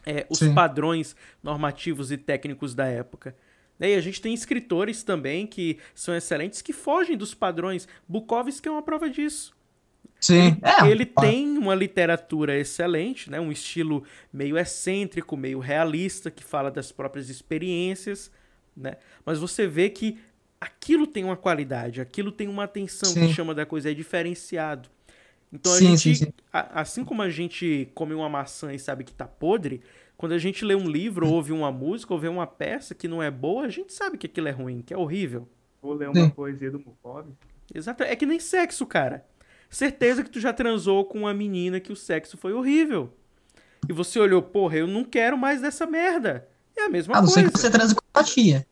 [0.05, 0.53] é, os Sim.
[0.53, 3.35] padrões normativos e técnicos da época.
[3.79, 7.87] E a gente tem escritores também que são excelentes, que fogem dos padrões.
[8.07, 9.55] Bukowski é uma prova disso.
[10.19, 10.35] Sim.
[10.37, 13.39] Ele, é, ele tem uma literatura excelente, né?
[13.39, 18.31] um estilo meio excêntrico, meio realista, que fala das próprias experiências,
[18.77, 18.97] né?
[19.25, 20.19] mas você vê que
[20.59, 23.27] aquilo tem uma qualidade, aquilo tem uma atenção sim.
[23.27, 24.89] que chama da coisa, é diferenciado.
[25.51, 29.13] Então a sim, gente, sim, assim como a gente come uma maçã e sabe que
[29.13, 29.81] tá podre,
[30.15, 33.21] quando a gente lê um livro, ouve uma música, ou vê uma peça que não
[33.21, 35.47] é boa, a gente sabe que aquilo é ruim, que é horrível.
[35.81, 37.33] Ou ler uma poesia do Bukowski.
[37.73, 39.25] Exato, é que nem sexo, cara.
[39.69, 43.11] Certeza que tu já transou com uma menina que o sexo foi horrível.
[43.89, 46.47] E você olhou, porra, eu não quero mais dessa merda.
[46.77, 47.39] É a mesma coisa.
[47.39, 48.67] A não ser que você transe com a tia.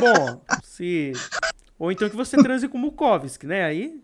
[0.00, 1.12] Bom, se.
[1.78, 3.64] Ou então que você transe com o Mukovski, né?
[3.64, 4.02] Aí.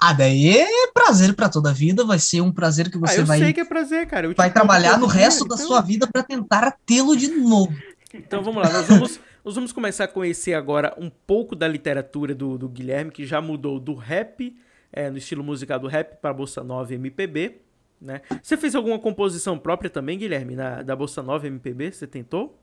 [0.00, 3.20] Ah, daí é prazer para toda a vida, vai ser um prazer que você ah,
[3.20, 3.38] eu vai.
[3.38, 4.26] Eu sei que é prazer, cara.
[4.26, 5.66] Eu vai trabalhar no resto da então...
[5.66, 7.76] sua vida para tentar tê-lo de novo.
[8.14, 12.34] Então vamos lá, nós vamos, nós vamos começar a conhecer agora um pouco da literatura
[12.34, 14.56] do, do Guilherme, que já mudou do rap,
[14.90, 17.60] é, no estilo musical do rap, para Bossa Nova MPB.
[18.00, 18.22] Né?
[18.42, 21.92] Você fez alguma composição própria também, Guilherme, na, da Bossa Nova MPB?
[21.92, 22.58] Você tentou?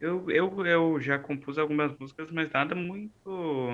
[0.00, 3.68] Eu, eu, eu já compus algumas músicas, mas nada muito.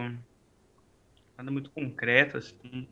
[1.41, 2.87] Nada muito concreto, assim.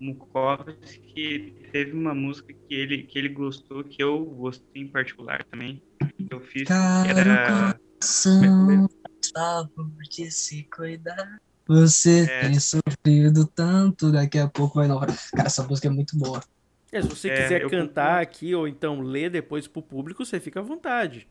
[0.00, 5.44] Mukovski que teve uma música que ele, que ele gostou, que eu gostei em particular
[5.44, 5.80] também.
[6.18, 7.78] Que eu fiz, que era.
[8.00, 8.88] Coração,
[9.32, 11.40] favor de se cuidar.
[11.68, 12.40] Você é.
[12.40, 15.16] tem sofrido tanto, daqui a pouco vai inovar.
[15.30, 16.42] Cara, essa música é muito boa.
[16.90, 20.58] É, se você é, quiser cantar aqui ou então ler depois pro público, você fica
[20.58, 21.28] à vontade.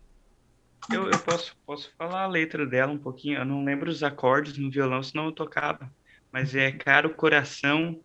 [0.90, 3.40] Eu, eu posso, posso falar a letra dela um pouquinho.
[3.40, 5.92] Eu não lembro os acordes no violão, senão eu tocava.
[6.34, 8.02] Mas é caro coração,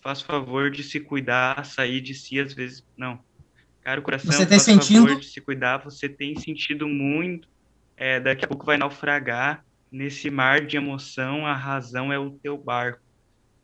[0.00, 2.84] faz favor de se cuidar, sair de si às vezes.
[2.96, 3.18] Não.
[3.80, 5.08] Caro coração, você faz sentindo?
[5.08, 5.78] favor de se cuidar.
[5.78, 7.48] Você tem sentido muito.
[7.96, 9.64] É, daqui a pouco vai naufragar.
[9.90, 13.02] Nesse mar de emoção, a razão é o teu barco.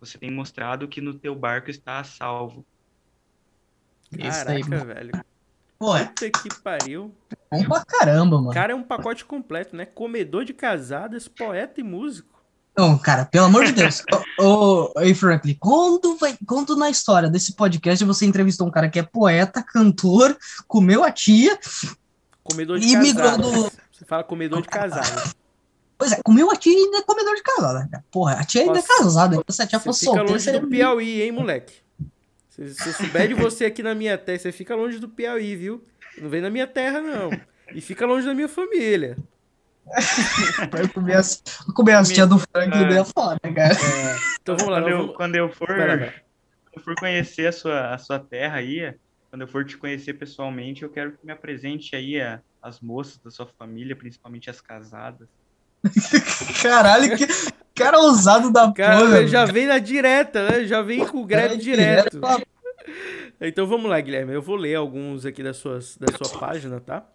[0.01, 2.67] Você tem mostrado que no teu barco está a salvo.
[4.11, 5.13] Caraca, aí, velho.
[5.79, 7.15] Pô, Puta que pariu.
[7.51, 8.53] Bom pra caramba, mano.
[8.53, 9.87] Cara, é um pacote completo, né?
[9.87, 12.38] Comedor de casadas, poeta e músico.
[12.79, 14.05] Não, cara, pelo amor de Deus.
[14.39, 19.01] Ô, ô, Franklin, quando, vai, quando na história desse podcast você entrevistou um cara que
[19.01, 21.59] é poeta, cantor, comeu a tia.
[22.45, 23.53] Comedor de e casadas.
[23.53, 23.73] Do...
[23.91, 25.35] Você fala comedor de casadas.
[25.99, 28.05] Pois é, comeu a tia e ainda é comedor de casada.
[28.13, 29.43] Porra, a tia ainda é casada.
[29.49, 30.39] Se a tia fosse solteira.
[30.39, 31.75] Fica longe do Piauí, hein, moleque?
[32.49, 35.85] Se você souber de você aqui na minha terra, você fica longe do Piauí, viu?
[36.17, 37.31] Não vem na minha terra, não.
[37.75, 39.17] E fica longe da minha família.
[40.71, 41.43] Vai comer as,
[41.75, 43.75] comer as tia do Frank e é fora, cara.
[43.75, 44.17] É.
[44.41, 44.81] Então vamos lá.
[44.83, 46.13] Quando, eu, quando eu for, quando
[46.75, 48.95] eu for conhecer a sua, a sua terra aí,
[49.31, 53.19] quando eu for te conhecer pessoalmente, eu quero que me apresente aí a, as moças
[53.19, 55.29] da sua família, principalmente as casadas.
[56.63, 57.27] Caralho, que
[57.75, 59.27] cara ousado da cara, porra.
[59.27, 60.65] Já vem na direta, né?
[60.65, 62.19] Já vem com o greve é direto.
[62.19, 62.49] direto.
[63.41, 64.33] Então vamos lá, Guilherme.
[64.33, 67.07] Eu vou ler alguns aqui das suas, da sua página, tá?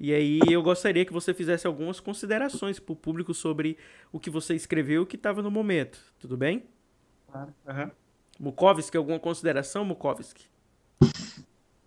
[0.00, 3.76] E aí eu gostaria que você fizesse algumas considerações para o público sobre
[4.12, 5.98] o que você escreveu e o que estava no momento.
[6.20, 6.64] Tudo bem?
[7.30, 7.52] Claro.
[7.66, 7.90] Uhum.
[8.38, 10.44] Mukovski, alguma consideração, Mukovski?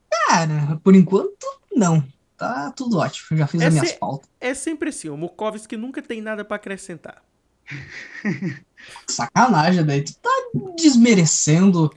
[0.10, 2.04] Cara, por enquanto, não.
[2.38, 3.38] Tá tudo ótimo.
[3.38, 4.30] Já fiz é as minhas pautas.
[4.40, 5.08] É sempre assim.
[5.10, 7.24] O Mukovski nunca tem nada para acrescentar.
[9.08, 10.30] Sacanagem, daí tu tá
[10.76, 11.90] desmerecendo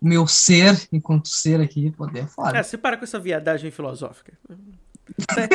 [0.00, 2.56] o meu ser enquanto ser aqui, poder falar.
[2.56, 4.32] É, você para com essa viadagem filosófica.
[5.26, 5.48] Tá,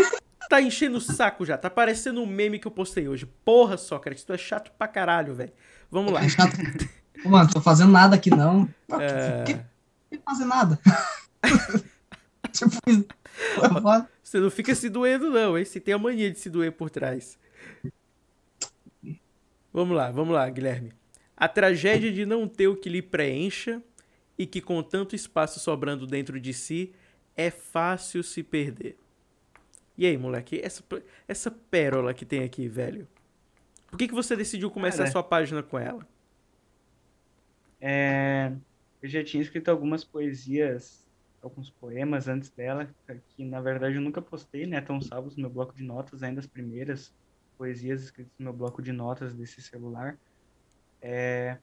[0.49, 1.57] tá, enchendo o saco já.
[1.57, 3.25] Tá parecendo um meme que eu postei hoje.
[3.45, 5.53] Porra, Sócrates, tu é chato pra caralho, velho.
[5.89, 6.23] Vamos lá.
[6.23, 6.55] É chato.
[7.25, 8.67] Mano, tô fazendo nada aqui não.
[8.99, 9.43] É...
[9.43, 9.53] Que,
[10.09, 10.79] que fazer nada.
[12.51, 12.75] tipo,
[14.23, 15.65] você não fica se doendo, não, hein?
[15.65, 17.37] Você tem a mania de se doer por trás.
[19.71, 20.91] Vamos lá, vamos lá, Guilherme.
[21.35, 23.81] A tragédia de não ter o que lhe preencha
[24.37, 26.93] e que com tanto espaço sobrando dentro de si
[27.35, 28.97] é fácil se perder.
[29.97, 30.83] E aí, moleque, essa,
[31.27, 33.07] essa pérola que tem aqui, velho.
[33.87, 36.07] Por que, que você decidiu começar Cara, a sua página com ela?
[37.81, 38.51] É,
[39.01, 41.07] eu já tinha escrito algumas poesias,
[41.41, 42.87] alguns poemas antes dela,
[43.29, 44.79] que na verdade eu nunca postei, né?
[44.79, 47.13] Estão salvos no meu bloco de notas, ainda as primeiras
[47.57, 50.17] poesias escritas no meu bloco de notas desse celular.
[51.01, 51.57] É,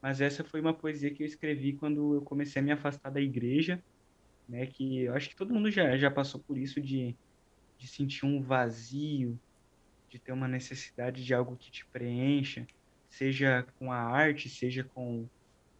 [0.00, 3.20] mas essa foi uma poesia que eu escrevi quando eu comecei a me afastar da
[3.20, 3.82] igreja,
[4.48, 4.66] né?
[4.66, 7.16] Que eu acho que todo mundo já, já passou por isso de
[7.82, 9.36] de sentir um vazio,
[10.08, 12.64] de ter uma necessidade de algo que te preencha,
[13.08, 15.26] seja com a arte, seja com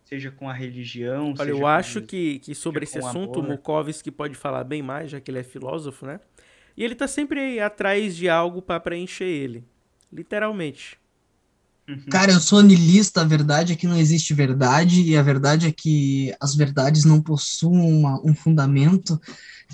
[0.04, 1.32] seja com a religião.
[1.38, 3.48] Olha, eu acho que, que sobre esse assunto amor.
[3.48, 6.18] o Mukovski pode falar bem mais, já que ele é filósofo, né?
[6.76, 9.64] E ele tá sempre atrás de algo para preencher ele.
[10.12, 10.98] Literalmente.
[12.10, 15.72] Cara, eu sou niilista, a verdade é que não existe verdade, e a verdade é
[15.72, 19.20] que as verdades não possuem uma, um fundamento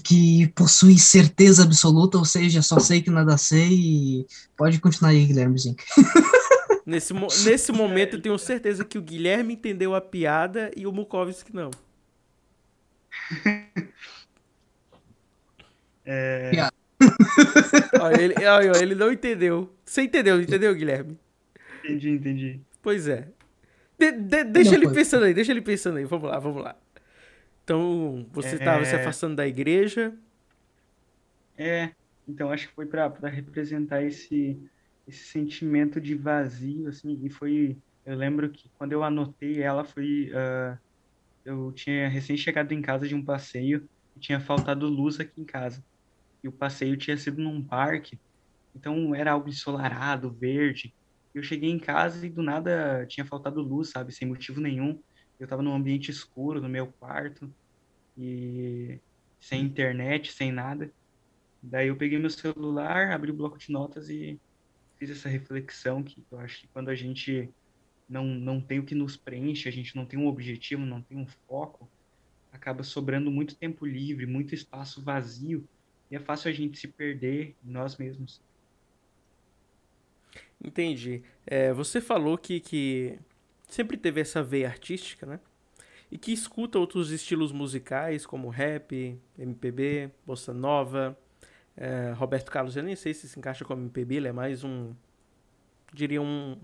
[0.02, 4.26] que possui certeza absoluta, ou seja, só sei que nada sei e
[4.56, 5.85] pode continuar aí, Guilherme Zink.
[6.86, 7.12] Nesse,
[7.44, 11.70] nesse momento eu tenho certeza que o Guilherme entendeu a piada e o Mukovski não.
[16.10, 16.51] É...
[18.01, 19.70] olha, ele, olha, ele não entendeu.
[19.85, 21.18] Você entendeu, entendeu, Guilherme?
[21.89, 22.60] Entendi, entendi.
[22.82, 23.28] Pois é.
[23.98, 24.94] De, de, deixa não ele foi.
[24.94, 26.05] pensando aí, deixa ele pensando aí.
[26.05, 26.77] Vamos lá, vamos lá.
[27.65, 28.85] Então, você estava é...
[28.85, 30.15] se afastando da igreja.
[31.56, 31.90] É,
[32.28, 34.56] então acho que foi para representar esse,
[35.06, 37.77] esse sentimento de vazio, assim, e foi.
[38.06, 40.31] Eu lembro que quando eu anotei ela, foi.
[40.31, 40.78] Uh,
[41.44, 45.44] eu tinha recém chegado em casa de um passeio e tinha faltado luz aqui em
[45.44, 45.82] casa.
[46.44, 48.19] E o passeio tinha sido num parque,
[48.74, 50.94] então era algo ensolarado, verde.
[51.34, 55.00] Eu cheguei em casa e do nada tinha faltado luz, sabe, sem motivo nenhum.
[55.38, 57.52] Eu estava num ambiente escuro no meu quarto
[58.16, 58.98] e
[59.40, 60.92] sem internet, sem nada.
[61.62, 64.40] Daí eu peguei meu celular, abri o bloco de notas e
[64.98, 67.48] fiz essa reflexão que eu acho que quando a gente
[68.09, 71.16] não, não tem o que nos preenche, a gente não tem um objetivo, não tem
[71.18, 71.90] um foco,
[72.50, 75.68] acaba sobrando muito tempo livre, muito espaço vazio,
[76.10, 78.40] e é fácil a gente se perder em nós mesmos.
[80.62, 81.22] Entendi.
[81.47, 83.18] É, você falou que, que
[83.68, 85.40] sempre teve essa veia artística, né?
[86.10, 91.16] E que escuta outros estilos musicais, como rap, MPB, bossa nova,
[91.76, 94.94] é, Roberto Carlos, eu nem sei se se encaixa como MPB, ele é mais um,
[95.93, 96.56] diria, um,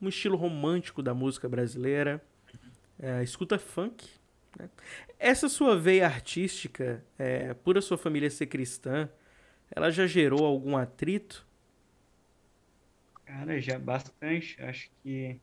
[0.00, 2.22] um estilo romântico da música brasileira.
[2.98, 4.08] É, escuta funk.
[4.58, 4.70] Né?
[5.18, 9.08] Essa sua veia artística, é, por a sua família ser cristã,
[9.70, 11.46] ela já gerou algum atrito?
[13.32, 14.60] Cara, já bastante.
[14.62, 15.40] Acho que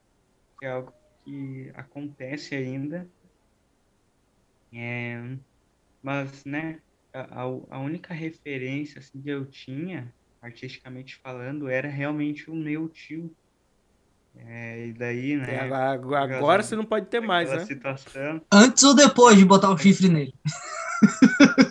[0.61, 0.93] é algo
[1.23, 3.09] que acontece ainda.
[4.71, 5.19] É,
[6.03, 6.79] mas, né,
[7.11, 13.35] a, a única referência assim, que eu tinha, artisticamente falando, era realmente o meu tio.
[14.35, 15.55] É, e daí, né?
[15.55, 17.65] É, agora, agora você não pode ter mais, né?
[17.65, 18.39] Situação.
[18.53, 20.33] Antes ou depois de botar o chifre nele?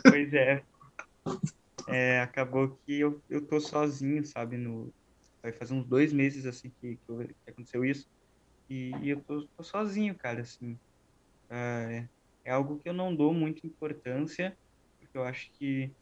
[0.02, 0.64] Pois é.
[1.86, 4.56] é acabou que eu, eu tô sozinho, sabe?
[4.56, 4.92] No,
[5.50, 8.06] vai fazer uns dois meses assim que, que, aconteceu isso.
[8.68, 10.78] E, e eu tô, tô, sozinho, cara, assim.
[11.50, 12.08] É,
[12.44, 14.56] é algo que eu não dou muita importância,
[15.14, 15.92] eu acho que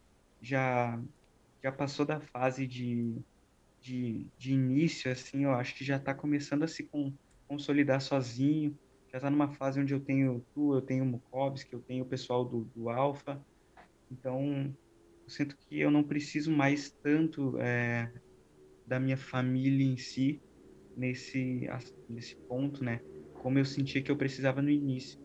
[0.41, 1.01] já
[1.65, 3.21] já passou da fase de,
[3.81, 6.89] de, de início, assim, eu acho que já está começando a se
[7.49, 8.79] consolidar sozinho,
[9.11, 12.09] já está numa fase onde eu tenho tu, eu tenho o Mukovski, eu tenho o
[12.09, 13.45] pessoal do, do Alpha,
[14.11, 14.73] então
[15.27, 18.13] eu sinto que eu não preciso mais tanto é,
[18.87, 20.41] da minha família em si,
[20.97, 21.69] nesse,
[22.09, 23.01] nesse ponto, né,
[23.35, 25.19] como eu sentia que eu precisava no início.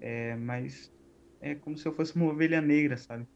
[0.00, 0.92] É, mas
[1.40, 3.26] é como se eu fosse uma ovelha negra, sabe?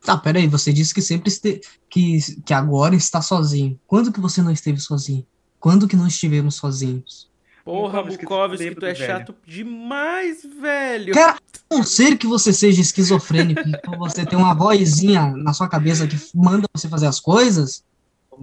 [0.00, 1.60] Tá, peraí, você disse que sempre este...
[1.88, 3.78] que, que agora está sozinho.
[3.86, 5.24] Quando que você não esteve sozinho?
[5.60, 7.30] Quando que não estivemos sozinhos?
[7.64, 8.96] Porra, Bukovski, tu é velho.
[8.96, 11.14] chato demais, velho.
[11.14, 11.38] Cara,
[11.70, 16.08] a não ser que você seja esquizofrênico e você tem uma vozinha na sua cabeça
[16.08, 17.84] que manda você fazer as coisas,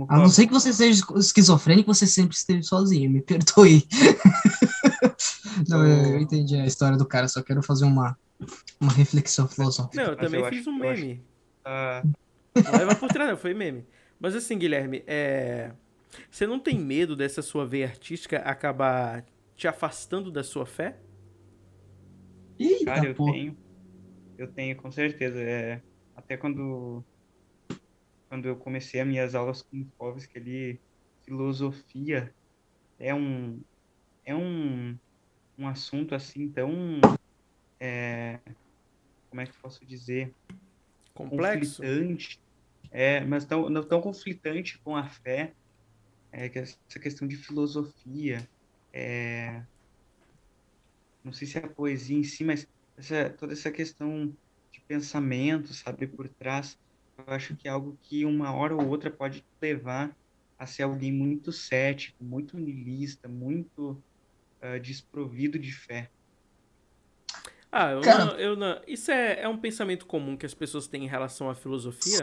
[0.08, 3.88] a não ser que você seja esquizofrênico, você sempre esteve sozinho, me perdoe.
[5.68, 8.18] não, eu, eu entendi a história do cara, só quero fazer uma,
[8.80, 10.02] uma reflexão filosófica.
[10.02, 11.24] Não, eu também eu fiz acho, um meme.
[11.66, 12.64] Acho, uh...
[12.64, 13.86] Não leva por trás, não, foi meme.
[14.20, 15.72] Mas assim, Guilherme, é...
[16.30, 19.26] você não tem medo dessa sua veia artística acabar
[19.56, 21.00] te afastando da sua fé?
[22.60, 23.32] Eita, Cara, eu pô.
[23.32, 23.58] tenho.
[24.38, 25.40] Eu tenho, com certeza.
[25.40, 25.82] É...
[26.16, 27.04] Até quando
[28.30, 30.80] quando eu comecei as minhas aulas com o que ali,
[31.24, 32.34] filosofia
[32.98, 33.62] é um
[34.24, 34.98] é um,
[35.58, 37.02] um assunto assim tão
[37.80, 38.40] é,
[39.30, 40.34] como é que eu posso dizer?
[41.14, 41.82] Complexo.
[41.82, 42.40] Conflitante.
[42.92, 45.54] É, mas tão, não tão conflitante com a fé.
[46.32, 48.48] É, que essa questão de filosofia.
[48.92, 49.64] É,
[51.24, 54.28] não sei se é a poesia em si, mas essa, toda essa questão
[54.72, 56.78] de pensamento, sabe, por trás,
[57.28, 60.16] acho que é algo que uma hora ou outra pode levar
[60.58, 64.02] a ser alguém muito cético, muito niilista, muito
[64.62, 66.10] uh, desprovido de fé.
[67.72, 68.82] Ah, eu, não, eu não.
[68.88, 72.20] Isso é, é um pensamento comum que as pessoas têm em relação à filosofia.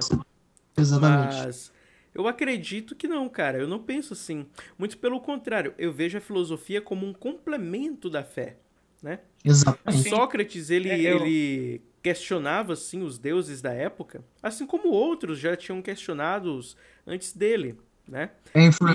[0.77, 1.37] Exatamente.
[1.37, 1.73] Mas
[2.15, 3.59] eu acredito que não, cara.
[3.59, 4.47] Eu não penso assim.
[4.77, 8.57] Muito pelo contrário, eu vejo a filosofia como um complemento da fé,
[9.03, 9.21] né?
[9.45, 10.09] Exatamente.
[10.09, 11.25] Sócrates, ele, é, eu...
[11.25, 17.77] ele questionava assim os deuses da época, assim como outros já tinham questionados antes dele,
[18.07, 18.31] né?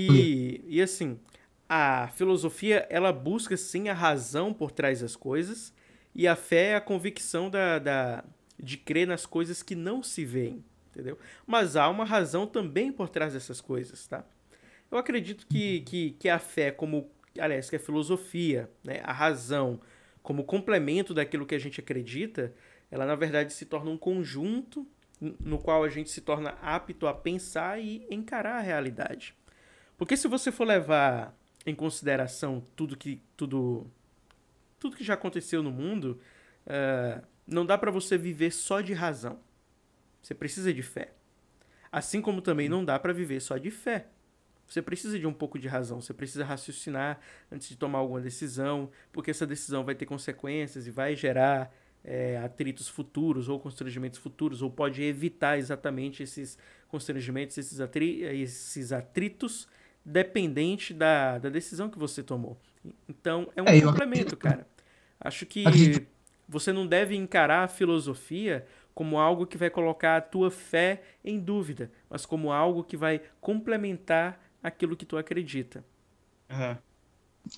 [0.00, 1.20] E, e assim,
[1.68, 5.74] a filosofia ela busca sim a razão por trás das coisas
[6.14, 8.24] e a fé é a convicção da, da
[8.58, 11.18] de crer nas coisas que não se veem, entendeu?
[11.46, 14.24] Mas há uma razão também por trás dessas coisas, tá?
[14.90, 19.78] Eu acredito que, que, que a fé, como, aliás, que a filosofia, né, a razão,
[20.22, 22.54] como complemento daquilo que a gente acredita,
[22.92, 24.86] ela na verdade se torna um conjunto
[25.18, 29.34] no qual a gente se torna apto a pensar e encarar a realidade.
[29.96, 33.90] Porque se você for levar em consideração tudo que tudo
[34.78, 36.20] tudo que já aconteceu no mundo,
[36.66, 39.40] uh, não dá para você viver só de razão.
[40.20, 41.14] Você precisa de fé.
[41.90, 44.08] Assim como também não dá para viver só de fé.
[44.66, 47.20] Você precisa de um pouco de razão, você precisa raciocinar
[47.50, 51.72] antes de tomar alguma decisão, porque essa decisão vai ter consequências e vai gerar
[52.04, 56.58] é, atritos futuros ou constrangimentos futuros, ou pode evitar exatamente esses
[56.88, 59.68] constrangimentos, esses, atri esses atritos,
[60.04, 62.58] dependente da, da decisão que você tomou.
[63.08, 64.66] Então, é um é, complemento, cara.
[65.20, 65.64] Acho que
[66.48, 71.38] você não deve encarar a filosofia como algo que vai colocar a tua fé em
[71.38, 75.84] dúvida, mas como algo que vai complementar aquilo que tu acredita.
[76.50, 76.76] Uhum.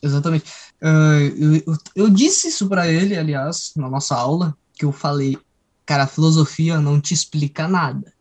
[0.02, 0.50] Exatamente.
[0.82, 5.38] Uh, eu, eu, disse isso para ele, aliás, na nossa aula, que eu falei,
[5.86, 8.12] cara, a filosofia não te explica nada.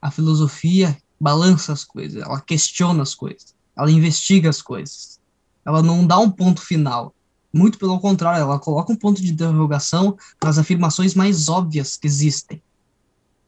[0.00, 5.18] A filosofia balança as coisas, ela questiona as coisas, ela investiga as coisas.
[5.64, 7.14] Ela não dá um ponto final.
[7.52, 12.60] Muito pelo contrário, ela coloca um ponto de interrogação nas afirmações mais óbvias que existem.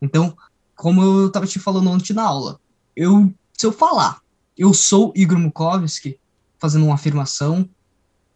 [0.01, 0.37] Então,
[0.75, 2.61] como eu estava te falando ontem na aula,
[2.95, 4.21] eu, se eu falar,
[4.57, 6.19] eu sou Igor Mukovski,
[6.59, 7.69] fazendo uma afirmação,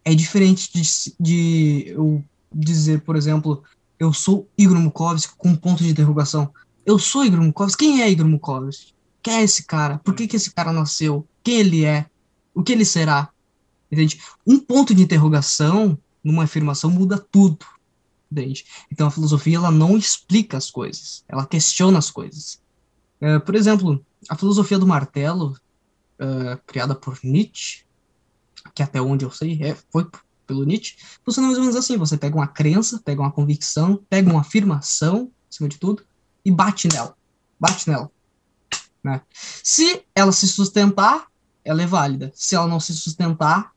[0.04, 3.62] é diferente de, de eu dizer, por exemplo,
[3.98, 6.52] eu sou Igor Mukovski com um ponto de interrogação.
[6.84, 7.84] Eu sou Igor Mukovski?
[7.84, 8.94] Quem é Igor Mukovski?
[9.22, 9.98] Quem é esse cara?
[9.98, 11.26] Por que, que esse cara nasceu?
[11.42, 12.06] Quem ele é?
[12.54, 13.28] O que ele será?
[13.92, 14.20] Entende?
[14.46, 17.64] Um ponto de interrogação numa afirmação muda tudo.
[18.30, 18.64] Entende?
[18.90, 22.60] Então a filosofia ela não explica as coisas, ela questiona as coisas.
[23.20, 25.56] É, por exemplo, a filosofia do martelo,
[26.20, 27.84] uh, criada por Nietzsche,
[28.74, 30.06] que até onde eu sei é, foi
[30.46, 34.30] pelo Nietzsche, funciona mais ou menos assim: você pega uma crença, pega uma convicção, pega
[34.30, 36.04] uma afirmação, acima de tudo,
[36.44, 37.16] e bate nela.
[37.58, 38.10] Bate nela.
[39.02, 39.20] Né?
[39.32, 41.26] Se ela se sustentar,
[41.64, 42.32] ela é válida.
[42.34, 43.72] Se ela não se sustentar,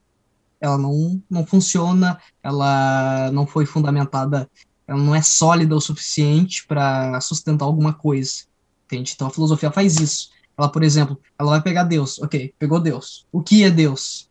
[0.60, 4.50] ela não, não funciona, ela não foi fundamentada,
[4.88, 8.46] ela não é sólida o suficiente para sustentar alguma coisa.
[8.86, 9.14] Entende?
[9.14, 10.30] Então a filosofia faz isso.
[10.58, 12.20] Ela, por exemplo, ela vai pegar Deus.
[12.20, 13.26] Ok, pegou Deus.
[13.32, 14.30] O que é Deus?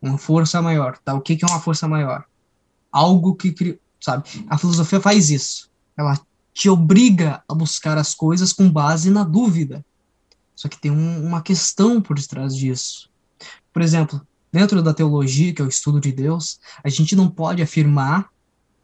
[0.00, 1.14] Uma força maior, tá?
[1.14, 2.24] O que, é uma força maior?
[2.90, 4.28] Algo que criou, sabe?
[4.48, 5.70] A filosofia faz isso.
[5.96, 6.18] Ela
[6.52, 9.84] te obriga a buscar as coisas com base na dúvida.
[10.56, 13.10] Só que tem um, uma questão por detrás disso.
[13.72, 14.20] Por exemplo,
[14.52, 18.30] Dentro da teologia, que é o estudo de Deus, a gente não pode afirmar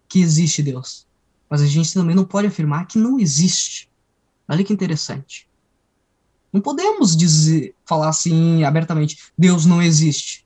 [0.09, 1.07] que existe Deus,
[1.51, 3.91] mas a gente também não pode afirmar que não existe.
[4.49, 5.49] Olha que interessante.
[6.53, 10.46] Não podemos dizer, falar assim abertamente, Deus não existe.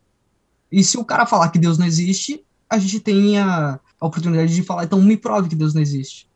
[0.70, 4.54] E se o cara falar que Deus não existe, a gente tem a, a oportunidade
[4.54, 6.28] de falar, então me prove que Deus não existe.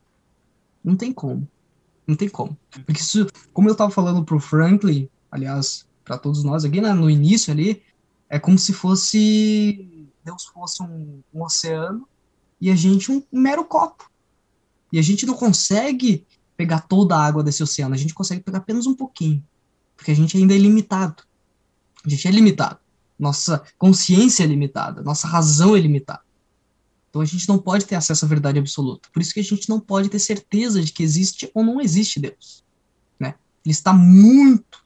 [0.82, 1.48] Não tem como.
[2.06, 2.56] Não tem como.
[2.84, 7.08] Porque isso, como eu estava falando pro Franklin, aliás, para todos nós aqui, né, no
[7.08, 7.82] início ali,
[8.28, 12.08] é como se fosse Deus fosse um, um oceano
[12.60, 14.10] e a gente um, um mero copo.
[14.90, 18.58] E a gente não consegue pegar toda a água desse oceano, a gente consegue pegar
[18.58, 19.44] apenas um pouquinho,
[19.96, 21.22] porque a gente ainda é limitado.
[22.04, 22.78] A gente é limitado.
[23.18, 26.22] Nossa consciência é limitada, nossa razão é limitada.
[27.14, 29.08] Então a gente não pode ter acesso à verdade absoluta.
[29.12, 32.18] Por isso que a gente não pode ter certeza de que existe ou não existe
[32.18, 32.64] Deus.
[33.20, 33.34] Né?
[33.64, 34.80] Ele está muito,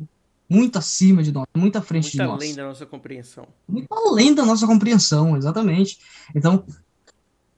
[0.47, 2.29] muito acima de nós, muito à frente muito de nós.
[2.29, 3.49] Muito além da nossa compreensão.
[3.67, 5.99] Muito além da nossa compreensão, exatamente.
[6.35, 6.67] Então,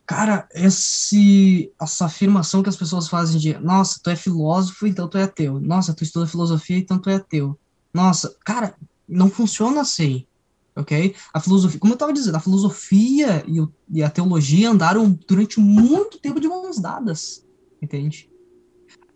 [0.07, 5.19] cara, esse, essa afirmação que as pessoas fazem de, nossa, tu é filósofo, então tu
[5.19, 5.59] é ateu.
[5.59, 7.59] Nossa, tu estuda filosofia, então tu é ateu.
[7.93, 8.77] Nossa, cara,
[9.09, 10.25] não funciona assim,
[10.81, 11.15] ok?
[11.32, 15.61] A filosofia, como eu estava dizendo, a filosofia e, o, e a teologia andaram durante
[15.61, 17.44] muito tempo de mãos dadas,
[17.81, 18.28] entende?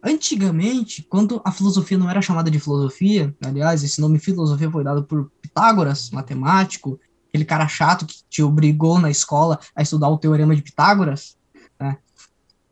[0.03, 5.03] Antigamente, quando a filosofia não era chamada de filosofia, aliás, esse nome filosofia foi dado
[5.05, 10.55] por Pitágoras, matemático, aquele cara chato que te obrigou na escola a estudar o teorema
[10.55, 11.39] de Pitágoras.
[11.81, 11.97] Né?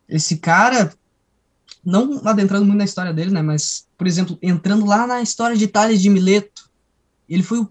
[0.07, 0.93] Esse cara,
[1.83, 5.67] não adentrando muito na história dele, né, mas, por exemplo, entrando lá na história de
[5.67, 6.69] Tales de Mileto,
[7.27, 7.67] ele foi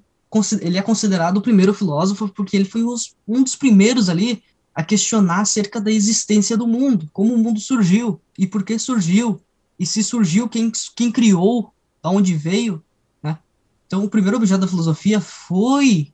[0.60, 4.42] ele é considerado o primeiro filósofo porque ele foi os, um dos primeiros ali
[4.74, 9.40] a questionar acerca da existência do mundo, como o mundo surgiu e por que surgiu,
[9.78, 11.72] e se surgiu, quem, quem criou,
[12.02, 12.82] aonde veio,
[13.22, 13.38] né?
[13.86, 16.12] Então, o primeiro objeto da filosofia foi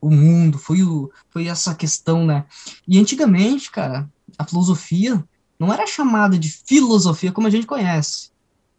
[0.00, 2.44] o mundo, foi, o, foi essa questão, né?
[2.86, 4.08] E antigamente, cara,
[4.38, 5.22] a filosofia
[5.58, 8.30] não era chamada de filosofia como a gente conhece.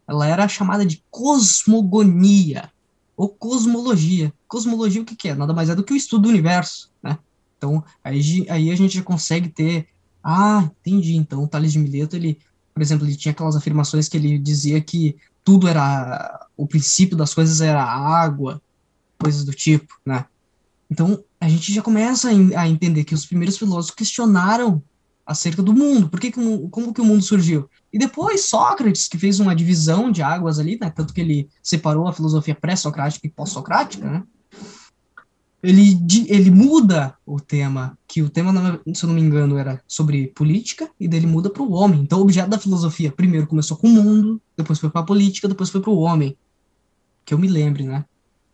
[0.08, 2.70] Ela era chamada de cosmogonia
[3.16, 4.32] ou cosmologia.
[4.48, 5.34] Cosmologia o que, que é?
[5.34, 7.18] Nada mais é do que o estudo do universo, né?
[7.56, 9.86] Então, aí, aí a gente já consegue ter...
[10.22, 11.14] Ah, entendi.
[11.16, 12.38] Então, o Tales de Mileto, ele,
[12.74, 16.46] por exemplo, ele tinha aquelas afirmações que ele dizia que tudo era...
[16.56, 18.60] O princípio das coisas era água,
[19.18, 20.24] coisas do tipo, né?
[20.90, 24.82] Então, a gente já começa a, entender que os primeiros filósofos questionaram
[25.26, 27.68] acerca do mundo, por que, como que o mundo surgiu.
[27.92, 32.08] E depois Sócrates, que fez uma divisão de águas ali, né, tanto que ele separou
[32.08, 34.22] a filosofia pré-socrática e pós-socrática, né,
[35.62, 35.96] ele,
[36.26, 40.90] ele muda o tema, que o tema, se eu não me engano, era sobre política,
[40.98, 42.00] e dele muda para o homem.
[42.00, 45.46] Então, o objeto da filosofia, primeiro começou com o mundo, depois foi para a política,
[45.46, 46.36] depois foi para o homem.
[47.24, 48.04] Que eu me lembre, né?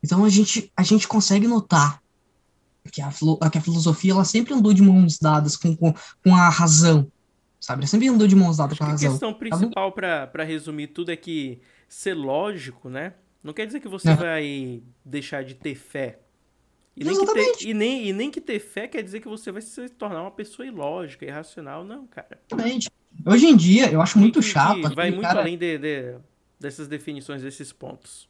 [0.03, 2.03] Então, a gente, a gente consegue notar
[2.91, 3.11] que a,
[3.51, 5.95] que a filosofia ela sempre andou de mãos dadas com, com,
[6.25, 7.11] com a razão,
[7.61, 7.83] sabe?
[7.83, 9.09] Ela sempre andou de mãos dadas com a razão.
[9.09, 13.15] A questão principal, para resumir tudo, é que ser lógico, né?
[13.43, 14.15] Não quer dizer que você é.
[14.15, 16.21] vai deixar de ter fé.
[16.97, 19.63] E nem, ter, e, nem, e nem que ter fé quer dizer que você vai
[19.63, 22.41] se tornar uma pessoa ilógica, irracional, não, cara.
[22.51, 22.91] Exatamente.
[23.25, 24.95] Hoje em dia, eu acho muito chato.
[24.95, 25.41] Vai muito cara...
[25.41, 26.17] além de, de,
[26.59, 28.29] dessas definições, desses pontos.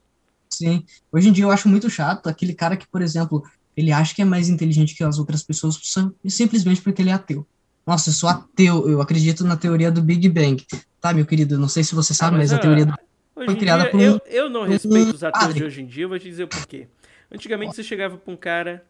[0.51, 0.85] Sim.
[1.10, 3.43] Hoje em dia eu acho muito chato aquele cara que, por exemplo,
[3.78, 5.80] ele acha que é mais inteligente que as outras pessoas
[6.26, 7.46] simplesmente porque ele é ateu.
[7.86, 10.66] Nossa, eu sou ateu, eu acredito na teoria do Big Bang.
[11.00, 12.94] Tá, meu querido, não sei se você sabe, ah, mas, mas, a teoria do...
[13.36, 14.02] foi criada dia, por um...
[14.02, 16.48] Eu, eu não respeito os ateus de hoje em dia, eu vou te dizer o
[16.48, 16.88] porquê.
[17.30, 18.84] Antigamente você chegava pra um cara,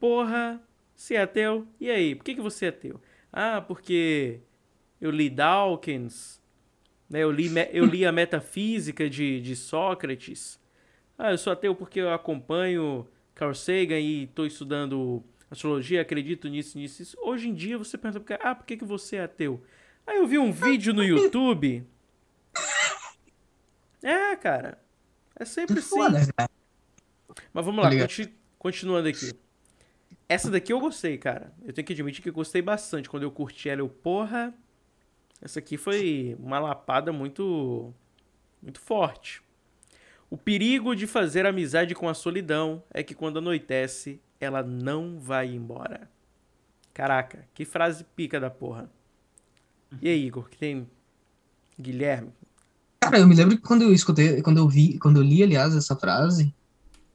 [0.00, 0.58] porra,
[0.96, 1.66] você é ateu?
[1.78, 2.98] E aí, por que, que você é ateu?
[3.30, 4.40] Ah, porque
[4.98, 6.40] eu li Dawkins,
[7.10, 10.58] né, eu, li, eu li a metafísica de, de Sócrates.
[11.18, 13.06] Ah, eu sou ateu porque eu acompanho
[13.40, 17.16] Carl Sagan e estou estudando astrologia, acredito nisso, nisso, isso.
[17.22, 19.64] Hoje em dia você pensa, ah, por que, que você é ateu?
[20.06, 21.82] Aí eu vi um vídeo no YouTube.
[24.02, 24.78] É, cara.
[25.34, 25.98] É sempre assim.
[27.50, 29.32] Mas vamos lá, continu continuando aqui.
[30.28, 31.50] Essa daqui eu gostei, cara.
[31.64, 33.08] Eu tenho que admitir que eu gostei bastante.
[33.08, 34.52] Quando eu curti ela, eu, porra.
[35.40, 37.94] Essa aqui foi uma lapada muito.
[38.60, 39.42] Muito forte.
[40.30, 45.52] O perigo de fazer amizade com a solidão é que quando anoitece, ela não vai
[45.52, 46.08] embora.
[46.94, 48.88] Caraca, que frase pica da porra.
[50.00, 50.86] E aí, Igor, que tem
[51.78, 52.30] Guilherme?
[53.00, 55.74] Cara, eu me lembro que quando eu escutei, quando eu vi, quando eu li, aliás,
[55.74, 56.54] essa frase,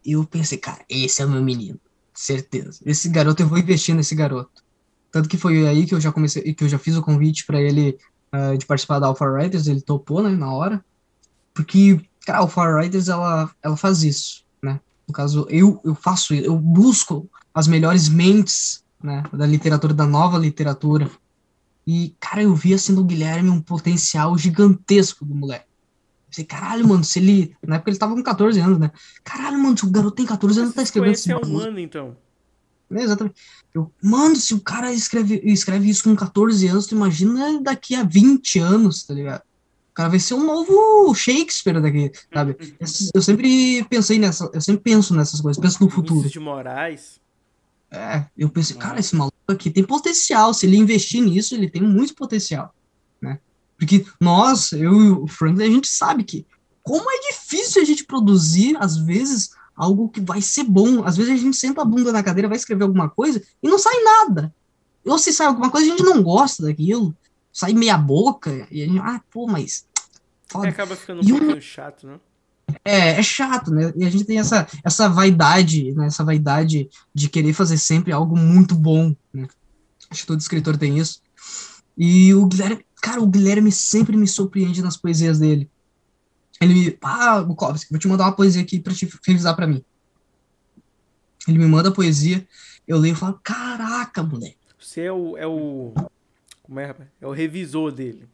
[0.06, 1.80] eu pensei, cara, esse é o meu menino.
[2.14, 2.82] Certeza.
[2.86, 4.64] Esse garoto, eu vou investir nesse garoto.
[5.10, 7.62] Tanto que foi aí que eu já comecei, que eu já fiz o convite para
[7.62, 7.98] ele
[8.34, 10.84] uh, de participar da Alpha Writers, ele topou, né, na hora.
[11.54, 14.80] Porque Cara, o Far Riders, ela, ela faz isso, né?
[15.08, 20.38] No caso, eu, eu faço eu busco as melhores mentes, né, da literatura, da nova
[20.38, 21.10] literatura.
[21.86, 25.66] E, cara, eu vi, assim, no Guilherme um potencial gigantesco do moleque.
[25.68, 27.56] Eu pensei, caralho, mano, se ele...
[27.66, 28.92] Na época ele tava com 14 anos, né?
[29.24, 32.18] Caralho, mano, se o garoto tem 14 anos, tá escrevendo esse é um ano, então.
[32.92, 33.36] É, exatamente.
[33.74, 38.04] Eu, mano, se o cara escreve, escreve isso com 14 anos, tu imagina daqui a
[38.04, 39.44] 20 anos, tá ligado?
[39.96, 42.58] Cara vai ser um novo Shakespeare daqui, sabe?
[43.14, 46.30] Eu sempre pensei nessa, eu sempre penso nessas coisas, penso no futuro.
[46.30, 47.20] de Moraes.
[47.90, 51.82] É, eu pensei, cara, esse maluco aqui tem potencial, se ele investir nisso, ele tem
[51.82, 52.76] muito potencial,
[53.22, 53.40] né?
[53.78, 56.46] Porque nós, eu e o Franklin, a gente sabe que
[56.84, 61.04] como é difícil a gente produzir, às vezes, algo que vai ser bom.
[61.04, 63.80] Às vezes a gente senta a bunda na cadeira, vai escrever alguma coisa e não
[63.80, 64.54] sai nada.
[65.06, 67.16] Ou se sai alguma coisa, a gente não gosta daquilo
[67.56, 69.88] sai meia boca, e a gente, ah, pô, mas.
[70.48, 70.68] Foda.
[70.68, 71.62] acaba ficando um e pouquinho um...
[71.62, 72.20] chato, né?
[72.84, 73.94] É, é chato, né?
[73.96, 76.08] E a gente tem essa, essa vaidade, né?
[76.08, 79.48] Essa vaidade de querer fazer sempre algo muito bom, né?
[80.10, 81.22] Acho que todo escritor tem isso.
[81.98, 85.70] E o Guilherme, cara, o Guilherme sempre me surpreende nas poesias dele.
[86.60, 89.84] Ele me, ah, Bukowski, vou te mandar uma poesia aqui pra te revisar pra mim.
[91.48, 92.46] Ele me manda a poesia,
[92.86, 94.58] eu leio e falo, caraca, moleque.
[94.78, 95.94] Você é o, é o
[96.66, 98.28] como é, É o revisor dele.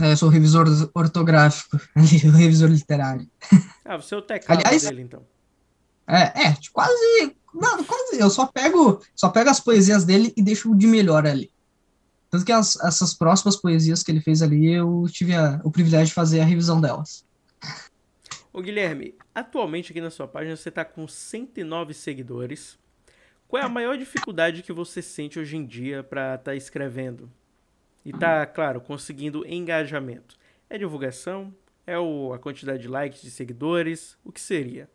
[0.00, 3.28] É, eu sou o revisor ortográfico, o revisor literário.
[3.86, 5.22] Ah, você é o teclado Aliás, dele, então.
[6.06, 7.36] É, é, quase.
[7.52, 8.18] Não, quase.
[8.18, 11.50] Eu só pego, só pego as poesias dele e deixo de melhor ali.
[12.30, 16.06] Tanto que as, essas próximas poesias que ele fez ali, eu tive a, o privilégio
[16.06, 17.26] de fazer a revisão delas.
[18.54, 22.78] Ô Guilherme, atualmente aqui na sua página você está com 109 seguidores,
[23.46, 27.30] qual é a maior dificuldade que você sente hoje em dia para estar tá escrevendo?
[28.04, 30.36] E tá, claro, conseguindo engajamento.
[30.68, 31.54] É divulgação?
[31.86, 34.18] É o, a quantidade de likes, de seguidores?
[34.24, 34.90] O que seria?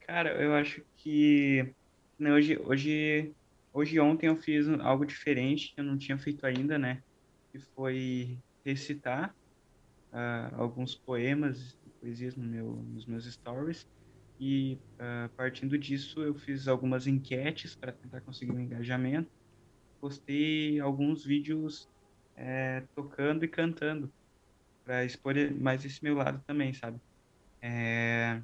[0.00, 1.74] Cara, eu acho que
[2.18, 3.34] né, hoje, hoje,
[3.72, 7.02] hoje ontem eu fiz algo diferente que eu não tinha feito ainda, né?
[7.50, 9.34] Que foi recitar
[10.12, 13.86] uh, alguns poemas, poesias no meu, nos meus stories.
[14.38, 19.30] E uh, partindo disso, eu fiz algumas enquetes para tentar conseguir um engajamento.
[20.02, 21.88] Postei alguns vídeos
[22.34, 24.12] é, tocando e cantando
[24.84, 27.00] para expor mais esse meu lado também, sabe?
[27.60, 28.42] É...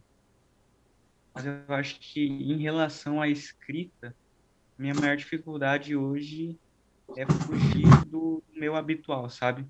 [1.35, 4.15] Mas eu acho que em relação à escrita,
[4.79, 6.57] minha maior dificuldade hoje
[7.17, 9.67] é fugir do meu habitual, sabe?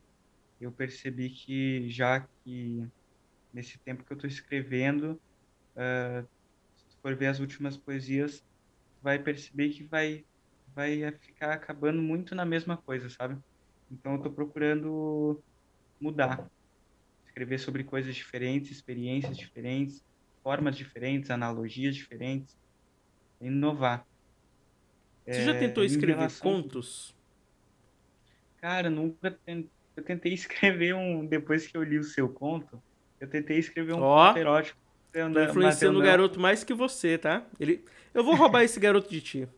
[0.61, 2.87] Eu percebi que já que
[3.51, 5.19] nesse tempo que eu estou escrevendo,
[5.75, 6.29] uh,
[6.77, 8.45] se for ver as últimas poesias,
[9.01, 10.27] vai perceber que vai
[10.75, 13.37] vai ficar acabando muito na mesma coisa, sabe?
[13.91, 15.43] Então eu estou procurando
[16.01, 16.49] mudar,
[17.27, 20.05] escrever sobre coisas diferentes, experiências diferentes,
[20.43, 22.57] formas diferentes, analogias diferentes,
[23.41, 24.07] inovar.
[25.25, 26.63] Você é, já tentou escrever relação...
[26.63, 27.15] contos?
[28.61, 29.71] Cara, nunca tentei.
[29.97, 31.27] Eu tentei escrever um.
[31.27, 32.81] Depois que eu li o seu conto,
[33.21, 34.79] eu tentei escrever um oh, conto erótico.
[35.13, 37.45] Tô influenciando o garoto mais que você, tá?
[37.59, 37.85] Ele...
[38.15, 39.49] Eu vou roubar esse garoto de ti.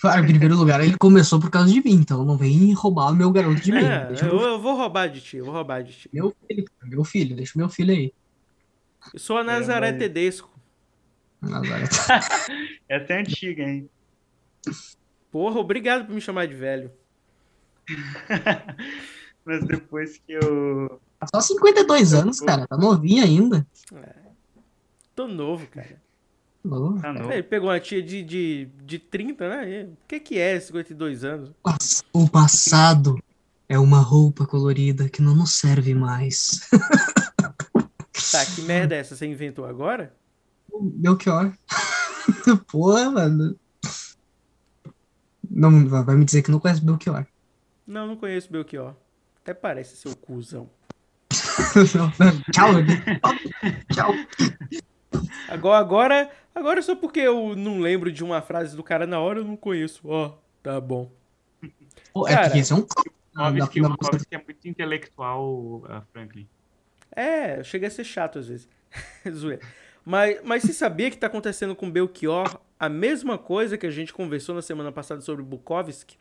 [0.00, 3.14] Claro, em primeiro lugar, ele começou por causa de mim, então não vem roubar o
[3.14, 3.84] meu garoto de mim.
[3.84, 6.10] É, eu, eu, vou roubar de ti, eu vou roubar de ti.
[6.12, 8.12] Meu filho, meu filho, deixa meu filho aí.
[9.12, 9.98] Eu sou a Nazaré é, mas...
[9.98, 10.50] Tedesco.
[11.40, 11.84] Nazaré.
[12.88, 13.88] É antiga, hein?
[15.30, 16.92] Porra, obrigado por me chamar de velho.
[19.44, 21.00] mas depois que eu.
[21.34, 22.66] Só 52 anos, cara.
[22.66, 23.66] Tá novinho ainda.
[23.94, 24.14] É.
[25.14, 26.00] Tô novo, cara.
[26.64, 27.00] Novo.
[27.00, 27.30] Tá novo.
[27.30, 29.84] Ele pegou uma tia de, de, de 30, né?
[29.84, 31.50] O que, que é 52 anos?
[32.12, 33.18] O passado
[33.68, 36.68] é uma roupa colorida que não nos serve mais.
[38.30, 39.14] Tá, que merda é essa?
[39.14, 40.12] Você inventou agora?
[40.80, 41.52] Belchior.
[42.66, 43.56] Porra, mano.
[45.48, 47.26] Não, vai me dizer que não conhece Belchior.
[47.86, 48.94] Não, não conheço Belchior.
[49.42, 50.68] Até parece seu cuzão.
[52.52, 52.72] Tchau,
[53.92, 54.14] Tchau.
[55.48, 59.40] Agora, agora, agora só porque eu não lembro de uma frase do cara na hora,
[59.40, 60.00] eu não conheço.
[60.04, 60.32] Ó, oh,
[60.62, 61.10] tá bom.
[62.12, 62.86] Pô, é porque esse é um...
[63.34, 63.80] Novski,
[64.28, 66.46] que é muito intelectual, uh, Franklin.
[67.10, 68.68] É, chega a ser chato às vezes.
[69.28, 69.60] Zoeira.
[70.04, 74.12] Mas, mas você sabia que está acontecendo com Belchior a mesma coisa que a gente
[74.12, 76.16] conversou na semana passada sobre Bukowski?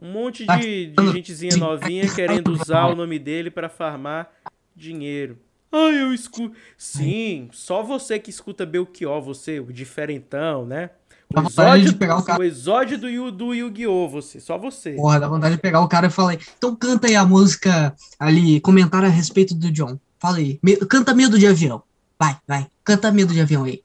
[0.00, 4.32] Um monte de, de gentezinha novinha querendo usar o nome dele para farmar
[4.74, 5.38] dinheiro.
[5.70, 6.54] Ah, eu escuto.
[6.76, 10.90] Sim, só você que escuta Belchior, você, o diferentão, né?
[11.34, 12.40] O exódio, de pegar o, cara...
[12.40, 14.08] o exódio do, do Yu-Gi-Oh!
[14.08, 14.92] Você, só você.
[14.92, 18.60] Porra, dá vontade de pegar o cara e falar, então canta aí a música ali,
[18.60, 19.98] comentário a respeito do John.
[20.18, 21.82] Fala aí, me, canta medo de avião.
[22.18, 23.82] Vai, vai, canta medo de avião aí.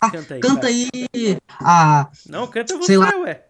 [0.00, 0.90] Ah, canta aí, canta aí
[1.60, 2.08] a.
[2.26, 3.10] Não, canta você, sei lá.
[3.18, 3.47] ué.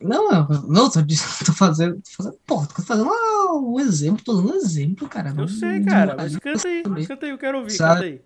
[0.00, 0.30] Não,
[0.68, 1.00] não, tô,
[1.44, 1.96] tô fazendo.
[1.96, 3.10] Tô fazendo pô, tô fazendo
[3.54, 5.34] um exemplo, tô dando um exemplo, cara.
[5.36, 7.94] Eu sei, cara, mas canta aí, canta aí, eu quero ouvir, Sabe?
[7.94, 8.20] canta aí.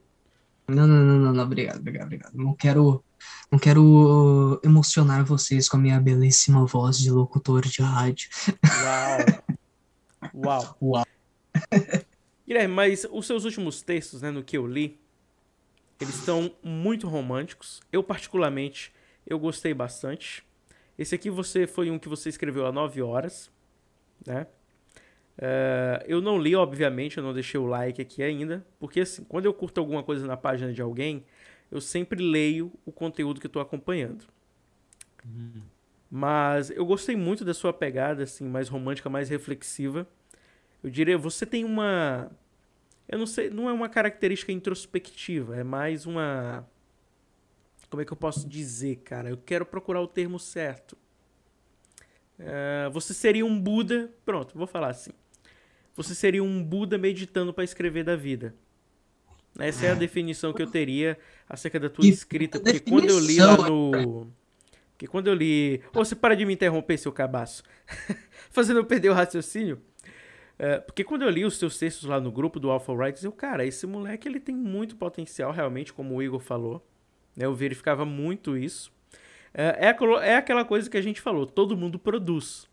[0.68, 2.32] Não, não, não, não, não, obrigado, obrigado, obrigado.
[2.34, 3.04] Não quero
[3.50, 8.28] não quero emocionar vocês com a minha belíssima voz de locutor de rádio.
[8.82, 9.18] Uau!
[10.34, 10.78] Uau!
[10.80, 11.06] Uau!
[12.46, 15.00] Guilherme, mas os seus últimos textos, né, no que eu li,
[16.00, 17.80] eles estão muito românticos.
[17.92, 18.92] Eu, particularmente,
[19.26, 20.44] eu gostei bastante.
[21.00, 23.50] Esse aqui você foi um que você escreveu há 9 horas,
[24.26, 24.46] né?
[25.38, 29.46] Uh, eu não li, obviamente, eu não deixei o like aqui ainda, porque assim, quando
[29.46, 31.24] eu curto alguma coisa na página de alguém,
[31.70, 34.26] eu sempre leio o conteúdo que estou acompanhando.
[35.24, 35.62] Uhum.
[36.10, 40.06] Mas eu gostei muito da sua pegada, assim, mais romântica, mais reflexiva.
[40.84, 42.30] Eu diria, você tem uma.
[43.08, 46.68] Eu não sei, não é uma característica introspectiva, é mais uma.
[47.90, 49.28] Como é que eu posso dizer, cara?
[49.28, 50.96] Eu quero procurar o termo certo.
[52.38, 54.10] Uh, você seria um Buda.
[54.24, 55.10] Pronto, vou falar assim.
[55.94, 58.54] Você seria um Buda meditando para escrever da vida.
[59.58, 61.18] Essa é a definição que eu teria
[61.48, 62.60] acerca da tua escrita.
[62.60, 64.30] Porque quando eu li lá no.
[64.92, 65.82] Porque quando eu li.
[65.92, 67.64] Ô, você para de me interromper, seu cabaço.
[68.50, 69.82] Fazendo eu perder o raciocínio.
[70.56, 73.32] É, porque quando eu li os teus textos lá no grupo do Alpha Writers, eu,
[73.32, 76.86] cara, esse moleque ele tem muito potencial, realmente, como o Igor falou.
[77.36, 78.92] Né, eu verificava muito isso.
[79.52, 82.68] É, é, é aquela coisa que a gente falou: todo mundo produz.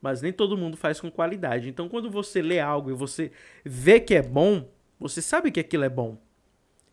[0.00, 1.68] Mas nem todo mundo faz com qualidade.
[1.68, 3.30] Então, quando você lê algo e você
[3.64, 4.68] vê que é bom,
[4.98, 6.18] você sabe que aquilo é bom.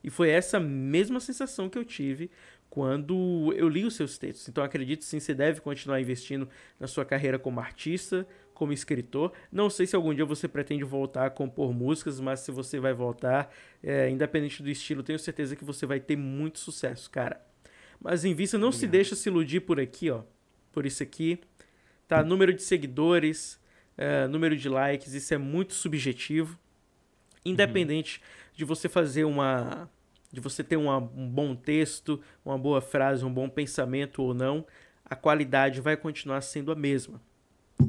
[0.03, 2.29] E foi essa mesma sensação que eu tive
[2.69, 4.47] quando eu li os seus textos.
[4.47, 6.47] Então acredito sim, você deve continuar investindo
[6.79, 8.27] na sua carreira como artista,
[8.59, 9.31] como escritor.
[9.49, 12.93] Não sei se algum dia você pretende voltar a compor músicas, mas se você vai
[12.93, 13.49] voltar,
[13.81, 17.41] é, independente do estilo, tenho certeza que você vai ter muito sucesso, cara.
[18.01, 18.81] Mas em vista, não Obrigado.
[18.81, 20.23] se deixa se iludir por aqui, ó.
[20.73, 21.39] Por isso aqui.
[22.05, 22.21] Tá?
[22.21, 23.59] Número de seguidores,
[23.97, 26.59] é, número de likes, isso é muito subjetivo.
[27.45, 28.53] Independente uhum.
[28.55, 29.89] de você fazer uma.
[30.33, 34.65] de você ter uma, um bom texto, uma boa frase, um bom pensamento ou não,
[35.05, 37.21] a qualidade vai continuar sendo a mesma.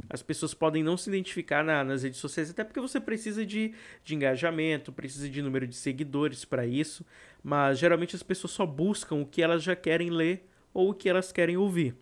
[0.08, 3.74] As pessoas podem não se identificar na, nas redes sociais, até porque você precisa de,
[4.04, 7.04] de engajamento, precisa de número de seguidores para isso,
[7.42, 11.08] mas geralmente as pessoas só buscam o que elas já querem ler ou o que
[11.08, 11.94] elas querem ouvir.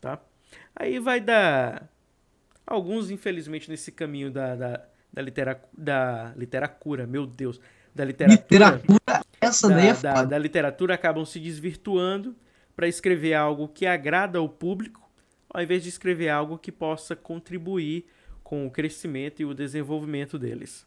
[0.00, 0.20] Tá?
[0.74, 1.88] Aí vai dar.
[2.66, 7.60] Alguns, infelizmente, nesse caminho da, da, da, litera, da literatura, meu Deus,
[7.92, 8.76] da literatura.
[8.76, 12.36] Literatura, essa da, daí é da, da literatura acabam se desvirtuando
[12.76, 14.99] para escrever algo que agrada ao público
[15.52, 18.06] ao invés de escrever algo que possa contribuir
[18.42, 20.86] com o crescimento e o desenvolvimento deles.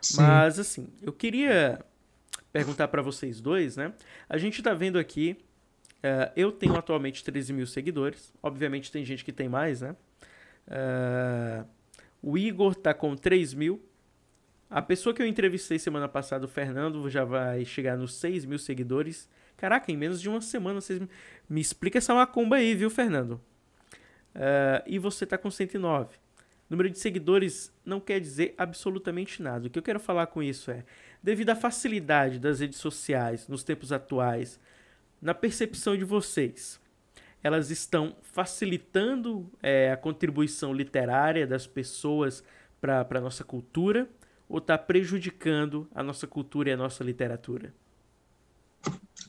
[0.00, 0.22] Sim.
[0.22, 1.84] Mas assim, eu queria
[2.52, 3.92] perguntar para vocês dois, né?
[4.28, 5.36] A gente está vendo aqui,
[5.98, 9.94] uh, eu tenho atualmente 13 mil seguidores, obviamente tem gente que tem mais, né?
[10.66, 11.66] Uh,
[12.22, 13.82] o Igor tá com 3 mil.
[14.68, 18.58] A pessoa que eu entrevistei semana passada, o Fernando, já vai chegar nos 6 mil
[18.58, 19.28] seguidores.
[19.56, 21.00] Caraca, em menos de uma semana vocês
[21.48, 23.40] me explica essa macumba aí, viu, Fernando?
[24.34, 26.16] Uh, e você está com 109.
[26.68, 29.66] Número de seguidores não quer dizer absolutamente nada.
[29.66, 30.84] O que eu quero falar com isso é,
[31.20, 34.60] devido à facilidade das redes sociais nos tempos atuais,
[35.20, 36.80] na percepção de vocês,
[37.42, 42.44] elas estão facilitando é, a contribuição literária das pessoas
[42.80, 44.08] para a nossa cultura
[44.48, 47.72] ou está prejudicando a nossa cultura e a nossa literatura?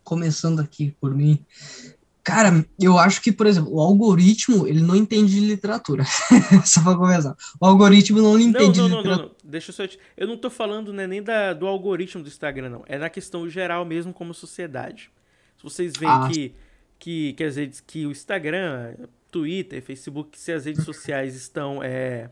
[0.03, 1.45] Começando aqui por mim,
[2.23, 6.03] Cara, eu acho que, por exemplo, o algoritmo, ele não entende de literatura.
[6.63, 7.35] só pra começar.
[7.59, 9.09] O algoritmo não entende não, não, de literatura.
[9.09, 9.35] Não, não, não.
[9.43, 9.87] Deixa eu só...
[9.87, 9.97] Te...
[10.15, 12.83] Eu não tô falando né, nem da, do algoritmo do Instagram, não.
[12.85, 15.09] É na questão geral mesmo como sociedade.
[15.57, 16.29] Se vocês veem ah.
[16.31, 16.53] que,
[16.99, 18.93] que, que, as redes, que o Instagram,
[19.31, 21.81] Twitter, Facebook, se as redes sociais estão...
[21.81, 22.29] É,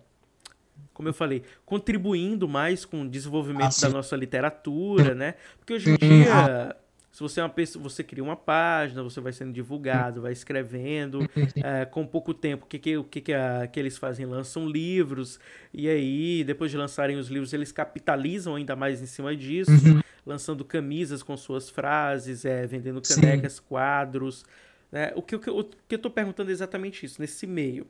[0.94, 5.34] como eu falei, contribuindo mais com o desenvolvimento ah, da nossa literatura, né?
[5.58, 6.76] Porque hoje em dia
[7.12, 11.28] se você é uma pessoa, você cria uma página, você vai sendo divulgado, vai escrevendo,
[11.56, 14.26] é, com pouco tempo, o que, que, o que, que, a, que eles fazem?
[14.26, 15.40] Lançam livros,
[15.74, 20.02] e aí, depois de lançarem os livros, eles capitalizam ainda mais em cima disso, uhum.
[20.26, 23.62] lançando camisas com suas frases, é, vendendo canecas, Sim.
[23.68, 24.46] quadros.
[24.92, 25.12] Né?
[25.16, 27.88] O, que, o, que, o que eu estou perguntando é exatamente isso, nesse meio.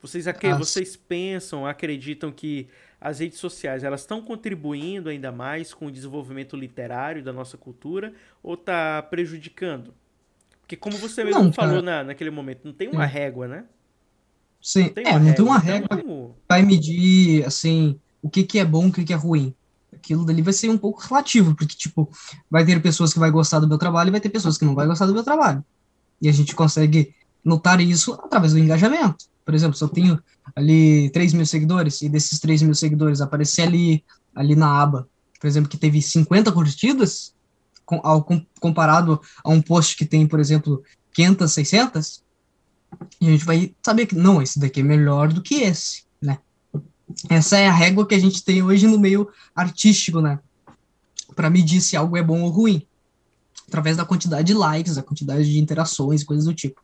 [0.00, 0.26] Vocês,
[0.58, 2.68] vocês pensam, acreditam que
[3.04, 8.14] as redes sociais elas estão contribuindo ainda mais com o desenvolvimento literário da nossa cultura
[8.42, 9.92] ou está prejudicando?
[10.62, 13.64] Porque como você mesmo não, falou na, naquele momento, não tem uma régua, né?
[14.58, 16.34] Sim, não tem é, não régua, tem uma régua então...
[16.48, 19.54] vai medir, assim, o que, que é bom, o que, que é ruim.
[19.92, 22.10] Aquilo dali vai ser um pouco relativo, porque, tipo,
[22.50, 24.74] vai ter pessoas que vai gostar do meu trabalho e vai ter pessoas que não
[24.74, 25.62] vai gostar do meu trabalho.
[26.22, 27.14] E a gente consegue
[27.44, 29.26] notar isso através do engajamento.
[29.44, 30.18] Por exemplo, se eu tenho
[30.54, 34.04] ali 3 mil seguidores, e desses 3 mil seguidores aparecer ali,
[34.34, 35.08] ali na aba,
[35.40, 37.34] por exemplo, que teve 50 curtidas,
[37.84, 42.24] com, ao, com, comparado a um post que tem, por exemplo, 500, 600,
[43.20, 46.38] e a gente vai saber que, não, esse daqui é melhor do que esse, né?
[47.28, 50.38] Essa é a régua que a gente tem hoje no meio artístico, né?
[51.34, 52.86] Para medir se algo é bom ou ruim.
[53.68, 56.80] Através da quantidade de likes, a quantidade de interações, coisas do tipo.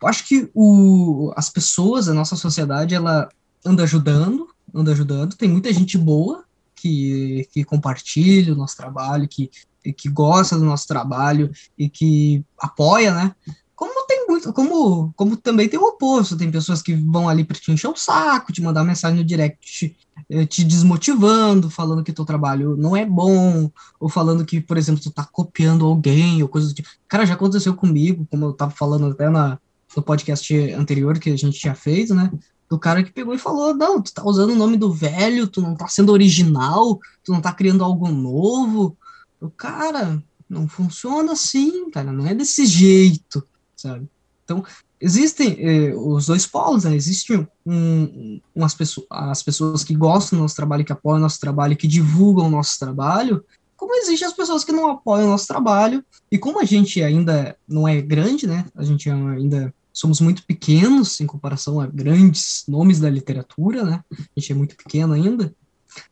[0.00, 3.28] Eu acho que o, as pessoas, a nossa sociedade, ela
[3.64, 5.34] anda ajudando, anda ajudando.
[5.34, 6.44] Tem muita gente boa
[6.74, 9.50] que, que compartilha o nosso trabalho, que,
[9.96, 13.34] que gosta do nosso trabalho e que apoia, né?
[13.74, 17.56] Como tem muito, como, como também tem o oposto, tem pessoas que vão ali para
[17.56, 19.96] te encher o saco, te mandar mensagem no direct
[20.28, 23.70] te, te desmotivando, falando que teu trabalho não é bom,
[24.00, 26.88] ou falando que, por exemplo, tu tá copiando alguém, ou coisa do tipo.
[27.06, 29.58] Cara, já aconteceu comigo, como eu tava falando até na,
[29.96, 32.30] no podcast anterior que a gente tinha feito, né?
[32.68, 35.60] Do cara que pegou e falou: Não, tu tá usando o nome do velho, tu
[35.60, 38.96] não tá sendo original, tu não tá criando algo novo.
[39.40, 43.46] O cara, não funciona assim, cara, não é desse jeito,
[43.76, 44.08] sabe?
[44.44, 44.64] Então,
[45.00, 46.94] existem eh, os dois polos, né?
[46.96, 51.38] Existem um, umas pessoas, as pessoas que gostam do nosso trabalho, que apoiam o nosso
[51.38, 53.44] trabalho, que divulgam o nosso trabalho,
[53.76, 57.56] como existem as pessoas que não apoiam o nosso trabalho, e como a gente ainda
[57.68, 58.64] não é grande, né?
[58.74, 64.04] A gente ainda somos muito pequenos em comparação a grandes nomes da literatura, né?
[64.12, 65.52] A gente é muito pequeno ainda.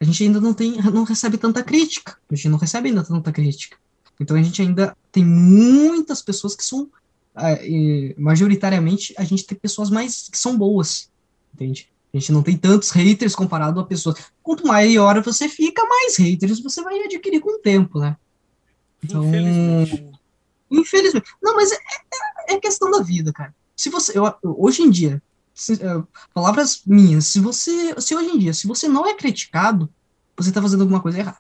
[0.00, 2.18] A gente ainda não tem, não recebe tanta crítica.
[2.28, 3.76] A gente não recebe ainda tanta crítica.
[4.18, 9.88] Então a gente ainda tem muitas pessoas que são, uh, majoritariamente, a gente tem pessoas
[9.88, 11.08] mais que são boas,
[11.54, 11.88] entende?
[12.12, 14.16] A gente não tem tantos haters comparado a pessoas.
[14.42, 18.16] Quanto maior você fica, mais haters você vai adquirir com o tempo, né?
[19.04, 20.10] Então, infelizmente.
[20.72, 21.26] infelizmente.
[21.40, 21.76] Não, mas é,
[22.48, 23.54] é, é questão da vida, cara.
[23.76, 25.22] Se você, eu, hoje em dia,
[25.54, 29.88] se, uh, palavras minhas, se você, se hoje em dia, se você não é criticado,
[30.36, 31.38] você tá fazendo alguma coisa errada.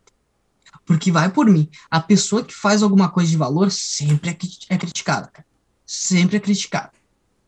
[0.84, 4.78] Porque vai por mim, a pessoa que faz alguma coisa de valor sempre é, é
[4.78, 5.46] criticada, cara.
[5.84, 6.92] Sempre é criticada.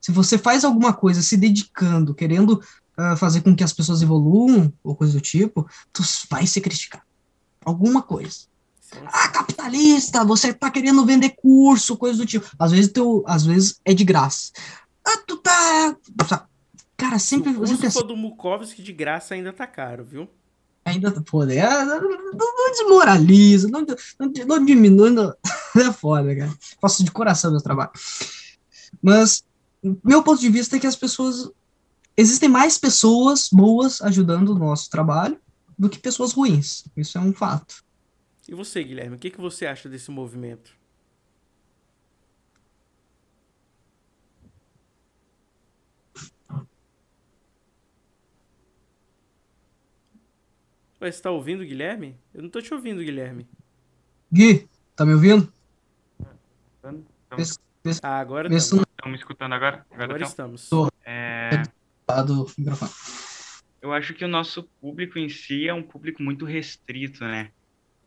[0.00, 2.62] Se você faz alguma coisa se dedicando, querendo
[2.98, 7.04] uh, fazer com que as pessoas evoluam, ou coisa do tipo, tu vai ser criticado.
[7.64, 8.46] Alguma coisa.
[9.06, 12.46] Ah, capitalista, você tá querendo vender curso, coisa do tipo.
[12.58, 14.52] Às vezes, teu, às vezes é de graça.
[15.04, 15.96] Ah, tu tá.
[16.96, 17.52] Cara, sempre.
[17.52, 18.06] Se o sempre assim.
[18.06, 20.28] do Mukovski de graça ainda tá caro, viu?
[20.84, 23.84] Ainda, pô, é, não, não, desmoraliza, não,
[24.18, 25.34] não, não diminui, não,
[25.76, 26.52] é foda, cara.
[26.80, 27.90] Faço de coração meu trabalho.
[29.02, 29.44] Mas,
[30.02, 31.50] meu ponto de vista é que as pessoas.
[32.16, 35.38] Existem mais pessoas boas ajudando o nosso trabalho
[35.78, 36.84] do que pessoas ruins.
[36.96, 37.84] Isso é um fato.
[38.48, 40.74] E você, Guilherme, o que, que você acha desse movimento?
[51.00, 52.18] Ué, você tá ouvindo, Guilherme?
[52.32, 53.46] Eu não tô te ouvindo, Guilherme.
[54.32, 54.66] Gui,
[54.96, 55.52] tá me ouvindo?
[58.02, 58.86] Ah, agora estamos.
[58.88, 59.86] Estão me escutando agora?
[59.90, 60.70] Agora, agora estamos.
[61.04, 61.50] É...
[63.82, 67.52] Eu acho que o nosso público em si é um público muito restrito, né?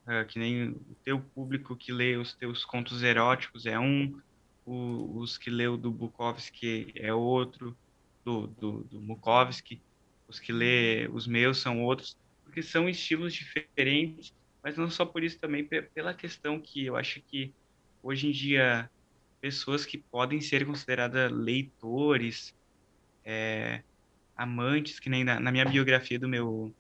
[0.05, 4.19] Uh, que nem o teu público que lê os teus contos eróticos é um,
[4.65, 7.77] o, os que lê o do Bukowski é outro,
[8.25, 9.79] do, do, do Bukowski,
[10.27, 14.33] os que lê os meus são outros, porque são estilos diferentes,
[14.63, 17.53] mas não só por isso também, pela questão que eu acho que
[18.01, 18.89] hoje em dia
[19.39, 22.55] pessoas que podem ser consideradas leitores,
[23.25, 23.81] é,
[24.35, 26.73] amantes, que nem na, na minha biografia do meu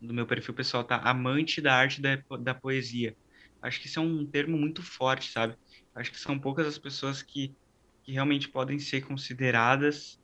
[0.00, 0.96] do meu perfil pessoal, tá?
[0.98, 3.16] Amante da arte da, da poesia.
[3.60, 5.56] Acho que isso é um termo muito forte, sabe?
[5.94, 7.56] Acho que são poucas as pessoas que,
[8.04, 10.18] que realmente podem ser consideradas,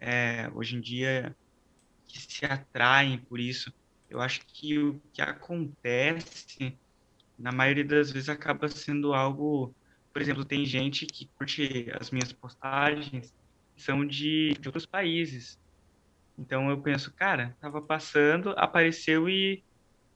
[0.00, 1.34] é, hoje em dia,
[2.06, 3.72] que se atraem por isso.
[4.08, 6.78] Eu acho que o que acontece,
[7.38, 9.74] na maioria das vezes, acaba sendo algo.
[10.12, 13.32] Por exemplo, tem gente que curte as minhas postagens,
[13.76, 15.58] são de, de outros países.
[16.38, 19.62] Então eu penso, cara, tava passando, apareceu e,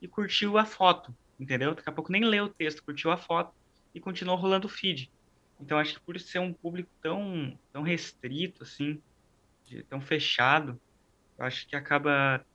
[0.01, 1.73] e curtiu a foto, entendeu?
[1.73, 3.53] Daqui a pouco nem leu o texto, curtiu a foto
[3.93, 5.11] e continuou rolando o feed.
[5.59, 9.01] Então acho que por ser um público tão, tão restrito, assim,
[9.89, 10.79] tão fechado,
[11.37, 12.45] eu acho que acaba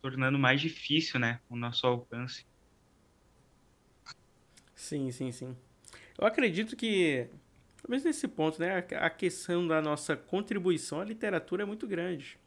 [0.00, 2.44] tornando mais difícil, né, o nosso alcance.
[4.74, 5.56] Sim, sim, sim.
[6.18, 7.28] Eu acredito que,
[7.76, 12.41] pelo menos nesse ponto, né, a questão da nossa contribuição à literatura é muito grande.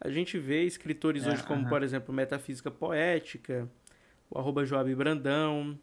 [0.00, 1.68] A gente vê escritores é, hoje como, uh -huh.
[1.68, 3.68] por exemplo, Metafísica Poética,
[4.30, 5.78] o arroba Joab Brandão,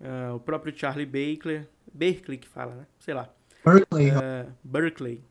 [0.00, 2.86] uh, o próprio Charlie Baker, Berkeley que fala, né?
[2.98, 3.28] Sei lá.
[3.64, 4.10] Berkeley.
[4.10, 5.24] Uh, Berkeley.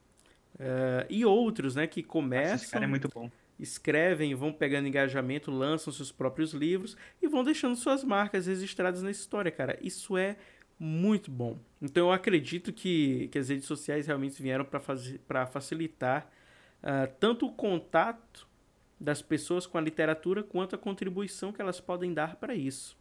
[0.56, 2.56] Uh, e outros, né, que começam...
[2.56, 3.30] Esse cara é muito bom.
[3.58, 9.12] Escrevem, vão pegando engajamento, lançam seus próprios livros e vão deixando suas marcas registradas na
[9.12, 9.78] história, cara.
[9.82, 10.36] Isso é
[10.78, 11.58] muito bom.
[11.82, 16.30] Então eu acredito que, que as redes sociais realmente vieram para facilitar
[16.86, 18.48] uh, tanto o contato
[19.00, 22.96] das pessoas com a literatura quanto a contribuição que elas podem dar para isso.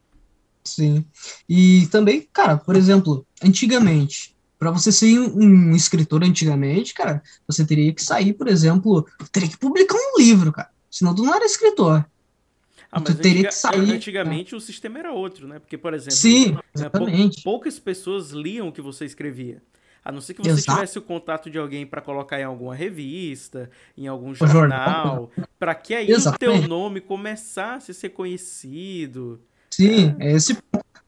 [0.64, 1.04] Sim.
[1.48, 7.92] E também, cara, por exemplo, antigamente, para você ser um, escritor antigamente, cara, você teria
[7.92, 10.70] que sair, por exemplo, teria que publicar um livro, cara.
[10.90, 12.06] Senão tu não era escritor.
[12.90, 13.92] Ah, tu teria antiga, que sair.
[13.92, 14.56] Antigamente é.
[14.56, 15.58] o sistema era outro, né?
[15.58, 17.42] Porque, por exemplo, Sim, né, exatamente.
[17.42, 19.60] poucas pessoas liam o que você escrevia.
[20.04, 20.72] A não ser que você Exato.
[20.72, 25.94] tivesse o contato de alguém para colocar em alguma revista, em algum jornal, para que
[25.94, 26.58] aí Exatamente.
[26.58, 29.40] o teu nome começasse a ser conhecido.
[29.70, 30.32] Sim, é.
[30.32, 30.56] esse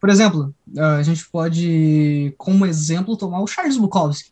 [0.01, 4.31] por exemplo, a gente pode, como exemplo, tomar o Charles Bukowski.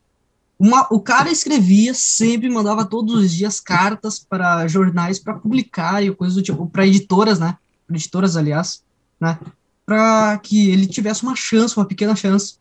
[0.58, 6.14] Uma, o cara escrevia, sempre mandava todos os dias cartas para jornais para publicar e
[6.14, 7.56] coisas do tipo, para editoras, né?
[7.90, 8.84] Editoras, aliás,
[9.20, 9.38] né?
[9.84, 12.56] Para que ele tivesse uma chance, uma pequena chance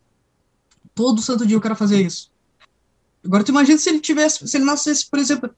[0.94, 2.30] Todo santo dia o cara fazia isso.
[3.24, 5.50] Agora tu imagina se ele tivesse, se ele nascesse, por exemplo,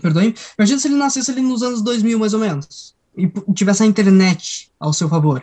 [0.00, 3.86] perdoe, imagina se ele nascesse ali nos anos 2000 mais ou menos e tivesse a
[3.86, 5.42] internet ao seu favor.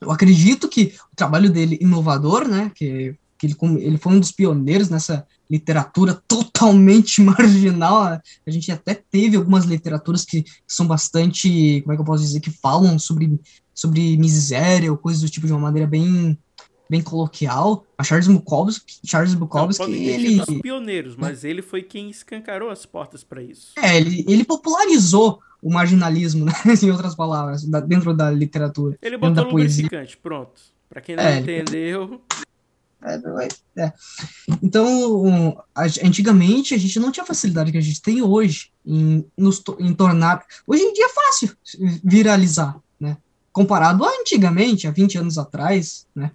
[0.00, 4.32] Eu acredito que o trabalho dele inovador, né, que que ele, ele foi um dos
[4.32, 8.04] pioneiros nessa literatura totalmente marginal.
[8.04, 8.20] Né?
[8.46, 12.40] A gente até teve algumas literaturas que são bastante, como é que eu posso dizer,
[12.40, 13.40] que falam sobre,
[13.72, 16.36] sobre miséria ou coisas do tipo de uma maneira bem
[16.88, 17.84] bem coloquial.
[17.96, 22.86] A Charles Bukowski, Charles Bukowski, Não, ele os pioneiros, mas ele foi quem escancarou as
[22.86, 23.72] portas para isso.
[23.76, 26.52] É, ele, ele popularizou o marginalismo, né?
[26.82, 28.98] em outras palavras, da, dentro da literatura.
[29.02, 30.60] Ele botou lubrificante, pronto.
[30.88, 32.20] Para quem não é, entendeu.
[33.02, 33.92] É, é.
[34.60, 35.62] Então,
[36.02, 39.94] antigamente a gente não tinha a facilidade que a gente tem hoje em, nos, em
[39.94, 40.44] tornar.
[40.66, 41.56] Hoje em dia é fácil
[42.02, 43.16] viralizar, né?
[43.52, 46.32] Comparado a antigamente, há 20 anos atrás, né?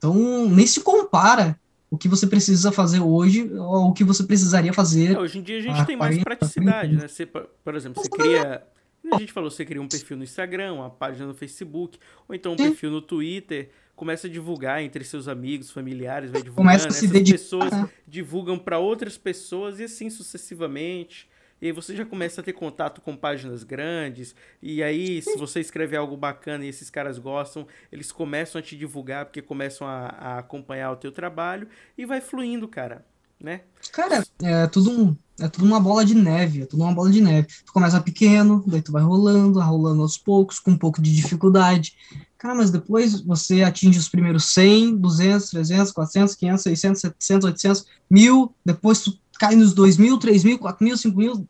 [0.00, 1.60] Então, nem se compara
[1.90, 5.12] o que você precisa fazer hoje ou o que você precisaria fazer.
[5.14, 7.06] É, hoje em dia a gente tem mais praticidade, né?
[7.06, 8.66] Você, por exemplo, você cria.
[9.12, 11.98] A gente falou, você cria um perfil no Instagram, uma página no Facebook,
[12.28, 12.64] ou então um Sim.
[12.64, 16.68] perfil no Twitter, começa a divulgar entre seus amigos, familiares, vai divulgando.
[16.68, 17.38] Começa a se Essas dedicar.
[17.38, 17.90] pessoas né?
[18.06, 21.28] divulgam para outras pessoas e assim sucessivamente.
[21.60, 24.34] E aí você já começa a ter contato com páginas grandes.
[24.62, 28.76] E aí, se você escreve algo bacana e esses caras gostam, eles começam a te
[28.76, 33.04] divulgar, porque começam a, a acompanhar o teu trabalho e vai fluindo, cara.
[33.38, 33.62] Né?
[33.92, 37.22] Cara, é tudo, um, é tudo uma bola de neve, é tudo uma bola de
[37.22, 37.48] neve.
[37.64, 41.94] Tu começa pequeno, daí tu vai rolando, rolando aos poucos, com um pouco de dificuldade.
[42.36, 47.86] Cara, mas depois você atinge os primeiros 100, 200, 300, 400, 500, 600, 700, 800,
[48.10, 51.48] 1000, depois tu cai nos 2 mil, 3 mil, 4 mil, 5 mil.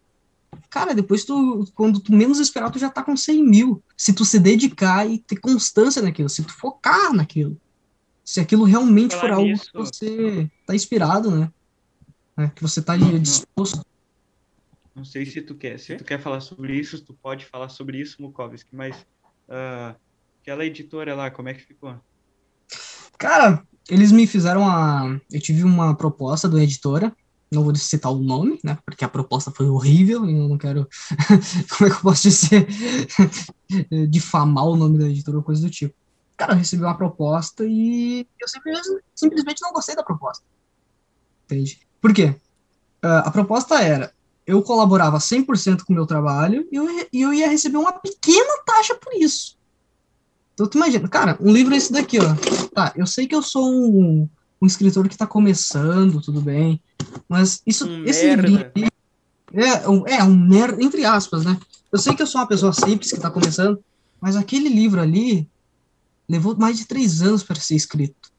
[0.71, 3.83] Cara, depois tu, quando tu menos esperar, tu já tá com 100 mil.
[3.97, 7.61] Se tu se dedicar e ter constância naquilo, se tu focar naquilo.
[8.25, 11.53] Se aquilo realmente Falar for algo que você tá inspirado, né?
[12.37, 13.85] É, que você tá disposto.
[14.95, 18.01] Não sei se tu quer, se tu quer falar sobre isso, tu pode falar sobre
[18.01, 18.97] isso, Mukovski, mas
[19.49, 19.99] uh,
[20.41, 21.99] aquela editora lá, como é que ficou?
[23.19, 25.19] Cara, eles me fizeram a.
[25.33, 27.13] Eu tive uma proposta do editora
[27.51, 30.89] não vou citar o nome, né, porque a proposta foi horrível e eu não quero,
[31.77, 32.69] como é que eu posso dizer,
[34.09, 35.95] difamar o nome da editora ou coisa do tipo.
[36.37, 40.45] Cara, eu recebi uma proposta e eu simplesmente, simplesmente não gostei da proposta.
[41.45, 41.81] Entende?
[42.01, 42.37] Por quê?
[43.05, 44.13] Uh, a proposta era,
[44.47, 48.95] eu colaborava 100% com o meu trabalho e eu, eu ia receber uma pequena taxa
[48.95, 49.59] por isso.
[50.55, 52.35] Então, tu imagina, cara, um livro é esse daqui, ó.
[52.75, 54.29] Tá, eu sei que eu sou um,
[54.61, 56.81] um escritor que está começando, tudo bem.
[57.29, 58.71] Mas isso, um esse livrinho
[59.53, 61.59] é, um, é um merda, entre aspas, né?
[61.91, 63.83] Eu sei que eu sou uma pessoa simples que está começando,
[64.21, 65.49] mas aquele livro ali
[66.29, 68.31] levou mais de três anos para ser escrito.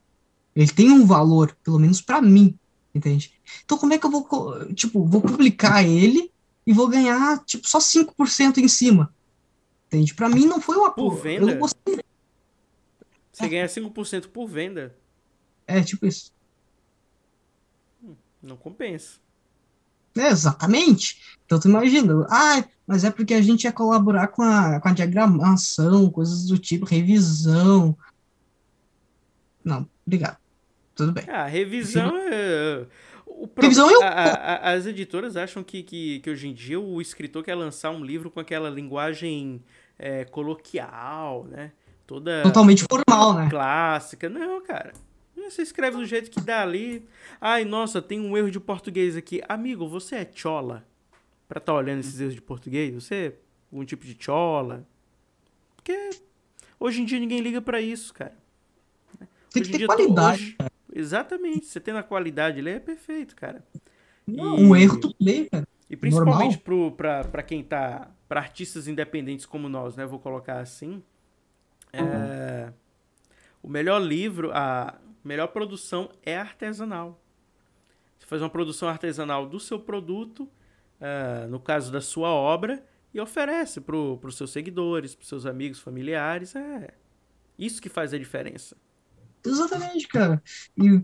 [0.54, 2.56] Ele tem um valor, pelo menos para mim,
[2.94, 3.32] entende?
[3.64, 4.26] Então como é que eu vou,
[4.74, 6.30] tipo, vou publicar ele
[6.66, 9.12] e vou ganhar, tipo, só 5% em cima?
[9.88, 10.14] Entende?
[10.14, 10.90] Para mim não foi uma...
[10.90, 11.42] Por venda?
[11.42, 12.00] Eu não gostei.
[13.32, 13.48] Você é.
[13.48, 14.94] ganha 5% por venda?
[15.78, 16.32] É, tipo isso.
[18.02, 19.20] Hum, não compensa.
[20.16, 21.38] É, exatamente.
[21.46, 24.92] Então tu imagina, ah, mas é porque a gente ia colaborar com a, com a
[24.92, 27.96] diagramação, coisas do tipo, revisão.
[29.64, 30.36] Não, obrigado.
[30.94, 31.24] Tudo bem.
[31.28, 32.86] Ah, revisão é.
[33.26, 34.02] O revisão é o...
[34.02, 37.90] a, a, as editoras acham que, que, que hoje em dia o escritor quer lançar
[37.90, 39.62] um livro com aquela linguagem
[39.98, 41.72] é, coloquial, né?
[42.06, 42.42] Toda.
[42.42, 43.48] Totalmente formal, né?
[43.48, 44.28] Clássica.
[44.28, 44.92] Não, cara.
[45.52, 47.06] Você escreve do jeito que dá ali.
[47.40, 49.42] Ai, nossa, tem um erro de português aqui.
[49.48, 50.86] Amigo, você é chola?
[51.46, 52.94] Pra estar tá olhando esses erros de português?
[52.94, 53.34] Você é
[53.70, 54.86] algum tipo de chola?
[55.76, 56.10] Porque
[56.80, 58.34] hoje em dia ninguém liga para isso, cara.
[59.52, 60.56] Tem hoje que ter qualidade.
[60.58, 60.70] Hoje...
[60.94, 61.66] Exatamente.
[61.66, 63.62] Você tendo a qualidade ali é perfeito, cara.
[64.26, 64.64] Não, e...
[64.64, 65.68] Um erro tu lê, cara.
[65.90, 66.58] E principalmente
[66.96, 68.10] pra quem tá.
[68.26, 70.06] Pra artistas independentes como nós, né?
[70.06, 71.02] Vou colocar assim.
[71.92, 72.00] Uhum.
[72.00, 72.72] É...
[73.62, 77.22] O melhor livro, a, melhor produção é artesanal.
[78.18, 80.48] Você faz uma produção artesanal do seu produto,
[81.00, 85.46] uh, no caso da sua obra, e oferece para os seus seguidores, para os seus
[85.46, 86.54] amigos, familiares.
[86.56, 86.94] É
[87.58, 88.76] isso que faz a diferença.
[89.44, 90.42] Exatamente, cara.
[90.76, 91.02] E,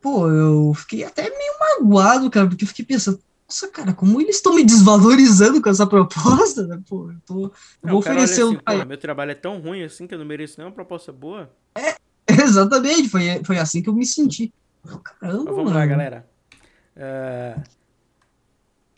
[0.00, 4.36] pô, eu fiquei até meio magoado, cara, porque eu fiquei pensando, nossa, cara, como eles
[4.36, 6.82] estão me desvalorizando com essa proposta, né?
[6.88, 8.84] Pô, eu, tô, eu não, vou oferecer assim, um...
[8.86, 11.54] meu trabalho é tão ruim assim que eu não mereço nenhuma proposta boa.
[11.76, 11.96] É,
[12.54, 14.52] Exatamente, foi, foi assim que eu me senti.
[15.20, 15.76] Caramba, vamos mano.
[15.76, 16.28] lá, galera.
[16.96, 17.62] Uh...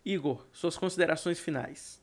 [0.05, 2.01] Igor, suas considerações finais.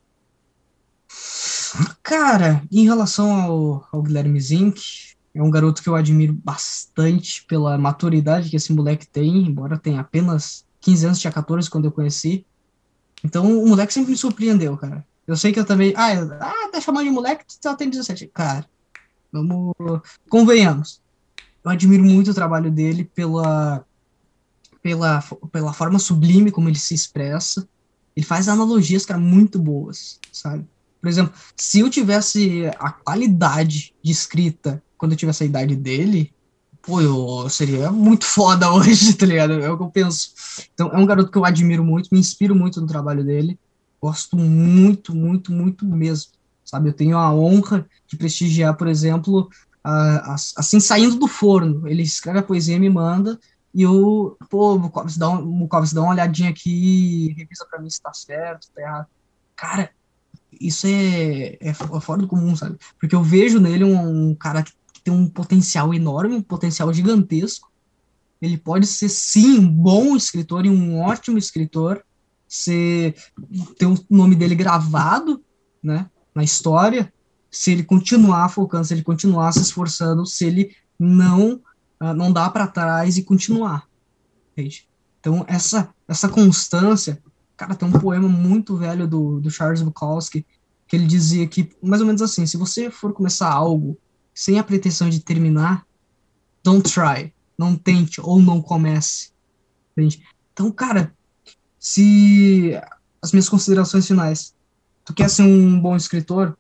[2.02, 7.78] Cara, em relação ao, ao Guilherme Zink, é um garoto que eu admiro bastante pela
[7.78, 12.46] maturidade que esse moleque tem, embora tenha apenas 15 anos, tinha 14 quando eu conheci.
[13.24, 15.06] Então, o moleque sempre me surpreendeu, cara.
[15.26, 15.94] Eu sei que eu também.
[15.96, 16.12] Ah,
[16.42, 18.28] ah tá chamando de moleque, tu só tem 17.
[18.28, 18.66] Cara,
[19.32, 19.74] vamos.
[20.30, 21.03] Convenhamos
[21.64, 23.86] eu admiro muito o trabalho dele pela,
[24.82, 27.68] pela, pela forma sublime como ele se expressa.
[28.16, 30.66] Ele faz analogias, cara, muito boas, sabe?
[31.02, 36.34] Por exemplo, se eu tivesse a qualidade de escrita quando eu tivesse a idade dele,
[36.82, 39.54] pô, eu seria muito foda hoje, tá ligado?
[39.54, 40.32] É o que eu penso.
[40.74, 43.58] Então, é um garoto que eu admiro muito, me inspiro muito no trabalho dele.
[44.02, 46.34] Gosto muito, muito, muito mesmo,
[46.64, 46.90] sabe?
[46.90, 49.50] Eu tenho a honra de prestigiar, por exemplo,
[49.84, 51.88] assim, saindo do forno.
[51.88, 53.40] Ele escreve a poesia e me manda,
[53.74, 58.02] e eu, pô, Mukovic, dá, um, Mukovic, dá uma olhadinha aqui, revisa pra mim se
[58.02, 59.08] tá certo, tá errado.
[59.56, 59.90] Cara,
[60.62, 62.78] isso é, é, é fora do comum, sabe?
[63.00, 64.74] Porque eu vejo nele um, um cara que
[65.04, 67.72] tem um potencial enorme, um potencial gigantesco.
[68.40, 72.04] Ele pode ser, sim, um bom escritor e um ótimo escritor,
[72.48, 73.16] ser,
[73.80, 75.44] ter o nome dele gravado
[75.82, 77.12] né, na história,
[77.54, 81.62] se ele continuar focando, se ele continuar se esforçando, se ele não
[82.02, 83.88] uh, não dá para trás e continuar.
[84.52, 84.88] Entende?
[85.20, 87.22] Então, essa, essa constância,
[87.56, 90.46] cara, tem um poema muito velho do, do Charles Bukowski,
[90.88, 93.98] que ele dizia que, mais ou menos assim, se você for começar algo
[94.34, 95.86] sem a pretensão de terminar,
[96.64, 99.30] don't try, não tente ou não comece.
[99.92, 100.24] Entende?
[100.52, 101.14] Então, cara,
[101.80, 102.74] se
[103.22, 104.56] as minhas considerações finais,
[105.06, 106.58] tu quer ser um bom escritor,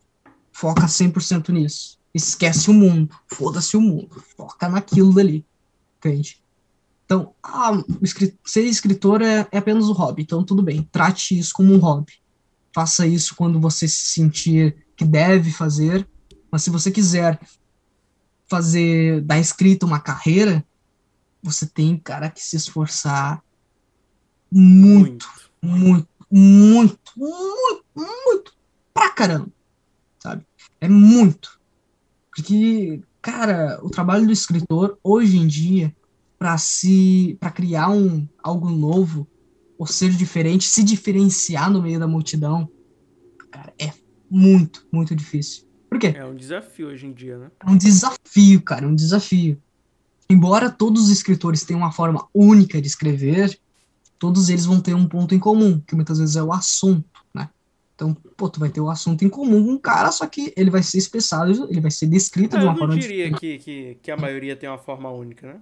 [0.54, 2.00] foca 100% nisso.
[2.14, 5.46] Esquece o mundo, foda-se o mundo, foca naquilo dali,
[5.98, 6.42] entende?
[7.06, 7.72] Então, ah,
[8.46, 12.14] ser escritor é, é apenas um hobby, então tudo bem, trate isso como um hobby.
[12.74, 16.08] Faça isso quando você se sentir que deve fazer,
[16.52, 17.40] mas se você quiser
[18.48, 20.64] fazer da escrita uma carreira,
[21.42, 23.44] você tem, cara, que se esforçar
[24.52, 25.28] muito,
[25.62, 28.54] muito, muito, muito, muito,
[28.94, 29.52] pra caramba,
[30.24, 30.45] sabe?
[30.80, 31.60] É muito.
[32.34, 35.94] Porque, cara, o trabalho do escritor, hoje em dia,
[36.40, 39.28] para se para criar um algo novo
[39.78, 42.70] ou ser diferente, se diferenciar no meio da multidão,
[43.52, 43.91] cara, é
[44.30, 45.64] muito, muito difícil.
[45.90, 46.14] Por quê?
[46.16, 47.52] É um desafio hoje em dia, né?
[47.60, 49.62] É um desafio, cara, é um desafio.
[50.30, 53.60] Embora todos os escritores tenham uma forma única de escrever,
[54.18, 57.12] todos eles vão ter um ponto em comum, que muitas vezes é o assunto?
[58.04, 60.70] Então, pô, tu vai ter o assunto em comum com um cara, só que ele
[60.70, 63.22] vai ser expressado, ele vai ser descrito é, de uma forma diferente.
[63.22, 65.60] Eu não diria que, que, que, a maioria tem uma forma única, né?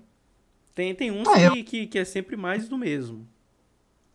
[0.74, 1.64] Tem, tem uns ah, que, eu...
[1.64, 3.28] que, que é sempre mais do mesmo.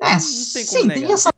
[0.00, 0.26] É, não, não tem
[0.64, 1.32] sim, tem essa,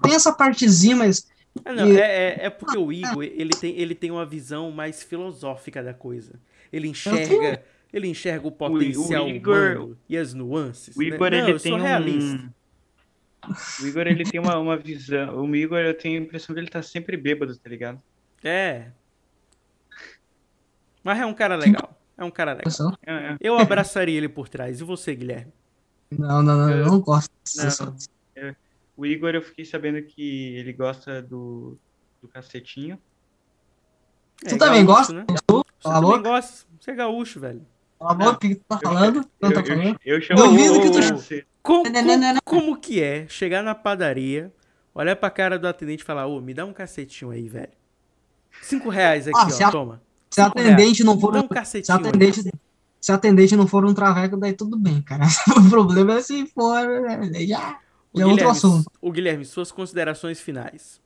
[0.00, 1.26] tem essa partezinha, mas
[1.64, 1.98] ah, não, e...
[1.98, 5.92] é, é, é, porque o Igor, ele tem, ele tem uma visão mais filosófica da
[5.92, 6.34] coisa.
[6.72, 7.62] Ele enxerga,
[7.92, 10.96] ele enxerga o potencial o, o Igor, humano e as nuances.
[10.96, 11.06] O né?
[11.06, 11.50] Igor, né?
[11.50, 12.50] ele tem um...
[13.80, 15.36] O Igor, ele tem uma, uma visão...
[15.36, 18.00] O Igor, eu tenho a impressão que ele tá sempre bêbado, tá ligado?
[18.42, 18.90] É.
[21.02, 21.98] Mas é um cara legal.
[22.16, 22.98] É um cara legal.
[23.04, 23.36] É, é.
[23.40, 24.80] Eu abraçaria ele por trás.
[24.80, 25.52] E você, Guilherme?
[26.10, 26.70] Não, não, não.
[26.70, 27.30] Eu não gosto.
[27.56, 27.96] Não,
[28.96, 31.78] o Igor, eu fiquei sabendo que ele gosta do,
[32.20, 32.98] do cacetinho.
[34.44, 35.12] É, tu também gosta?
[35.12, 35.24] Né?
[35.46, 36.66] Tu, você também gosta.
[36.78, 37.66] Você é gaúcho, velho.
[37.98, 39.16] Cala a boca, o que tu tá falando?
[39.40, 39.98] Eu, eu, tá falando?
[40.04, 41.46] eu, eu chamo Duvido que tu...
[41.62, 44.52] Como, como, como que é chegar na padaria,
[44.92, 47.72] olhar pra cara do atendente e falar, ô, me dá um cacetinho aí, velho.
[48.62, 50.02] Cinco reais aqui, ah, ó, a, toma.
[50.28, 51.36] Se a atendente não for...
[51.36, 52.50] um cacetinho se atendente,
[53.00, 55.24] se a atendente não for um traveco, daí tudo bem, cara.
[55.56, 56.84] o problema é se for...
[57.30, 57.78] Né, já...
[58.12, 58.90] O é Guilherme, outro assunto.
[59.00, 61.00] O Guilherme, suas considerações finais.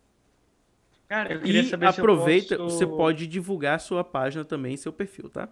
[1.09, 2.79] Cara, eu queria e saber aproveita, se eu posso...
[2.79, 5.49] você pode divulgar sua página também, seu perfil, tá?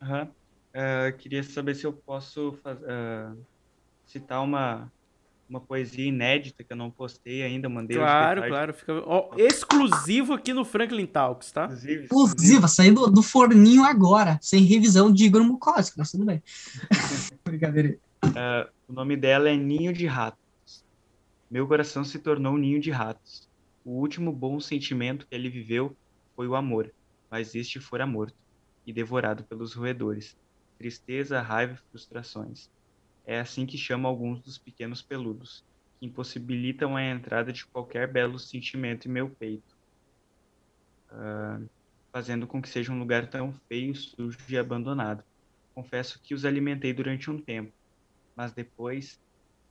[0.00, 0.22] Aham.
[0.22, 0.28] Uhum.
[0.72, 3.36] Uh, queria saber se eu posso uh,
[4.12, 4.92] citar uma,
[5.48, 8.74] uma poesia inédita que eu não postei ainda, mandei Claro, claro.
[8.74, 8.92] Fica...
[9.38, 11.66] exclusivo aqui no Franklin Talks, tá?
[11.72, 16.42] Exclusiva, saindo do forninho agora, sem revisão de Igor Mukoski, mas tudo bem.
[17.44, 17.98] Brincadeira.
[18.24, 20.38] Uh, o nome dela é Ninho de Rato.
[21.50, 23.46] Meu coração se tornou um ninho de ratos.
[23.84, 25.94] O último bom sentimento que ele viveu
[26.34, 26.90] foi o amor,
[27.30, 28.34] mas este fora morto
[28.86, 30.34] e devorado pelos roedores.
[30.78, 32.70] Tristeza, raiva e frustrações.
[33.26, 35.64] É assim que chamo alguns dos pequenos peludos,
[36.00, 39.74] que impossibilitam a entrada de qualquer belo sentimento em meu peito,
[41.10, 41.68] uh,
[42.14, 45.24] fazendo com que seja um lugar tão feio, sujo e abandonado.
[45.74, 47.72] Confesso que os alimentei durante um tempo,
[48.36, 49.18] mas depois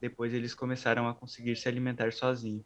[0.01, 2.65] depois eles começaram a conseguir se alimentar sozinhos,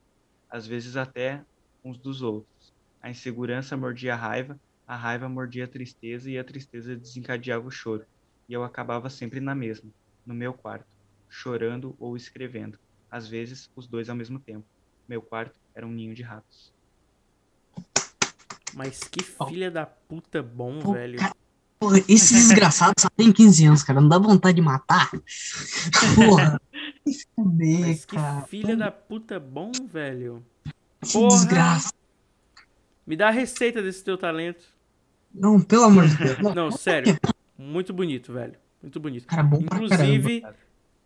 [0.50, 1.46] às vezes até
[1.84, 2.74] uns dos outros.
[3.02, 7.72] A insegurança mordia a raiva, a raiva mordia a tristeza e a tristeza desencadeava o
[7.72, 8.06] choro.
[8.50, 9.92] E eu acabava sempre na mesma,
[10.26, 10.86] no meu quarto,
[11.30, 12.80] chorando ou escrevendo,
[13.10, 14.66] às vezes os dois ao mesmo tempo.
[15.08, 16.74] Meu quarto era um ninho de ratos.
[18.74, 21.20] Mas que filha da puta bom, velho.
[21.80, 24.02] Pô, esse desgraçado só tem 15 anos, cara.
[24.02, 25.10] Não dá vontade de matar?
[26.16, 26.60] Porra.
[27.04, 28.42] Que fuder, Mas que cara.
[28.48, 30.44] filha da puta bom, velho.
[31.02, 31.28] Que porra.
[31.30, 31.94] desgraça.
[33.06, 34.66] Me dá a receita desse teu talento.
[35.34, 36.40] Não, pelo amor de Deus.
[36.40, 37.18] Não, Não, sério.
[37.58, 38.56] Muito bonito, velho.
[38.86, 39.26] Muito bonito.
[39.26, 39.78] cara, bom pra.
[39.78, 40.46] Inclusive,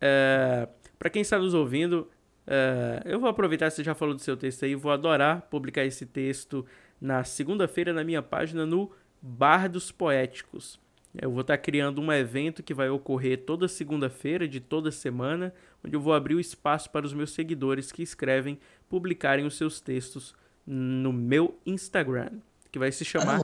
[0.00, 2.06] é, para quem está nos ouvindo,
[2.46, 5.84] é, eu vou aproveitar que você já falou do seu texto aí, vou adorar publicar
[5.84, 6.66] esse texto
[7.00, 8.90] na segunda-feira na minha página no
[9.22, 10.78] Bar dos Poéticos.
[11.18, 15.52] Eu vou estar criando um evento que vai ocorrer toda segunda-feira de toda semana,
[15.82, 18.58] onde eu vou abrir o espaço para os meus seguidores que escrevem
[18.88, 20.34] publicarem os seus textos
[20.66, 22.30] no meu Instagram,
[22.70, 23.40] que vai se chamar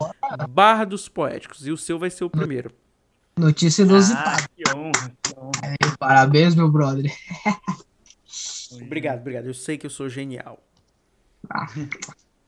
[0.48, 2.70] Bar dos Poéticos, e o seu vai ser o primeiro.
[3.38, 4.42] Notícia inusitada.
[4.42, 5.96] Ah, que honra, que honra.
[5.98, 7.10] Parabéns, meu brother.
[8.82, 9.46] Obrigado, obrigado.
[9.46, 10.62] Eu sei que eu sou genial.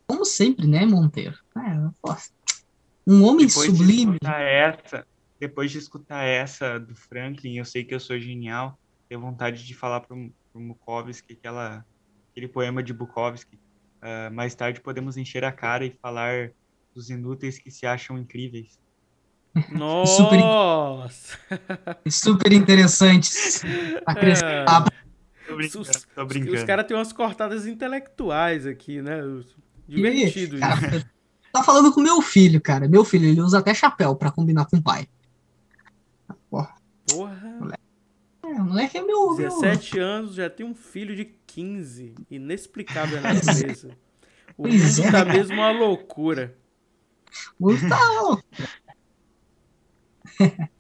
[0.07, 1.39] Como sempre, né, Monteiro?
[1.57, 2.11] É,
[3.07, 4.13] um homem Depois de sublime.
[4.15, 5.07] escutar essa,
[5.39, 8.79] depois de escutar essa do Franklin, eu sei que eu sou genial,
[9.09, 11.87] tenho vontade de falar pro, pro Bukowski aquela,
[12.31, 13.59] aquele poema de Bukowski.
[14.03, 16.51] Ah, mais tarde podemos encher a cara e falar
[16.95, 18.79] dos inúteis que se acham incríveis.
[20.07, 21.39] Super- Nossa!
[22.09, 23.63] Super interessantes.
[24.07, 24.85] Acrescentar.
[25.47, 26.55] Tô brincando, Os, tô os- brincando.
[26.57, 29.21] os caras têm umas cortadas intelectuais aqui, né?
[29.89, 30.61] Divertido isso.
[30.61, 31.11] Cara,
[31.53, 32.87] tá falando com meu filho, cara.
[32.87, 35.09] Meu filho, ele usa até chapéu pra combinar com o pai.
[36.51, 36.75] Porra!
[38.45, 39.35] É, o moleque é meu.
[39.35, 39.49] meu...
[39.49, 42.15] 17 anos, já tem um filho de 15.
[42.31, 43.91] Inexplicável na natureza.
[44.57, 45.11] O Pois mundo é.
[45.13, 46.55] tá mesmo uma loucura.
[47.59, 48.39] o tá,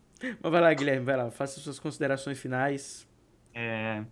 [0.43, 1.31] Mas vai lá, Guilherme, vai lá.
[1.31, 3.09] Faça suas considerações finais.
[3.55, 4.05] É,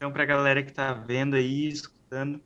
[0.00, 2.40] então, pra galera que tá vendo aí, escutando,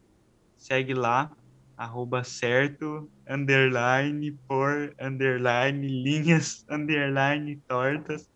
[0.56, 1.30] segue lá,
[1.76, 8.28] arroba certo, underline, por, underline, linhas, underline, tortas,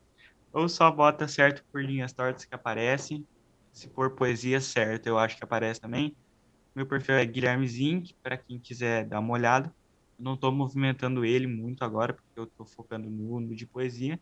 [0.53, 3.27] ou só bota certo por linhas tortas que aparece.
[3.73, 6.17] Se for poesia, certo, eu acho que aparece também.
[6.77, 9.75] Meu perfil é Guilherme Zink, para quem quiser dar uma olhada.
[10.19, 14.21] Não estou movimentando ele muito agora, porque eu estou focando no, no de poesia.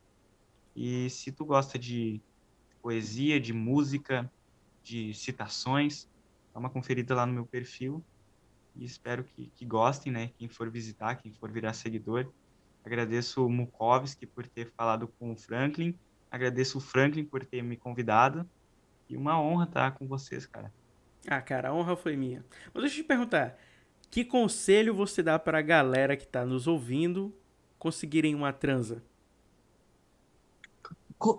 [0.74, 2.20] E se tu gosta de
[2.82, 4.30] poesia, de música,
[4.82, 6.08] de citações,
[6.52, 8.04] dá uma conferida lá no meu perfil.
[8.74, 10.30] E espero que, que gostem, né?
[10.36, 12.30] Quem for visitar, quem for virar seguidor.
[12.84, 15.98] Agradeço o Mukovski por ter falado com o Franklin.
[16.30, 18.48] Agradeço o Franklin por ter me convidado.
[19.08, 20.72] E uma honra estar com vocês, cara.
[21.28, 22.44] Ah, cara, a honra foi minha.
[22.72, 23.58] Mas deixa eu te perguntar.
[24.16, 27.36] Que conselho você dá pra galera que tá nos ouvindo
[27.78, 29.02] conseguirem uma transa?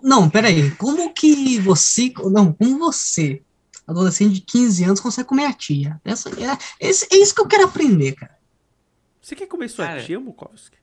[0.00, 0.70] Não, peraí.
[0.76, 2.12] Como que você.
[2.30, 3.42] Não, como você,
[3.84, 6.00] adolescente de 15 anos, consegue comer a tia?
[6.04, 8.38] Essa, é, esse- é isso que eu quero aprender, cara.
[9.20, 10.04] Você quer comer sua Cara.
[10.04, 10.78] tia, Mukovski?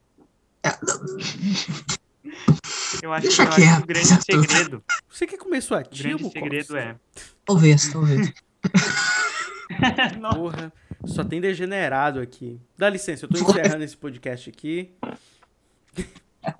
[3.01, 3.83] Eu acho, Deixa eu acho que quieto.
[3.83, 6.39] o grande segredo, Você quer comer sua o tia, grande Mukovski?
[6.43, 6.99] segredo é.
[7.45, 8.33] Talvez, talvez.
[10.35, 10.73] Porra,
[11.03, 12.59] só tem degenerado aqui.
[12.77, 14.91] Dá licença, eu tô encerrando esse podcast aqui.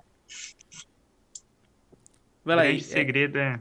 [2.44, 3.60] Vai o lá, grande é, segredo é.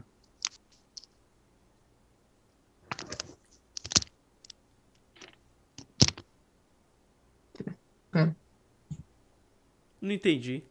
[10.05, 10.63] não entendi.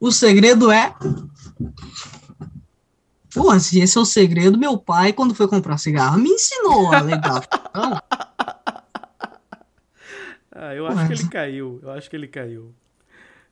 [0.00, 0.94] O segredo é.
[3.34, 7.00] Pô, se esse é o segredo, meu pai, quando foi comprar cigarro, me ensinou a
[7.00, 7.42] legal.
[10.58, 12.74] Ah, eu acho que ele caiu, eu acho que ele caiu.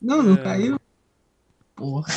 [0.00, 0.42] não, não É.
[0.42, 0.80] caiu.
[1.76, 2.08] Porra.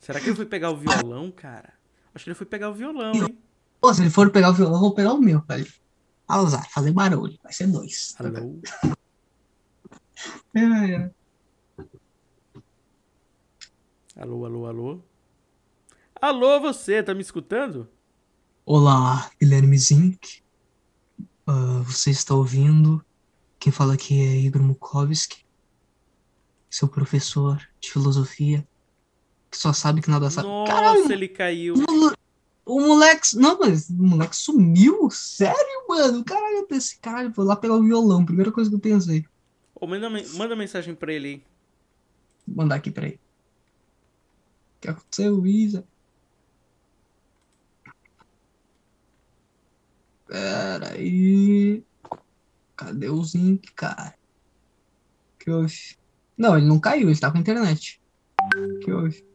[0.00, 1.72] Será que ele foi pegar o violão, cara?
[2.14, 3.38] Acho que ele foi pegar o violão, hein?
[3.80, 5.66] Pô, se ele for pegar o violão, eu vou pegar o meu, velho.
[6.30, 7.38] Usar, fazer barulho.
[7.42, 8.14] Vai ser dois.
[8.18, 8.60] Alô?
[10.54, 11.10] É, é.
[14.16, 15.00] Alô, alô, alô?
[16.20, 17.88] Alô, você, tá me escutando?
[18.66, 20.42] Olá, Guilherme Zink.
[21.46, 23.00] Ah, você está ouvindo?
[23.58, 25.44] Quem fala aqui é Igor Mukovski,
[26.70, 28.66] seu professor de filosofia,
[29.50, 30.46] que só sabe que nada sabe.
[30.48, 31.74] Nossa, Caralho, ele caiu.
[31.74, 32.16] o mole-
[32.64, 33.36] o moleque.
[33.36, 35.10] Não, mas o moleque sumiu?
[35.10, 36.22] Sério, mano?
[36.24, 38.24] Caralho, eu pensei, caralho, vou lá pegar o violão.
[38.24, 39.24] Primeira coisa que eu pensei.
[39.74, 41.42] Ô, manda, manda mensagem pra ele aí.
[42.46, 43.16] Vou mandar aqui pra ele.
[44.76, 45.84] O que aconteceu, Isa?
[50.26, 51.82] Pera aí.
[52.78, 54.14] Cadê o Zink, cara?
[55.36, 55.96] Que houve?
[56.36, 58.00] Não, ele não caiu, ele tá com internet.
[58.84, 59.26] Que houve?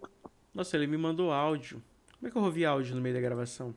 [0.54, 1.84] Nossa, ele me mandou áudio.
[2.16, 3.76] Como é que eu ouvi áudio no meio da gravação?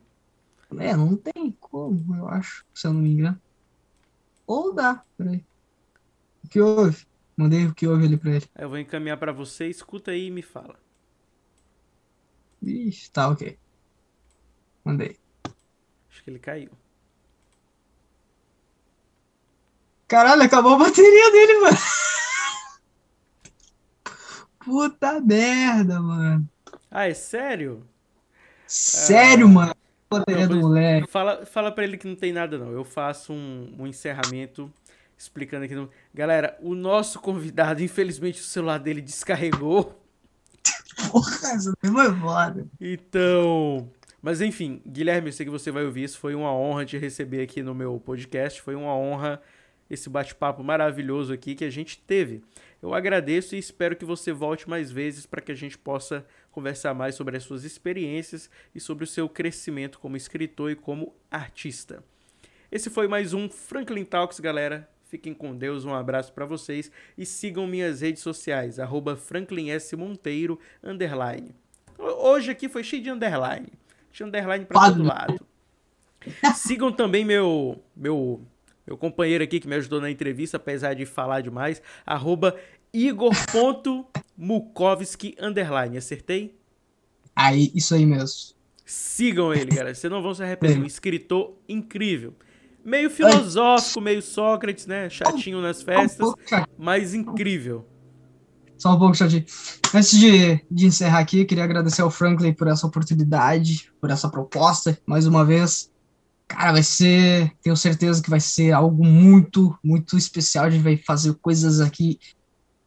[0.79, 3.41] É, não tem como, eu acho, se eu não me engano.
[4.45, 5.43] Ou dá, peraí.
[6.45, 7.05] O que houve?
[7.35, 8.45] Mandei o que houve ali pra ele.
[8.55, 10.79] Eu vou encaminhar pra você, escuta aí e me fala.
[12.63, 13.59] Ixi, tá, ok.
[14.85, 15.17] Mandei.
[16.09, 16.71] Acho que ele caiu.
[20.07, 21.77] Caralho, acabou a bateria dele, mano.
[24.59, 26.49] Puta merda, mano.
[26.89, 27.85] Ah, é sério?
[28.65, 29.71] Sério, mano.
[30.09, 31.09] A bateria Não, do moleque.
[31.09, 32.71] Fala, fala pra ele que não tem nada, não.
[32.71, 34.71] Eu faço um, um encerramento
[35.17, 35.75] explicando aqui.
[35.75, 35.89] No...
[36.13, 40.01] Galera, o nosso convidado, infelizmente, o celular dele descarregou.
[41.11, 42.67] Porra, daí foi foda.
[42.79, 43.89] Então.
[44.21, 46.17] Mas enfim, Guilherme, eu sei que você vai ouvir isso.
[46.17, 48.61] Foi uma honra te receber aqui no meu podcast.
[48.61, 49.41] Foi uma honra
[49.89, 52.43] esse bate-papo maravilhoso aqui que a gente teve.
[52.81, 56.93] Eu agradeço e espero que você volte mais vezes para que a gente possa conversar
[56.93, 62.03] mais sobre as suas experiências e sobre o seu crescimento como escritor e como artista.
[62.71, 64.89] Esse foi mais um Franklin Talks, galera.
[65.05, 69.95] Fiquem com Deus, um abraço para vocês e sigam minhas redes sociais, arroba Franklin S.
[69.95, 71.55] Monteiro, underline.
[71.97, 73.69] Hoje aqui foi cheio de underline.
[74.11, 75.39] Tinha underline para todo lado.
[76.55, 78.41] Sigam também meu, meu,
[78.87, 82.55] meu companheiro aqui que me ajudou na entrevista, apesar de falar demais, arroba
[82.93, 85.97] igor.mukovski, underline.
[85.97, 86.55] Acertei?
[87.35, 88.55] Aí, isso aí mesmo.
[88.85, 89.93] Sigam ele, galera.
[89.93, 90.79] Vocês não vão se arrepender.
[90.79, 92.33] Um escritor incrível.
[92.83, 95.09] Meio filosófico, meio Sócrates, né?
[95.09, 96.31] Chatinho nas festas,
[96.77, 97.85] mas incrível.
[98.77, 99.43] Só um pouco, chatinho.
[99.93, 104.97] Antes de, de encerrar aqui, queria agradecer ao Franklin por essa oportunidade, por essa proposta,
[105.05, 105.91] mais uma vez.
[106.47, 110.65] Cara, vai ser, tenho certeza que vai ser algo muito, muito especial.
[110.65, 112.19] A gente vai fazer coisas aqui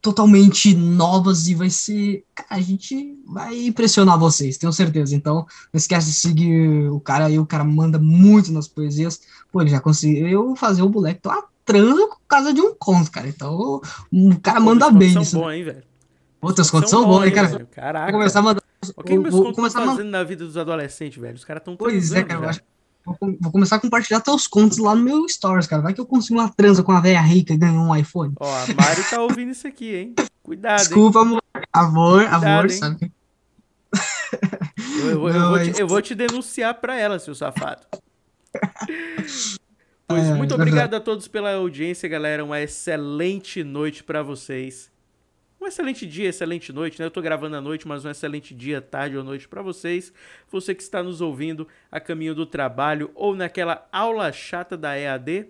[0.01, 2.23] totalmente novas e vai ser.
[2.33, 5.15] Cara, a gente vai impressionar vocês, tenho certeza.
[5.15, 9.21] Então, não esquece de seguir o cara aí, o cara manda muito nas poesias.
[9.51, 13.27] Pô, ele já conseguiu fazer o moleque a transa por causa de um conto, cara.
[13.27, 13.79] Então,
[14.11, 15.13] o cara Pô, manda meus bem.
[15.13, 15.31] contos Isso.
[15.31, 15.83] são bons, hein, velho?
[16.39, 17.47] Pô, teus contos São são bons, hein, cara.
[17.49, 17.67] velho?
[17.67, 18.11] Caraca.
[18.11, 18.63] Vou começar a mandar.
[18.97, 21.35] O que meus vou contos estão fazendo na vida dos adolescentes, velho?
[21.35, 22.61] Os caras estão Pois é, cara, eu acho.
[23.05, 25.81] Vou, com- vou começar a compartilhar teus contos lá no meu stories, cara.
[25.81, 28.33] Vai que eu consigo uma transa com uma velha rica e ganho um iPhone.
[28.39, 30.15] Ó, a Mari tá ouvindo isso aqui, hein?
[30.43, 30.85] Cuidado, hein?
[30.85, 31.41] Desculpa, amor.
[31.73, 32.77] Amor, Cuidado, amor, hein?
[32.77, 33.11] sabe?
[35.03, 37.81] Eu, eu- eu vou é te, eu vou te denunciar pra ela, seu safado.
[40.07, 42.43] Pois É, muito é obrigado a todos pela audiência, galera.
[42.43, 44.90] Uma excelente noite pra vocês.
[45.61, 47.05] Um excelente dia, excelente noite, né?
[47.05, 50.11] Eu tô gravando à noite, mas um excelente dia, tarde ou noite pra vocês.
[50.49, 55.49] Você que está nos ouvindo a caminho do trabalho ou naquela aula chata da EAD,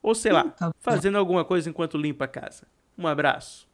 [0.00, 2.68] ou sei lá, fazendo alguma coisa enquanto limpa a casa.
[2.96, 3.68] Um abraço.